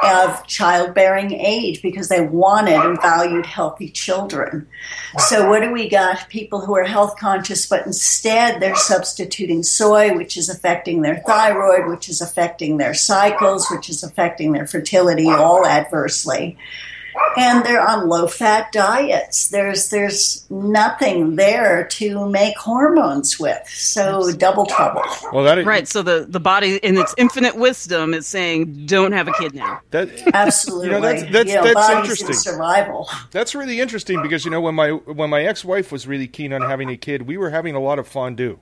of 0.03 0.46
childbearing 0.46 1.33
age 1.33 1.83
because 1.83 2.09
they 2.09 2.20
wanted 2.20 2.74
and 2.74 3.00
valued 3.00 3.44
healthy 3.44 3.88
children. 3.88 4.66
So, 5.18 5.48
what 5.48 5.61
do 5.61 5.72
we 5.72 5.88
got? 5.88 6.29
People 6.29 6.61
who 6.61 6.76
are 6.76 6.85
health 6.85 7.18
conscious, 7.18 7.66
but 7.66 7.87
instead 7.87 8.61
they're 8.61 8.76
substituting 8.76 9.62
soy, 9.62 10.14
which 10.16 10.37
is 10.37 10.48
affecting 10.48 11.03
their 11.03 11.18
thyroid, 11.26 11.88
which 11.88 12.09
is 12.09 12.20
affecting 12.20 12.76
their 12.76 12.94
cycles, 12.94 13.68
which 13.70 13.90
is 13.90 14.03
affecting 14.03 14.53
their 14.53 14.66
fertility, 14.66 15.29
all 15.29 15.66
adversely 15.66 16.57
and 17.37 17.64
they're 17.64 17.87
on 17.87 18.09
low 18.09 18.27
fat 18.27 18.73
diets. 18.73 19.49
There's 19.49 19.90
there's 19.90 20.46
nothing 20.51 21.37
there 21.37 21.87
to 21.88 22.29
make 22.29 22.57
hormones 22.57 23.38
with. 23.38 23.68
So 23.68 24.33
double 24.33 24.66
trouble. 24.66 25.03
Well, 25.33 25.44
that 25.44 25.59
is, 25.59 25.66
right. 25.66 25.87
So 25.87 26.03
the 26.03 26.27
the 26.29 26.40
body 26.40 26.77
in 26.77 26.96
its 26.96 27.14
infinite 27.16 27.57
wisdom 27.57 28.14
is 28.14 28.27
saying, 28.27 28.87
"Don't 28.87 29.12
have 29.12 29.29
a 29.29 29.33
kid 29.33 29.55
now." 29.55 29.81
That 29.90 30.09
absolutely. 30.35 30.87
You 30.87 30.92
know, 30.92 31.01
that's 31.01 31.23
that's, 31.31 31.49
you 31.51 31.57
know, 31.57 31.75
that's 31.75 31.90
interesting. 31.90 32.33
Survival. 32.33 33.09
That's 33.31 33.55
really 33.55 33.81
interesting 33.81 34.23
because 34.23 34.44
you 34.44 34.51
know 34.51 34.61
when 34.61 34.75
my 34.75 34.90
when 34.90 35.31
my 35.31 35.42
ex 35.42 35.64
wife 35.64 35.92
was 35.92 36.07
really 36.07 36.29
keen 36.29 36.53
on 36.53 36.62
having 36.62 36.90
a 36.90 36.96
kid, 36.96 37.23
we 37.23 37.37
were 37.37 37.51
having 37.51 37.75
a 37.75 37.81
lot 37.81 37.99
of 37.99 38.07
fondue. 38.07 38.59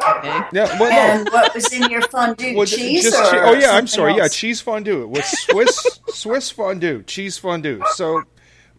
Okay. 0.00 0.42
Yeah, 0.52 0.78
well, 0.78 0.90
no. 0.90 1.20
And 1.20 1.28
what 1.30 1.54
was 1.54 1.72
in 1.72 1.90
your 1.90 2.02
fondue? 2.02 2.56
Well, 2.56 2.66
cheese? 2.66 3.02
Just, 3.02 3.34
oh 3.34 3.52
yeah, 3.54 3.72
I'm 3.72 3.86
sorry. 3.86 4.12
Else? 4.12 4.20
Yeah, 4.20 4.28
cheese 4.28 4.60
fondue. 4.60 5.02
It 5.02 5.10
was 5.10 5.24
Swiss 5.24 6.00
Swiss 6.08 6.50
fondue, 6.50 7.02
cheese 7.02 7.36
fondue. 7.36 7.82
So, 7.94 8.22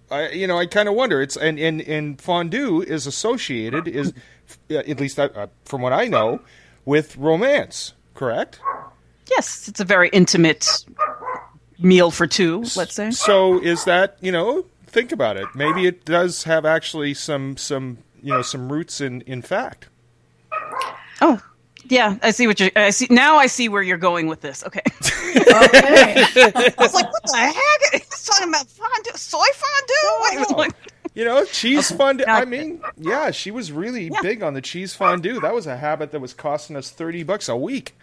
I 0.10 0.30
you 0.30 0.48
know 0.48 0.58
I 0.58 0.66
kind 0.66 0.88
of 0.88 0.96
wonder. 0.96 1.22
It's 1.22 1.36
and, 1.36 1.60
and 1.60 1.82
and 1.82 2.22
fondue 2.22 2.82
is 2.82 3.06
associated 3.06 3.88
is 3.88 4.14
at 4.70 5.00
least 5.00 5.20
uh, 5.20 5.48
from 5.66 5.82
what 5.82 5.92
I 5.92 6.06
know 6.06 6.40
with 6.86 7.18
romance. 7.18 7.94
Correct. 8.14 8.60
Yes, 9.30 9.68
it's 9.68 9.80
a 9.80 9.86
very 9.86 10.10
intimate 10.10 10.86
meal 11.80 12.12
for 12.12 12.28
two. 12.28 12.64
Let's 12.76 12.96
say. 12.96 13.12
So 13.12 13.62
is 13.62 13.84
that 13.86 14.18
you 14.22 14.32
know? 14.32 14.66
Think 14.88 15.12
about 15.12 15.38
it. 15.38 15.48
Maybe 15.54 15.86
it 15.86 16.04
does 16.04 16.44
have 16.46 16.66
actually 16.66 17.14
some 17.14 17.58
some 17.58 18.00
you 18.24 18.34
know 18.34 18.42
some 18.42 18.72
roots 18.72 19.02
in 19.02 19.22
in 19.22 19.42
fact. 19.42 19.90
Oh, 21.22 21.42
yeah, 21.90 22.18
I 22.22 22.32
see 22.32 22.46
what 22.46 22.60
you. 22.60 22.70
I 22.76 22.92
see 22.92 23.08
now. 23.10 23.38
I 23.38 23.48
see 23.48 23.68
where 23.68 23.82
you're 23.82 23.98
going 23.98 24.28
with 24.28 24.42
this. 24.42 24.64
Okay. 24.64 24.82
okay. 24.86 25.44
I 25.48 26.74
was 26.78 26.94
like, 26.94 27.12
what 27.12 27.24
the 27.24 27.38
heck? 27.38 27.94
He's 28.04 28.26
talking 28.26 28.50
about 28.50 28.68
fondue, 28.68 29.12
soy 29.16 29.46
fondue. 29.54 30.56
Like, 30.56 30.76
you 31.16 31.26
know, 31.26 31.44
cheese 31.46 31.92
fondue. 31.92 32.26
I 32.28 32.46
mean, 32.46 32.82
yeah, 32.98 33.32
she 33.32 33.50
was 33.50 33.72
really 33.72 34.10
yeah. 34.10 34.22
big 34.22 34.44
on 34.44 34.54
the 34.54 34.62
cheese 34.62 34.94
fondue. 34.94 35.40
That 35.40 35.54
was 35.54 35.68
a 35.68 35.78
habit 35.78 36.12
that 36.12 36.20
was 36.20 36.34
costing 36.34 36.76
us 36.76 36.92
thirty 36.92 37.24
bucks 37.24 37.50
a 37.50 37.58
week. 37.58 37.96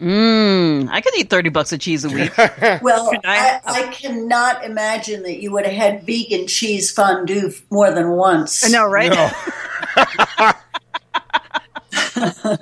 Mmm, 0.00 0.88
I 0.90 1.00
could 1.00 1.14
eat 1.16 1.30
thirty 1.30 1.50
bucks 1.50 1.72
of 1.72 1.80
cheese 1.80 2.04
a 2.04 2.08
week. 2.08 2.36
well, 2.82 3.10
I, 3.24 3.60
I, 3.66 3.88
cannot 3.92 4.64
imagine 4.64 5.24
that 5.24 5.42
you 5.42 5.52
would 5.52 5.66
have 5.66 5.74
had 5.74 6.06
vegan 6.06 6.46
cheese 6.46 6.90
fondue 6.90 7.52
more 7.70 7.90
than 7.90 8.10
once. 8.10 8.64
I 8.64 8.68
know, 8.68 8.86
right? 8.86 9.12
No. 9.12 9.30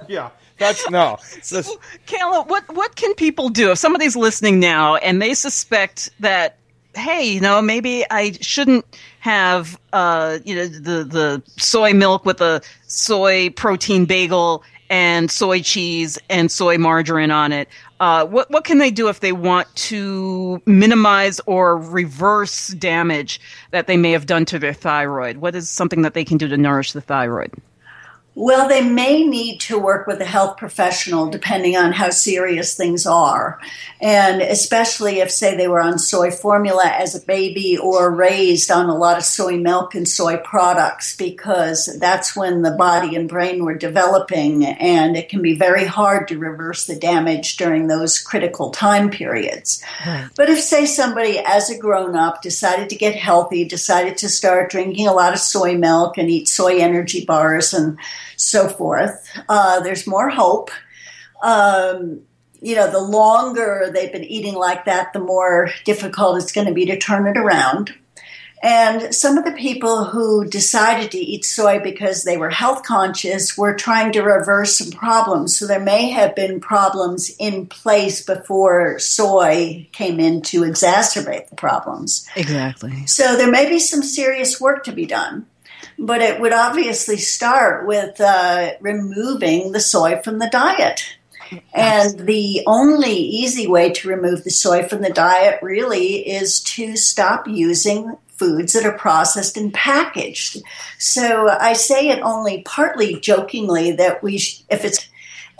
yeah. 0.12 0.30
That's 0.58 0.88
no. 0.90 1.18
So, 1.42 1.62
Kaayla, 2.06 2.48
what 2.48 2.64
what 2.74 2.96
can 2.96 3.14
people 3.14 3.48
do 3.48 3.70
if 3.70 3.78
somebody's 3.78 4.16
listening 4.16 4.58
now 4.60 4.96
and 4.96 5.22
they 5.22 5.34
suspect 5.34 6.10
that 6.20 6.58
hey, 6.94 7.24
you 7.24 7.40
know, 7.40 7.62
maybe 7.62 8.04
I 8.10 8.32
shouldn't 8.40 8.84
have 9.20 9.78
uh, 9.92 10.38
you 10.44 10.54
know 10.54 10.66
the 10.66 11.04
the 11.04 11.42
soy 11.56 11.92
milk 11.92 12.24
with 12.24 12.40
a 12.40 12.60
soy 12.86 13.50
protein 13.50 14.04
bagel 14.04 14.62
and 14.90 15.30
soy 15.30 15.60
cheese 15.60 16.18
and 16.30 16.50
soy 16.50 16.78
margarine 16.78 17.30
on 17.30 17.52
it. 17.52 17.68
Uh, 18.00 18.24
what 18.26 18.50
what 18.50 18.64
can 18.64 18.78
they 18.78 18.90
do 18.90 19.08
if 19.08 19.20
they 19.20 19.32
want 19.32 19.74
to 19.76 20.62
minimize 20.66 21.40
or 21.46 21.76
reverse 21.76 22.68
damage 22.68 23.40
that 23.70 23.86
they 23.86 23.96
may 23.96 24.12
have 24.12 24.26
done 24.26 24.44
to 24.46 24.58
their 24.58 24.72
thyroid? 24.74 25.38
What 25.38 25.54
is 25.54 25.68
something 25.68 26.02
that 26.02 26.14
they 26.14 26.24
can 26.24 26.38
do 26.38 26.48
to 26.48 26.56
nourish 26.56 26.92
the 26.92 27.00
thyroid? 27.00 27.52
Well, 28.40 28.68
they 28.68 28.88
may 28.88 29.26
need 29.26 29.58
to 29.62 29.80
work 29.80 30.06
with 30.06 30.20
a 30.20 30.24
health 30.24 30.58
professional 30.58 31.28
depending 31.28 31.76
on 31.76 31.90
how 31.90 32.10
serious 32.10 32.76
things 32.76 33.04
are. 33.04 33.58
And 34.00 34.40
especially 34.40 35.18
if, 35.18 35.28
say, 35.32 35.56
they 35.56 35.66
were 35.66 35.80
on 35.80 35.98
soy 35.98 36.30
formula 36.30 36.86
as 36.86 37.16
a 37.16 37.26
baby 37.26 37.76
or 37.76 38.14
raised 38.14 38.70
on 38.70 38.88
a 38.88 38.96
lot 38.96 39.18
of 39.18 39.24
soy 39.24 39.56
milk 39.56 39.96
and 39.96 40.06
soy 40.06 40.36
products, 40.36 41.16
because 41.16 41.86
that's 41.98 42.36
when 42.36 42.62
the 42.62 42.70
body 42.70 43.16
and 43.16 43.28
brain 43.28 43.64
were 43.64 43.74
developing, 43.74 44.64
and 44.64 45.16
it 45.16 45.28
can 45.28 45.42
be 45.42 45.56
very 45.56 45.84
hard 45.84 46.28
to 46.28 46.38
reverse 46.38 46.86
the 46.86 46.94
damage 46.94 47.56
during 47.56 47.88
those 47.88 48.20
critical 48.20 48.70
time 48.70 49.10
periods. 49.10 49.82
Right. 50.06 50.28
But 50.36 50.48
if, 50.48 50.60
say, 50.60 50.86
somebody 50.86 51.40
as 51.40 51.70
a 51.70 51.76
grown 51.76 52.14
up 52.14 52.40
decided 52.40 52.88
to 52.90 52.96
get 52.96 53.16
healthy, 53.16 53.64
decided 53.64 54.16
to 54.18 54.28
start 54.28 54.70
drinking 54.70 55.08
a 55.08 55.12
lot 55.12 55.32
of 55.32 55.40
soy 55.40 55.76
milk 55.76 56.18
and 56.18 56.30
eat 56.30 56.46
soy 56.46 56.78
energy 56.78 57.24
bars 57.24 57.74
and 57.74 57.98
so 58.38 58.68
forth. 58.68 59.28
Uh, 59.48 59.80
there's 59.80 60.06
more 60.06 60.30
hope. 60.30 60.70
Um, 61.42 62.22
you 62.60 62.74
know, 62.74 62.90
the 62.90 63.00
longer 63.00 63.90
they've 63.92 64.12
been 64.12 64.24
eating 64.24 64.54
like 64.54 64.86
that, 64.86 65.12
the 65.12 65.20
more 65.20 65.70
difficult 65.84 66.42
it's 66.42 66.52
going 66.52 66.66
to 66.66 66.72
be 66.72 66.86
to 66.86 66.98
turn 66.98 67.26
it 67.26 67.36
around. 67.36 67.94
And 68.60 69.14
some 69.14 69.38
of 69.38 69.44
the 69.44 69.52
people 69.52 70.04
who 70.04 70.44
decided 70.44 71.12
to 71.12 71.18
eat 71.18 71.44
soy 71.44 71.78
because 71.78 72.24
they 72.24 72.36
were 72.36 72.50
health 72.50 72.82
conscious 72.82 73.56
were 73.56 73.74
trying 73.74 74.10
to 74.12 74.22
reverse 74.22 74.78
some 74.78 74.90
problems. 74.90 75.56
So 75.56 75.66
there 75.66 75.78
may 75.78 76.10
have 76.10 76.34
been 76.34 76.58
problems 76.58 77.30
in 77.38 77.66
place 77.66 78.24
before 78.24 78.98
soy 78.98 79.88
came 79.92 80.18
in 80.18 80.42
to 80.42 80.62
exacerbate 80.62 81.50
the 81.50 81.54
problems. 81.54 82.26
Exactly. 82.34 83.06
So 83.06 83.36
there 83.36 83.50
may 83.50 83.68
be 83.68 83.78
some 83.78 84.02
serious 84.02 84.60
work 84.60 84.82
to 84.84 84.92
be 84.92 85.06
done 85.06 85.46
but 85.98 86.22
it 86.22 86.40
would 86.40 86.52
obviously 86.52 87.16
start 87.16 87.86
with 87.86 88.20
uh, 88.20 88.72
removing 88.80 89.72
the 89.72 89.80
soy 89.80 90.20
from 90.22 90.38
the 90.38 90.48
diet. 90.50 91.02
And 91.72 92.20
the 92.20 92.62
only 92.66 93.14
easy 93.14 93.66
way 93.66 93.90
to 93.92 94.08
remove 94.08 94.44
the 94.44 94.50
soy 94.50 94.86
from 94.86 95.02
the 95.02 95.10
diet 95.10 95.60
really 95.62 96.28
is 96.28 96.60
to 96.60 96.96
stop 96.96 97.48
using 97.48 98.16
foods 98.28 98.74
that 98.74 98.84
are 98.84 98.96
processed 98.96 99.56
and 99.56 99.72
packaged. 99.72 100.62
So 100.98 101.48
I 101.48 101.72
say 101.72 102.08
it 102.08 102.20
only 102.20 102.62
partly 102.62 103.18
jokingly 103.18 103.92
that 103.92 104.22
we, 104.22 104.38
sh- 104.38 104.62
if 104.70 104.84
it's 104.84 105.07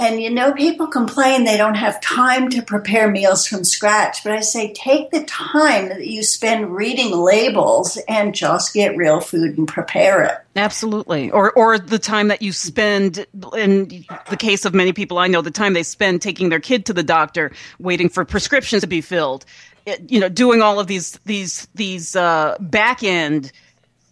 And 0.01 0.23
you 0.23 0.31
know, 0.31 0.53
people 0.53 0.87
complain 0.87 1.43
they 1.43 1.57
don't 1.57 1.75
have 1.75 2.01
time 2.01 2.51
to 2.51 2.63
prepare 2.63 3.11
meals 3.11 3.49
from 3.49 3.65
scratch, 3.65 4.23
but 4.23 4.33
I 4.33 4.41
say 4.41 4.73
take 4.73 5.11
the 5.11 5.25
time 5.25 5.89
that 5.89 6.07
you 6.07 6.23
spend 6.23 6.75
reading 6.75 7.11
labels 7.11 7.99
and 8.09 8.33
just 8.33 8.73
get 8.73 8.97
real 8.97 9.21
food 9.21 9.59
and 9.59 9.67
prepare 9.67 10.23
it. 10.23 10.39
Absolutely. 10.55 11.33
Or 11.33 11.51
or 11.53 11.81
the 11.81 11.99
time 11.99 12.29
that 12.29 12.43
you 12.43 12.53
spend 12.53 13.27
in 13.57 14.05
the 14.31 14.37
case 14.37 14.65
of 14.65 14.73
many 14.73 14.93
people 14.93 15.19
I 15.19 15.27
know, 15.27 15.43
the 15.43 15.51
time 15.51 15.73
they 15.73 15.83
spend 15.83 16.23
taking 16.23 16.49
their 16.49 16.61
kid 16.61 16.87
to 16.87 16.93
the 16.93 17.03
doctor, 17.03 17.51
waiting 17.81 18.09
for 18.09 18.25
prescriptions 18.25 18.83
to 18.83 18.87
be 18.87 19.01
filled. 19.01 19.45
It, 19.85 20.11
you 20.11 20.21
know, 20.21 20.29
doing 20.29 20.63
all 20.63 20.79
of 20.79 20.87
these 20.87 21.19
these 21.25 21.67
these 21.75 22.15
uh, 22.15 22.57
back 22.61 23.03
end 23.03 23.51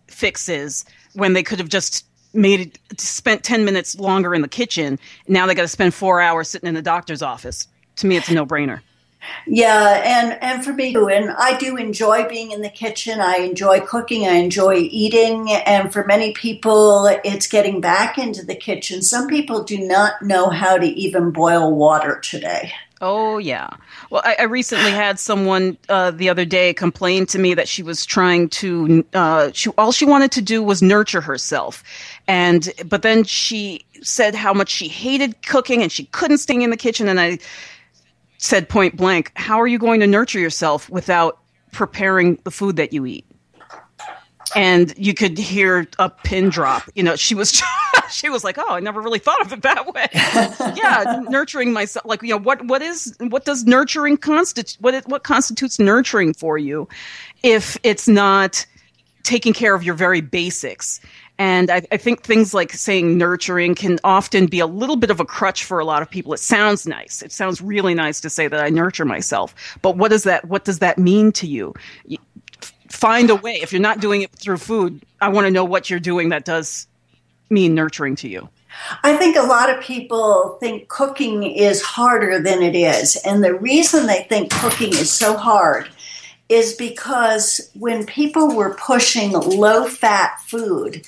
fixes 0.09 0.84
when 1.14 1.32
they 1.32 1.43
could 1.43 1.59
have 1.59 1.68
just 1.68 2.05
made 2.37 2.61
it 2.61 3.01
spent 3.01 3.43
10 3.43 3.64
minutes 3.64 3.99
longer 3.99 4.34
in 4.34 4.43
the 4.43 4.49
kitchen. 4.49 4.99
Now 5.28 5.47
they 5.47 5.55
got 5.55 5.62
to 5.62 5.68
spend 5.68 5.95
four 5.95 6.20
hours 6.20 6.49
sitting 6.49 6.68
in 6.68 6.74
the 6.74 6.82
doctor's 6.82 7.22
office. 7.22 7.68
To 7.97 8.07
me 8.07 8.16
it's 8.16 8.28
a 8.28 8.34
no-brainer. 8.34 8.80
Yeah 9.47 10.03
and 10.05 10.39
and 10.41 10.64
for 10.64 10.72
me 10.72 10.93
too 10.93 11.09
and 11.09 11.30
i 11.30 11.57
do 11.59 11.76
enjoy 11.76 12.28
being 12.28 12.53
in 12.53 12.61
the 12.61 12.68
kitchen. 12.68 13.20
I 13.20 13.39
enjoy 13.39 13.80
cooking. 13.80 14.26
I 14.26 14.34
enjoy 14.34 14.74
eating. 14.74 15.51
And 15.51 15.93
for 15.93 16.05
many 16.05 16.32
people 16.32 17.07
it's 17.24 17.49
getting 17.49 17.80
back 17.80 18.18
into 18.18 18.45
the 18.45 18.55
kitchen. 18.55 19.03
Some 19.03 19.26
people 19.26 19.64
do 19.64 19.78
not 19.78 20.22
know 20.22 20.51
how 20.51 20.78
to 20.78 20.87
even 20.87 21.32
boil 21.32 21.74
water 21.74 22.20
today 22.20 22.72
Oh 23.01 23.36
yeah. 23.36 23.68
Well, 24.11 24.22
I, 24.24 24.36
I 24.40 24.42
recently 24.44 24.90
had 24.90 25.18
someone 25.18 25.76
uh, 25.88 26.12
the 26.12 26.30
other 26.30 26.47
day 26.47 26.72
complain 26.72 27.26
to 27.26 27.38
me 27.38 27.53
that 27.53 27.68
she 27.68 27.82
was 27.82 28.07
trying 28.07 28.49
to. 28.51 29.05
Uh, 29.12 29.51
she 29.53 29.70
all 29.70 29.92
she 29.92 30.07
wanted 30.07 30.32
to 30.32 30.42
do 30.42 30.62
was 30.62 30.82
nurture 30.82 31.20
herself, 31.20 31.84
and 32.26 32.72
but 32.86 33.03
then 33.03 33.24
she 33.24 33.84
said 34.03 34.34
how 34.34 34.55
much 34.55 34.70
she 34.70 34.88
hated 34.88 35.42
cooking 35.47 35.82
and 35.82 35.92
she 35.92 36.05
couldn't 36.07 36.38
stay 36.38 36.55
in 36.62 36.70
the 36.70 36.76
kitchen. 36.76 37.09
And 37.09 37.20
I 37.20 37.38
said 38.38 38.68
point 38.68 38.97
blank, 38.97 39.30
"How 39.36 39.61
are 39.61 39.66
you 39.66 39.78
going 39.78 40.01
to 40.01 40.07
nurture 40.07 40.40
yourself 40.40 40.88
without 40.88 41.38
preparing 41.72 42.36
the 42.44 42.51
food 42.51 42.76
that 42.76 42.94
you 42.94 43.05
eat?" 43.05 43.26
And 44.55 44.94
you 44.97 45.14
could 45.14 45.38
hear 45.38 45.86
a 45.99 46.11
pin 46.11 46.49
drop. 46.49 46.84
You 46.94 47.03
know, 47.03 47.16
she 47.16 47.34
was 47.34 47.62
she 48.11 48.28
was 48.28 48.44
like, 48.44 48.57
"Oh, 48.59 48.74
I 48.74 48.80
never 48.80 49.01
really 49.01 49.18
thought 49.18 49.40
of 49.40 49.53
it 49.53 49.62
that 49.62 49.92
way." 49.92 50.07
yeah, 50.76 51.22
nurturing 51.28 51.72
myself, 51.72 52.05
like 52.07 52.22
you 52.22 52.30
know, 52.30 52.38
what 52.38 52.64
what 52.66 52.82
is 52.82 53.16
what 53.18 53.44
does 53.44 53.64
nurturing 53.64 54.16
constitute? 54.16 54.80
What 54.80 55.07
what 55.09 55.24
constitutes 55.24 55.78
nurturing 55.78 56.34
for 56.34 56.59
you, 56.59 56.88
if 57.42 57.76
it's 57.82 58.07
not 58.09 58.66
taking 59.22 59.53
care 59.53 59.74
of 59.74 59.82
your 59.82 59.94
very 59.94 60.20
basics? 60.20 61.01
And 61.38 61.70
I, 61.70 61.82
I, 61.92 61.99
think 61.99 62.22
things 62.22 62.55
like 62.55 62.72
saying 62.72 63.18
nurturing 63.18 63.74
can 63.74 63.99
often 64.05 64.47
be 64.47 64.59
a 64.59 64.66
little 64.66 64.97
bit 64.97 65.11
of 65.11 65.20
a 65.20 65.24
crutch 65.26 65.64
for 65.64 65.78
a 65.78 65.84
lot 65.84 66.01
of 66.01 66.11
people. 66.11 66.32
It 66.32 66.40
sounds 66.40 66.86
nice. 66.86 67.20
It 67.20 67.30
sounds 67.30 67.61
really 67.61 67.92
nice 67.92 68.22
to 68.22 68.30
say 68.30 68.49
that 68.49 68.59
I 68.59 68.70
nurture 68.70 69.05
myself. 69.05 69.55
But 69.82 69.99
what 69.99 70.11
does 70.11 70.22
that 70.22 70.47
what 70.47 70.64
does 70.64 70.78
that 70.78 70.97
mean 70.97 71.32
to 71.32 71.47
you? 71.47 71.74
Find 72.97 73.30
a 73.30 73.36
way. 73.36 73.61
If 73.62 73.72
you're 73.72 73.82
not 73.82 74.01
doing 74.01 74.22
it 74.22 74.30
through 74.30 74.57
food, 74.57 75.03
I 75.20 75.28
want 75.28 75.47
to 75.47 75.51
know 75.51 75.64
what 75.64 75.90
you're 75.90 76.01
doing 76.01 76.30
that 76.30 76.44
does 76.44 76.86
mean 77.51 77.74
nurturing 77.74 78.16
to 78.16 78.28
you. 78.28 78.49
I 79.03 79.16
think 79.16 79.36
a 79.36 79.42
lot 79.42 79.70
of 79.70 79.82
people 79.82 80.57
think 80.61 80.88
cooking 80.88 81.42
is 81.42 81.82
harder 81.82 82.40
than 82.40 82.62
it 82.62 82.74
is. 82.74 83.16
And 83.16 83.42
the 83.42 83.55
reason 83.55 84.07
they 84.07 84.26
think 84.28 84.51
cooking 84.51 84.90
is 84.90 85.11
so 85.11 85.36
hard 85.36 85.88
is 86.49 86.74
because 86.74 87.70
when 87.74 88.07
people 88.07 88.55
were 88.55 88.74
pushing 88.74 89.32
low 89.32 89.86
fat 89.86 90.40
food, 90.47 91.07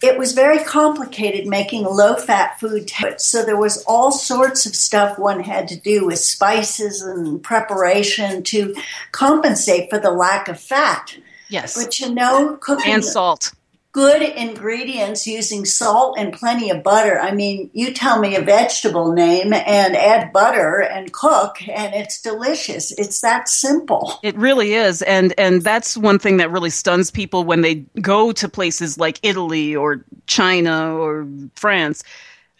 it 0.00 0.16
was 0.16 0.32
very 0.32 0.62
complicated 0.62 1.46
making 1.46 1.84
low 1.84 2.14
fat 2.14 2.60
food. 2.60 2.90
So 3.18 3.44
there 3.44 3.56
was 3.56 3.82
all 3.84 4.12
sorts 4.12 4.64
of 4.64 4.76
stuff 4.76 5.18
one 5.18 5.40
had 5.40 5.68
to 5.68 5.76
do 5.76 6.06
with 6.06 6.20
spices 6.20 7.02
and 7.02 7.42
preparation 7.42 8.42
to 8.44 8.74
compensate 9.10 9.90
for 9.90 9.98
the 9.98 10.10
lack 10.10 10.48
of 10.48 10.60
fat. 10.60 11.16
Yes. 11.48 11.82
But 11.82 11.98
you 11.98 12.14
know, 12.14 12.56
cooking 12.60 12.92
and 12.92 13.04
salt 13.04 13.52
good 13.98 14.22
ingredients 14.22 15.26
using 15.26 15.64
salt 15.64 16.16
and 16.16 16.32
plenty 16.32 16.70
of 16.70 16.84
butter. 16.84 17.18
I 17.18 17.32
mean, 17.32 17.68
you 17.72 17.92
tell 17.92 18.20
me 18.20 18.36
a 18.36 18.40
vegetable 18.40 19.12
name 19.12 19.52
and 19.52 19.96
add 19.96 20.32
butter 20.32 20.78
and 20.78 21.12
cook 21.12 21.66
and 21.68 21.92
it's 21.94 22.22
delicious. 22.22 22.92
It's 22.92 23.20
that 23.22 23.48
simple. 23.48 24.20
It 24.22 24.36
really 24.36 24.74
is. 24.74 25.02
And 25.02 25.34
and 25.36 25.62
that's 25.62 25.96
one 25.96 26.20
thing 26.20 26.36
that 26.36 26.52
really 26.52 26.70
stuns 26.70 27.10
people 27.10 27.42
when 27.42 27.62
they 27.62 27.86
go 28.00 28.30
to 28.30 28.48
places 28.48 28.98
like 28.98 29.18
Italy 29.24 29.74
or 29.74 30.04
China 30.28 30.94
or 30.94 31.26
France. 31.56 32.04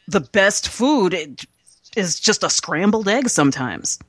The 0.09 0.21
best 0.21 0.69
food 0.69 1.47
is 1.95 2.19
just 2.19 2.43
a 2.43 2.51
scrambled 2.51 3.07
egg 3.07 3.29
sometimes. 3.29 4.01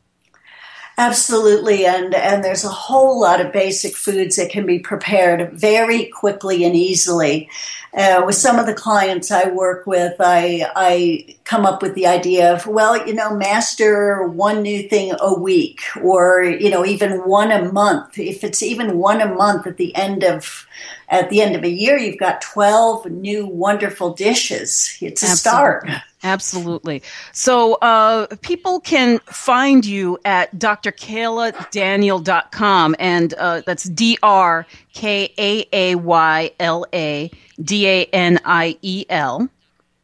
Absolutely, 0.99 1.85
and 1.85 2.13
and 2.13 2.43
there's 2.43 2.65
a 2.65 2.67
whole 2.67 3.21
lot 3.21 3.39
of 3.39 3.53
basic 3.53 3.95
foods 3.95 4.35
that 4.35 4.49
can 4.49 4.65
be 4.65 4.79
prepared 4.79 5.53
very 5.53 6.07
quickly 6.07 6.65
and 6.65 6.75
easily. 6.75 7.49
Uh, 7.93 8.21
with 8.25 8.35
some 8.35 8.59
of 8.59 8.65
the 8.65 8.73
clients 8.73 9.31
I 9.31 9.47
work 9.47 9.87
with, 9.87 10.15
I 10.19 10.69
I 10.75 11.37
come 11.45 11.65
up 11.65 11.81
with 11.81 11.95
the 11.95 12.05
idea 12.05 12.53
of 12.53 12.67
well, 12.67 13.07
you 13.07 13.13
know, 13.13 13.33
master 13.33 14.27
one 14.27 14.61
new 14.61 14.89
thing 14.89 15.13
a 15.21 15.39
week, 15.39 15.83
or 16.03 16.43
you 16.43 16.69
know, 16.69 16.85
even 16.85 17.25
one 17.25 17.53
a 17.53 17.71
month. 17.71 18.19
If 18.19 18.43
it's 18.43 18.61
even 18.61 18.97
one 18.97 19.21
a 19.21 19.33
month 19.33 19.67
at 19.67 19.77
the 19.77 19.95
end 19.95 20.25
of 20.25 20.67
at 21.07 21.29
the 21.29 21.41
end 21.41 21.55
of 21.55 21.63
a 21.63 21.69
year, 21.69 21.97
you've 21.97 22.19
got 22.19 22.41
12 22.41 23.05
new 23.05 23.47
wonderful 23.47 24.13
dishes. 24.13 24.97
It's 24.99 25.23
a 25.23 25.27
Absolutely. 25.27 25.91
start. 25.91 26.03
Absolutely. 26.21 27.01
So 27.31 27.75
uh, 27.75 28.27
people 28.41 28.81
can 28.81 29.19
find 29.19 29.85
you 29.85 30.19
at 30.25 30.53
drkaayla.daniel.com, 30.57 32.95
and 32.99 33.33
uh, 33.35 33.61
that's 33.65 33.85
D 33.85 34.17
R 34.21 34.67
K 34.93 35.33
A 35.37 35.65
A 35.71 35.95
Y 35.95 36.51
L 36.59 36.85
A 36.93 37.31
D 37.61 37.87
A 37.87 38.03
N 38.05 38.37
I 38.43 38.77
E 38.81 39.05
L 39.09 39.47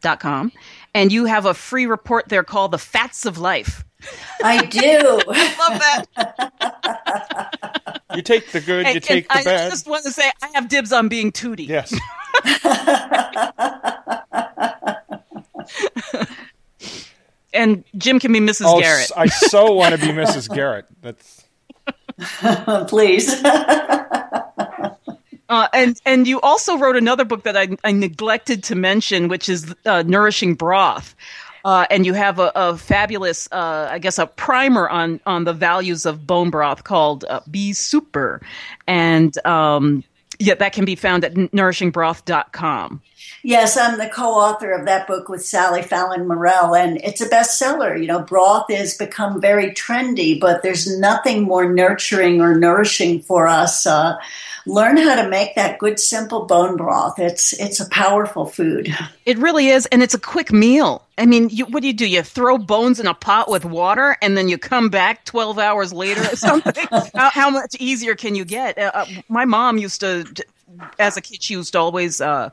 dot 0.01 0.21
com. 0.21 0.53
And 0.93 1.11
you 1.11 1.25
have 1.25 1.45
a 1.45 1.53
free 1.53 1.85
report 1.85 2.29
there 2.29 2.45
called 2.45 2.71
The 2.71 2.77
Fats 2.77 3.25
of 3.25 3.37
Life. 3.37 3.83
I 4.41 4.65
do. 4.65 4.79
I 5.27 5.55
love 5.59 5.79
that. 5.79 6.05
You 8.15 8.21
take 8.21 8.51
the 8.51 8.61
good, 8.61 8.87
you 8.93 9.01
take 9.01 9.27
the 9.27 9.37
I 9.37 9.43
bad. 9.43 9.67
I 9.67 9.69
just 9.69 9.85
want 9.87 10.05
to 10.05 10.11
say 10.11 10.31
I 10.41 10.47
have 10.53 10.69
dibs 10.69 10.93
on 10.93 11.09
being 11.09 11.33
Tootie. 11.33 11.67
Yes. 11.67 11.93
and 17.53 17.83
Jim 17.97 18.19
can 18.19 18.31
be 18.33 18.39
Mrs. 18.39 18.65
Oh, 18.65 18.79
Garrett. 18.79 19.11
I 19.15 19.27
so 19.27 19.73
want 19.73 19.95
to 19.95 20.01
be 20.01 20.07
Mrs. 20.07 20.53
Garrett. 20.53 20.85
That's 21.01 21.45
please. 22.89 23.43
Uh, 25.47 25.67
and 25.73 26.01
and 26.07 26.27
you 26.27 26.41
also 26.41 26.75
wrote 26.75 26.95
another 26.95 27.23
book 27.23 27.43
that 27.43 27.55
I, 27.55 27.67
I 27.83 27.91
neglected 27.91 28.63
to 28.63 28.75
mention, 28.75 29.27
which 29.27 29.47
is 29.47 29.75
uh, 29.85 30.03
Nourishing 30.05 30.55
Broth. 30.55 31.15
Uh, 31.63 31.85
and 31.89 32.05
you 32.05 32.13
have 32.13 32.39
a, 32.39 32.51
a 32.55 32.77
fabulous, 32.77 33.47
uh, 33.51 33.87
I 33.91 33.99
guess, 33.99 34.17
a 34.17 34.25
primer 34.25 34.89
on 34.89 35.19
on 35.27 35.43
the 35.43 35.53
values 35.53 36.05
of 36.05 36.25
bone 36.25 36.49
broth 36.49 36.83
called 36.83 37.25
uh, 37.29 37.41
Be 37.49 37.73
Super, 37.73 38.41
and 38.87 39.37
um, 39.45 40.03
yeah, 40.39 40.55
that 40.55 40.73
can 40.73 40.85
be 40.85 40.95
found 40.95 41.23
at 41.23 41.33
nourishingbroth.com. 41.35 43.01
Yes, 43.43 43.77
I'm 43.77 43.97
the 43.97 44.09
co-author 44.09 44.71
of 44.71 44.85
that 44.85 45.07
book 45.07 45.29
with 45.29 45.45
Sally 45.45 45.81
Fallon 45.81 46.27
Morell, 46.27 46.75
and 46.75 46.97
it's 47.03 47.21
a 47.21 47.29
bestseller. 47.29 47.99
You 47.99 48.07
know, 48.07 48.21
broth 48.21 48.71
has 48.71 48.97
become 48.97 49.39
very 49.39 49.71
trendy, 49.71 50.39
but 50.39 50.63
there's 50.63 50.97
nothing 50.99 51.43
more 51.43 51.71
nurturing 51.71 52.41
or 52.41 52.57
nourishing 52.57 53.21
for 53.21 53.47
us. 53.47 53.85
Uh, 53.85 54.17
learn 54.65 54.97
how 54.97 55.21
to 55.21 55.29
make 55.29 55.55
that 55.55 55.79
good, 55.79 55.99
simple 55.99 56.45
bone 56.45 56.75
broth. 56.75 57.19
It's 57.19 57.53
it's 57.53 57.79
a 57.79 57.89
powerful 57.89 58.45
food. 58.45 58.93
It 59.25 59.37
really 59.37 59.67
is, 59.67 59.85
and 59.87 60.01
it's 60.03 60.13
a 60.13 60.19
quick 60.19 60.51
meal. 60.51 61.03
I 61.17 61.25
mean, 61.25 61.49
you, 61.49 61.65
what 61.65 61.81
do 61.81 61.87
you 61.87 61.93
do? 61.93 62.05
You 62.05 62.23
throw 62.23 62.57
bones 62.57 62.99
in 62.99 63.07
a 63.07 63.13
pot 63.13 63.49
with 63.49 63.63
water, 63.63 64.17
and 64.21 64.37
then 64.37 64.49
you 64.49 64.57
come 64.57 64.89
back 64.89 65.23
twelve 65.25 65.59
hours 65.59 65.93
later 65.93 66.21
or 66.21 66.35
something. 66.35 66.87
how, 67.13 67.29
how, 67.29 67.49
much 67.49 67.75
easier 67.79 68.15
can 68.15 68.35
you 68.35 68.45
get? 68.45 68.77
Uh, 68.77 68.91
uh 68.93 69.05
my 69.29 69.45
mom 69.45 69.77
used 69.77 70.01
to 70.01 70.25
as 70.99 71.17
a 71.17 71.21
kid, 71.21 71.43
she 71.43 71.53
used 71.53 71.73
to 71.73 71.79
always 71.79 72.21
uh, 72.21 72.49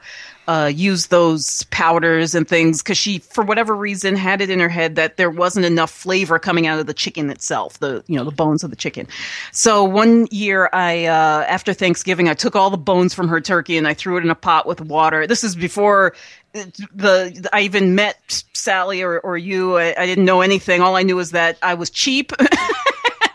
uh, 0.48 0.70
use 0.74 1.06
those 1.06 1.62
powders 1.64 2.34
and 2.34 2.48
things 2.48 2.82
because 2.82 2.98
she, 2.98 3.18
for 3.18 3.44
whatever 3.44 3.74
reason, 3.74 4.16
had 4.16 4.40
it 4.40 4.50
in 4.50 4.60
her 4.60 4.68
head 4.68 4.96
that 4.96 5.16
there 5.16 5.30
wasn't 5.30 5.64
enough 5.64 5.90
flavor 5.90 6.38
coming 6.38 6.66
out 6.66 6.78
of 6.78 6.86
the 6.86 6.94
chicken 6.94 7.30
itself, 7.30 7.78
the 7.78 8.02
you 8.06 8.16
know 8.16 8.24
the 8.24 8.30
bones 8.30 8.64
of 8.64 8.70
the 8.70 8.76
chicken. 8.76 9.06
So 9.52 9.84
one 9.84 10.26
year, 10.30 10.68
I 10.72 11.06
uh, 11.06 11.44
after 11.48 11.72
Thanksgiving, 11.72 12.28
I 12.28 12.34
took 12.34 12.56
all 12.56 12.70
the 12.70 12.78
bones 12.78 13.14
from 13.14 13.28
her 13.28 13.40
turkey 13.40 13.76
and 13.76 13.86
I 13.86 13.94
threw 13.94 14.16
it 14.16 14.24
in 14.24 14.30
a 14.30 14.34
pot 14.34 14.66
with 14.66 14.80
water. 14.80 15.26
This 15.26 15.44
is 15.44 15.54
before 15.54 16.14
the 16.52 17.48
I 17.52 17.62
even 17.62 17.94
met 17.94 18.44
Sally 18.52 19.02
or, 19.02 19.20
or 19.20 19.38
you. 19.38 19.78
I, 19.78 19.94
I 19.96 20.06
didn't 20.06 20.24
know 20.24 20.40
anything. 20.40 20.82
All 20.82 20.96
I 20.96 21.02
knew 21.02 21.16
was 21.16 21.30
that 21.30 21.58
I 21.62 21.74
was 21.74 21.90
cheap. 21.90 22.32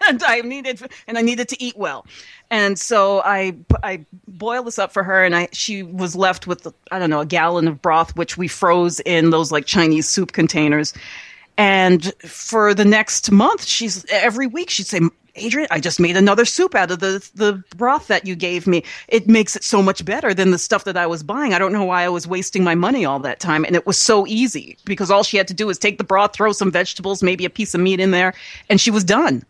and 0.07 0.23
I 0.27 0.41
needed 0.41 0.81
and 1.07 1.17
I 1.17 1.21
needed 1.21 1.49
to 1.49 1.63
eat 1.63 1.77
well. 1.77 2.05
And 2.49 2.79
so 2.79 3.21
I 3.21 3.55
I 3.83 4.05
boiled 4.27 4.67
this 4.67 4.79
up 4.79 4.91
for 4.93 5.03
her, 5.03 5.23
and 5.23 5.35
I 5.35 5.49
she 5.51 5.83
was 5.83 6.15
left 6.15 6.47
with 6.47 6.67
I 6.91 6.99
don't 6.99 7.09
know 7.09 7.21
a 7.21 7.25
gallon 7.25 7.67
of 7.67 7.81
broth, 7.81 8.15
which 8.15 8.37
we 8.37 8.47
froze 8.47 8.99
in 9.01 9.29
those 9.29 9.51
like 9.51 9.65
Chinese 9.65 10.07
soup 10.07 10.31
containers. 10.31 10.93
And 11.57 12.13
for 12.19 12.73
the 12.75 12.85
next 12.85 13.31
month, 13.31 13.65
she's 13.65 14.05
every 14.11 14.45
week 14.45 14.69
she'd 14.69 14.85
say, 14.85 15.01
Adrienne, 15.43 15.67
I 15.71 15.79
just 15.79 15.99
made 15.99 16.15
another 16.15 16.45
soup 16.45 16.75
out 16.75 16.91
of 16.91 16.99
the 16.99 17.27
the 17.35 17.63
broth 17.75 18.07
that 18.07 18.25
you 18.25 18.35
gave 18.35 18.67
me. 18.67 18.83
It 19.07 19.27
makes 19.27 19.55
it 19.55 19.63
so 19.63 19.81
much 19.81 20.05
better 20.05 20.33
than 20.33 20.51
the 20.51 20.57
stuff 20.57 20.83
that 20.85 20.97
I 20.97 21.07
was 21.07 21.23
buying. 21.23 21.53
I 21.53 21.59
don't 21.59 21.73
know 21.73 21.83
why 21.83 22.03
I 22.03 22.09
was 22.09 22.27
wasting 22.27 22.63
my 22.63 22.75
money 22.75 23.05
all 23.05 23.19
that 23.19 23.39
time. 23.39 23.65
And 23.65 23.75
it 23.75 23.85
was 23.85 23.97
so 23.97 24.25
easy 24.27 24.77
because 24.85 25.11
all 25.11 25.23
she 25.23 25.37
had 25.37 25.47
to 25.47 25.53
do 25.53 25.67
was 25.67 25.77
take 25.77 25.97
the 25.97 26.03
broth, 26.03 26.33
throw 26.33 26.51
some 26.51 26.71
vegetables, 26.71 27.23
maybe 27.23 27.45
a 27.45 27.49
piece 27.49 27.73
of 27.73 27.81
meat 27.81 27.99
in 27.99 28.11
there, 28.11 28.33
and 28.69 28.79
she 28.79 28.91
was 28.91 29.03
done. 29.03 29.43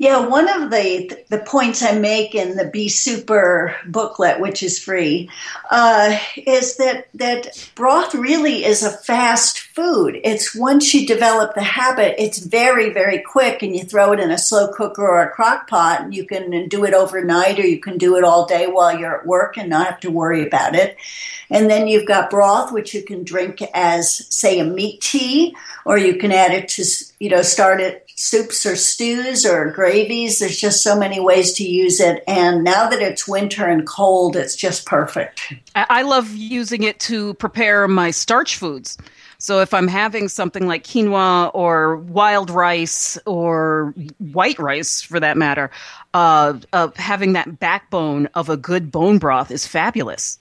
Yeah, 0.00 0.28
one 0.28 0.48
of 0.48 0.70
the 0.70 1.24
the 1.28 1.40
points 1.40 1.82
I 1.82 1.98
make 1.98 2.32
in 2.32 2.56
the 2.56 2.70
Be 2.70 2.88
Super 2.88 3.74
booklet, 3.84 4.38
which 4.38 4.62
is 4.62 4.78
free, 4.78 5.28
uh, 5.72 6.16
is 6.36 6.76
that 6.76 7.08
that 7.14 7.68
broth 7.74 8.14
really 8.14 8.64
is 8.64 8.84
a 8.84 8.92
fast 8.92 9.58
food. 9.58 10.20
It's 10.22 10.54
once 10.54 10.94
you 10.94 11.04
develop 11.04 11.56
the 11.56 11.64
habit, 11.64 12.14
it's 12.16 12.38
very 12.38 12.92
very 12.92 13.18
quick, 13.18 13.64
and 13.64 13.74
you 13.74 13.82
throw 13.82 14.12
it 14.12 14.20
in 14.20 14.30
a 14.30 14.38
slow 14.38 14.72
cooker 14.72 15.02
or 15.02 15.20
a 15.20 15.32
crock 15.32 15.68
pot, 15.68 16.02
and 16.02 16.14
you 16.14 16.24
can 16.24 16.68
do 16.68 16.84
it 16.84 16.94
overnight, 16.94 17.58
or 17.58 17.66
you 17.66 17.80
can 17.80 17.98
do 17.98 18.16
it 18.16 18.22
all 18.22 18.46
day 18.46 18.68
while 18.68 18.96
you're 18.96 19.18
at 19.18 19.26
work 19.26 19.58
and 19.58 19.68
not 19.68 19.88
have 19.88 20.00
to 20.00 20.12
worry 20.12 20.46
about 20.46 20.76
it. 20.76 20.96
And 21.50 21.68
then 21.68 21.88
you've 21.88 22.06
got 22.06 22.30
broth, 22.30 22.72
which 22.72 22.94
you 22.94 23.02
can 23.02 23.24
drink 23.24 23.62
as 23.74 24.32
say 24.32 24.60
a 24.60 24.64
meat 24.64 25.00
tea, 25.00 25.56
or 25.84 25.98
you 25.98 26.18
can 26.18 26.30
add 26.30 26.52
it 26.52 26.68
to 26.68 26.84
you 27.18 27.30
know 27.30 27.42
start 27.42 27.80
it 27.80 28.07
soups 28.18 28.66
or 28.66 28.74
stews 28.74 29.46
or 29.46 29.70
gravies. 29.70 30.40
There's 30.40 30.58
just 30.58 30.82
so 30.82 30.98
many 30.98 31.20
ways 31.20 31.52
to 31.54 31.64
use 31.64 32.00
it. 32.00 32.24
And 32.26 32.64
now 32.64 32.88
that 32.88 33.00
it's 33.00 33.28
winter 33.28 33.64
and 33.64 33.86
cold, 33.86 34.34
it's 34.34 34.56
just 34.56 34.86
perfect. 34.86 35.54
I 35.76 36.02
love 36.02 36.34
using 36.34 36.82
it 36.82 36.98
to 37.00 37.34
prepare 37.34 37.86
my 37.86 38.10
starch 38.10 38.56
foods. 38.56 38.98
So 39.38 39.60
if 39.60 39.72
I'm 39.72 39.86
having 39.86 40.26
something 40.26 40.66
like 40.66 40.82
quinoa 40.82 41.52
or 41.54 41.96
wild 41.96 42.50
rice 42.50 43.16
or 43.24 43.94
white 44.18 44.58
rice, 44.58 45.00
for 45.00 45.20
that 45.20 45.36
matter, 45.36 45.70
uh, 46.12 46.58
uh, 46.72 46.88
having 46.96 47.34
that 47.34 47.60
backbone 47.60 48.26
of 48.34 48.48
a 48.48 48.56
good 48.56 48.90
bone 48.90 49.18
broth 49.18 49.52
is 49.52 49.64
fabulous. 49.64 50.40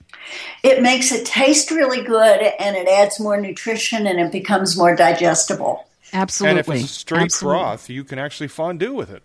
It 0.64 0.82
makes 0.82 1.12
it 1.12 1.28
taste 1.28 1.70
really 1.70 2.02
good 2.02 2.42
and 2.60 2.76
it 2.76 2.88
adds 2.88 3.20
more 3.20 3.40
nutrition 3.40 4.08
and 4.08 4.20
it 4.20 4.32
becomes 4.32 4.76
more 4.76 4.96
digestible. 4.96 5.88
Absolutely. 6.14 6.60
And 6.60 6.60
if 6.60 6.70
it's 6.84 6.92
straight 6.92 7.24
Absolutely. 7.24 7.60
broth, 7.60 7.90
you 7.90 8.04
can 8.04 8.20
actually 8.20 8.48
fondue 8.48 8.94
with 8.94 9.10
it. 9.10 9.24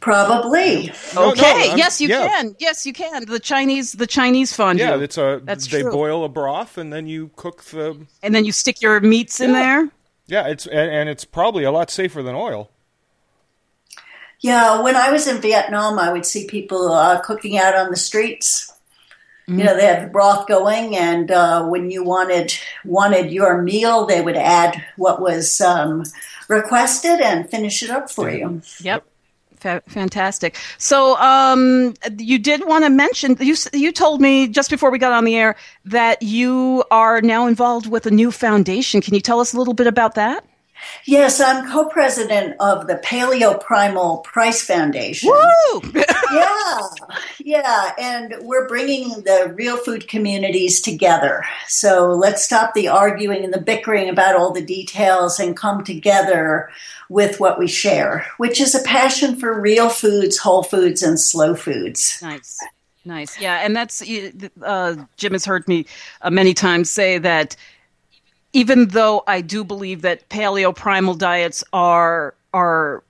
Probably. 0.00 0.86
No, 1.14 1.26
no, 1.26 1.30
Okay. 1.32 1.68
I'm- 1.70 1.78
yes, 1.78 2.00
you 2.00 2.08
yeah. 2.08 2.28
can. 2.28 2.56
Yes, 2.58 2.84
you 2.84 2.92
can. 2.92 3.24
The 3.26 3.38
Chinese, 3.40 3.92
the 3.92 4.06
Chinese 4.06 4.52
fondue. 4.52 4.82
Yeah, 4.84 4.98
it's 5.00 5.16
a 5.18 5.40
That's 5.42 5.66
they 5.68 5.82
true. 5.82 5.90
boil 5.92 6.24
a 6.24 6.28
broth 6.28 6.76
and 6.78 6.92
then 6.92 7.06
you 7.06 7.30
cook 7.36 7.62
the 7.64 7.96
and 8.22 8.34
then 8.34 8.44
you 8.44 8.52
stick 8.52 8.82
your 8.82 9.00
meats 9.00 9.40
in 9.40 9.52
there. 9.52 9.88
yeah, 10.26 10.46
it's 10.48 10.66
and, 10.66 10.90
and 10.90 11.08
it's 11.08 11.24
probably 11.24 11.64
a 11.64 11.70
lot 11.70 11.90
safer 11.90 12.22
than 12.22 12.34
oil. 12.34 12.70
Yeah, 14.40 14.82
when 14.82 14.94
I 14.94 15.10
was 15.10 15.26
in 15.26 15.40
Vietnam, 15.40 15.98
I 15.98 16.12
would 16.12 16.26
see 16.26 16.46
people 16.46 16.92
uh, 16.92 17.20
cooking 17.20 17.56
out 17.56 17.74
on 17.74 17.90
the 17.90 17.96
streets. 17.96 18.73
You 19.46 19.64
know, 19.64 19.76
they 19.76 19.86
had 19.86 20.04
the 20.04 20.10
broth 20.10 20.46
going, 20.48 20.96
and 20.96 21.30
uh, 21.30 21.66
when 21.66 21.90
you 21.90 22.02
wanted 22.02 22.54
wanted 22.84 23.30
your 23.30 23.60
meal, 23.62 24.06
they 24.06 24.22
would 24.22 24.36
add 24.36 24.82
what 24.96 25.20
was 25.20 25.60
um, 25.60 26.04
requested 26.48 27.20
and 27.20 27.48
finish 27.50 27.82
it 27.82 27.90
up 27.90 28.10
for 28.10 28.30
you. 28.30 28.62
Yep. 28.80 29.04
Fa- 29.56 29.82
fantastic. 29.86 30.56
So, 30.78 31.16
um, 31.18 31.94
you 32.18 32.38
did 32.38 32.66
want 32.66 32.84
to 32.84 32.90
mention 32.90 33.36
you. 33.40 33.54
You 33.72 33.92
told 33.92 34.20
me 34.20 34.48
just 34.48 34.70
before 34.70 34.90
we 34.90 34.98
got 34.98 35.12
on 35.12 35.24
the 35.24 35.36
air 35.36 35.56
that 35.84 36.22
you 36.22 36.84
are 36.90 37.20
now 37.20 37.46
involved 37.46 37.86
with 37.86 38.06
a 38.06 38.10
new 38.10 38.30
foundation. 38.30 39.00
Can 39.00 39.14
you 39.14 39.20
tell 39.20 39.40
us 39.40 39.52
a 39.52 39.58
little 39.58 39.74
bit 39.74 39.86
about 39.86 40.14
that? 40.14 40.44
Yes, 41.04 41.40
I'm 41.40 41.70
co-president 41.70 42.56
of 42.60 42.86
the 42.86 42.96
Paleo 42.96 43.60
Primal 43.60 44.18
Price 44.18 44.62
Foundation. 44.62 45.30
Woo! 45.30 45.82
yeah, 46.32 46.80
yeah, 47.38 47.92
and 47.98 48.34
we're 48.40 48.66
bringing 48.66 49.22
the 49.22 49.52
real 49.54 49.76
food 49.76 50.08
communities 50.08 50.80
together. 50.80 51.44
So 51.68 52.10
let's 52.10 52.44
stop 52.44 52.74
the 52.74 52.88
arguing 52.88 53.44
and 53.44 53.52
the 53.52 53.60
bickering 53.60 54.08
about 54.08 54.36
all 54.36 54.52
the 54.52 54.64
details 54.64 55.38
and 55.38 55.56
come 55.56 55.84
together 55.84 56.70
with 57.08 57.38
what 57.40 57.58
we 57.58 57.68
share, 57.68 58.26
which 58.38 58.60
is 58.60 58.74
a 58.74 58.82
passion 58.82 59.36
for 59.36 59.60
real 59.60 59.88
foods, 59.88 60.38
whole 60.38 60.62
foods, 60.62 61.02
and 61.02 61.20
slow 61.20 61.54
foods. 61.54 62.18
Nice. 62.22 62.58
Nice. 63.04 63.38
Yeah. 63.38 63.60
And 63.62 63.76
that's, 63.76 64.02
uh, 64.62 64.96
Jim 65.16 65.32
has 65.32 65.44
heard 65.44 65.68
me 65.68 65.84
uh, 66.22 66.30
many 66.30 66.54
times 66.54 66.88
say 66.88 67.18
that 67.18 67.54
even 68.54 68.88
though 68.88 69.22
I 69.26 69.42
do 69.42 69.64
believe 69.64 70.00
that 70.02 70.28
paleo 70.30 70.74
primal 70.74 71.14
diets 71.14 71.62
are, 71.72 72.34
are, 72.54 73.02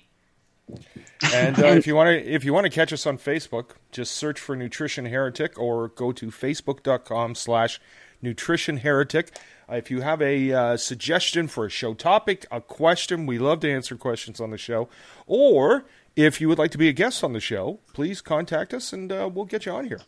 And 1.32 1.56
uh, 1.60 1.66
if 1.78 1.86
you 1.86 1.94
want 1.94 2.08
to, 2.08 2.28
if 2.28 2.44
you 2.44 2.52
want 2.52 2.64
to 2.64 2.70
catch 2.70 2.92
us 2.92 3.06
on 3.06 3.18
Facebook, 3.18 3.76
just 3.92 4.16
search 4.16 4.40
for 4.40 4.56
Nutrition 4.56 5.06
Heretic 5.06 5.56
or 5.56 5.90
go 5.90 6.10
to 6.10 6.26
facebook.com/slash 6.26 7.80
Nutrition 8.20 8.78
Heretic. 8.78 9.38
Uh, 9.70 9.76
if 9.76 9.92
you 9.92 10.00
have 10.00 10.20
a 10.20 10.52
uh, 10.52 10.76
suggestion 10.76 11.46
for 11.46 11.66
a 11.66 11.70
show 11.70 11.94
topic, 11.94 12.46
a 12.50 12.60
question, 12.60 13.26
we 13.26 13.38
love 13.38 13.60
to 13.60 13.70
answer 13.70 13.94
questions 13.94 14.40
on 14.40 14.50
the 14.50 14.58
show. 14.58 14.88
Or 15.28 15.84
if 16.16 16.40
you 16.40 16.48
would 16.48 16.58
like 16.58 16.72
to 16.72 16.78
be 16.78 16.88
a 16.88 16.92
guest 16.92 17.22
on 17.22 17.32
the 17.32 17.38
show, 17.38 17.78
please 17.92 18.20
contact 18.20 18.74
us 18.74 18.92
and 18.92 19.12
uh, 19.12 19.30
we'll 19.32 19.44
get 19.44 19.64
you 19.64 19.70
on 19.70 19.86
here. 19.86 20.00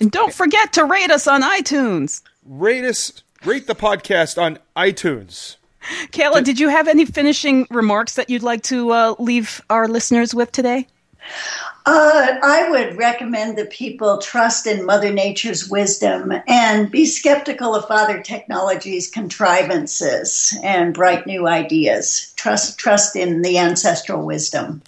And 0.00 0.10
don't 0.10 0.32
forget 0.32 0.72
to 0.74 0.84
rate 0.84 1.10
us 1.10 1.26
on 1.26 1.42
iTunes. 1.42 2.22
Rate 2.44 2.84
us, 2.84 3.22
rate 3.44 3.66
the 3.66 3.74
podcast 3.74 4.40
on 4.40 4.58
iTunes. 4.76 5.56
Kaayla, 6.12 6.44
did 6.44 6.60
you 6.60 6.68
have 6.68 6.88
any 6.88 7.04
finishing 7.04 7.66
remarks 7.70 8.14
that 8.14 8.28
you'd 8.30 8.42
like 8.42 8.62
to 8.64 8.90
uh, 8.90 9.14
leave 9.18 9.62
our 9.70 9.88
listeners 9.88 10.34
with 10.34 10.52
today? 10.52 10.86
Uh, 11.86 12.38
I 12.42 12.68
would 12.70 12.96
recommend 12.96 13.56
that 13.58 13.70
people 13.70 14.18
trust 14.18 14.66
in 14.66 14.84
Mother 14.84 15.12
Nature's 15.12 15.68
wisdom 15.68 16.32
and 16.46 16.90
be 16.90 17.06
skeptical 17.06 17.74
of 17.74 17.86
Father 17.86 18.22
Technology's 18.22 19.10
contrivances 19.10 20.56
and 20.62 20.94
bright 20.94 21.26
new 21.26 21.46
ideas. 21.48 22.32
Trust, 22.36 22.78
trust 22.78 23.16
in 23.16 23.42
the 23.42 23.58
ancestral 23.58 24.24
wisdom. 24.24 24.82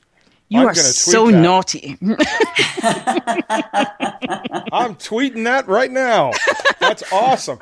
You 0.51 0.63
I'm 0.63 0.69
are 0.69 0.75
so 0.75 1.31
that. 1.31 1.41
naughty. 1.41 1.97
I'm 4.73 4.97
tweeting 4.97 5.45
that 5.45 5.69
right 5.69 5.91
now. 5.91 6.33
That's 6.81 7.05
awesome. 7.13 7.61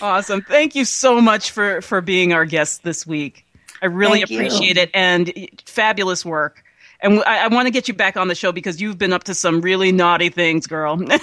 awesome. 0.00 0.42
Thank 0.42 0.76
you 0.76 0.84
so 0.84 1.20
much 1.20 1.50
for 1.50 1.80
for 1.80 2.00
being 2.00 2.32
our 2.32 2.44
guest 2.44 2.84
this 2.84 3.04
week. 3.04 3.44
I 3.82 3.86
really 3.86 4.20
Thank 4.20 4.30
appreciate 4.30 4.76
you. 4.76 4.82
it 4.82 4.90
and 4.94 5.32
fabulous 5.66 6.24
work. 6.24 6.62
And 7.00 7.20
I, 7.24 7.44
I 7.44 7.48
want 7.48 7.66
to 7.66 7.72
get 7.72 7.88
you 7.88 7.94
back 7.94 8.16
on 8.16 8.28
the 8.28 8.36
show 8.36 8.52
because 8.52 8.80
you've 8.80 8.96
been 8.96 9.12
up 9.12 9.24
to 9.24 9.34
some 9.34 9.60
really 9.62 9.90
naughty 9.90 10.28
things, 10.28 10.68
girl. 10.68 10.96
Me? 10.96 11.08
girl. 11.08 11.18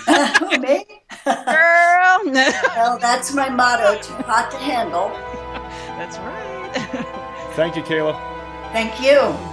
well, 1.26 2.99
that's 2.99 3.34
my 3.34 3.47
motto: 3.47 3.97
too 4.01 4.14
hot 4.24 4.51
to 4.51 4.57
handle. 4.57 5.07
That's 5.97 6.18
right. 6.18 7.05
Thank 7.55 7.78
you, 7.78 7.82
Kaayla. 7.82 8.20
Thank 8.74 9.01
you. 9.01 9.53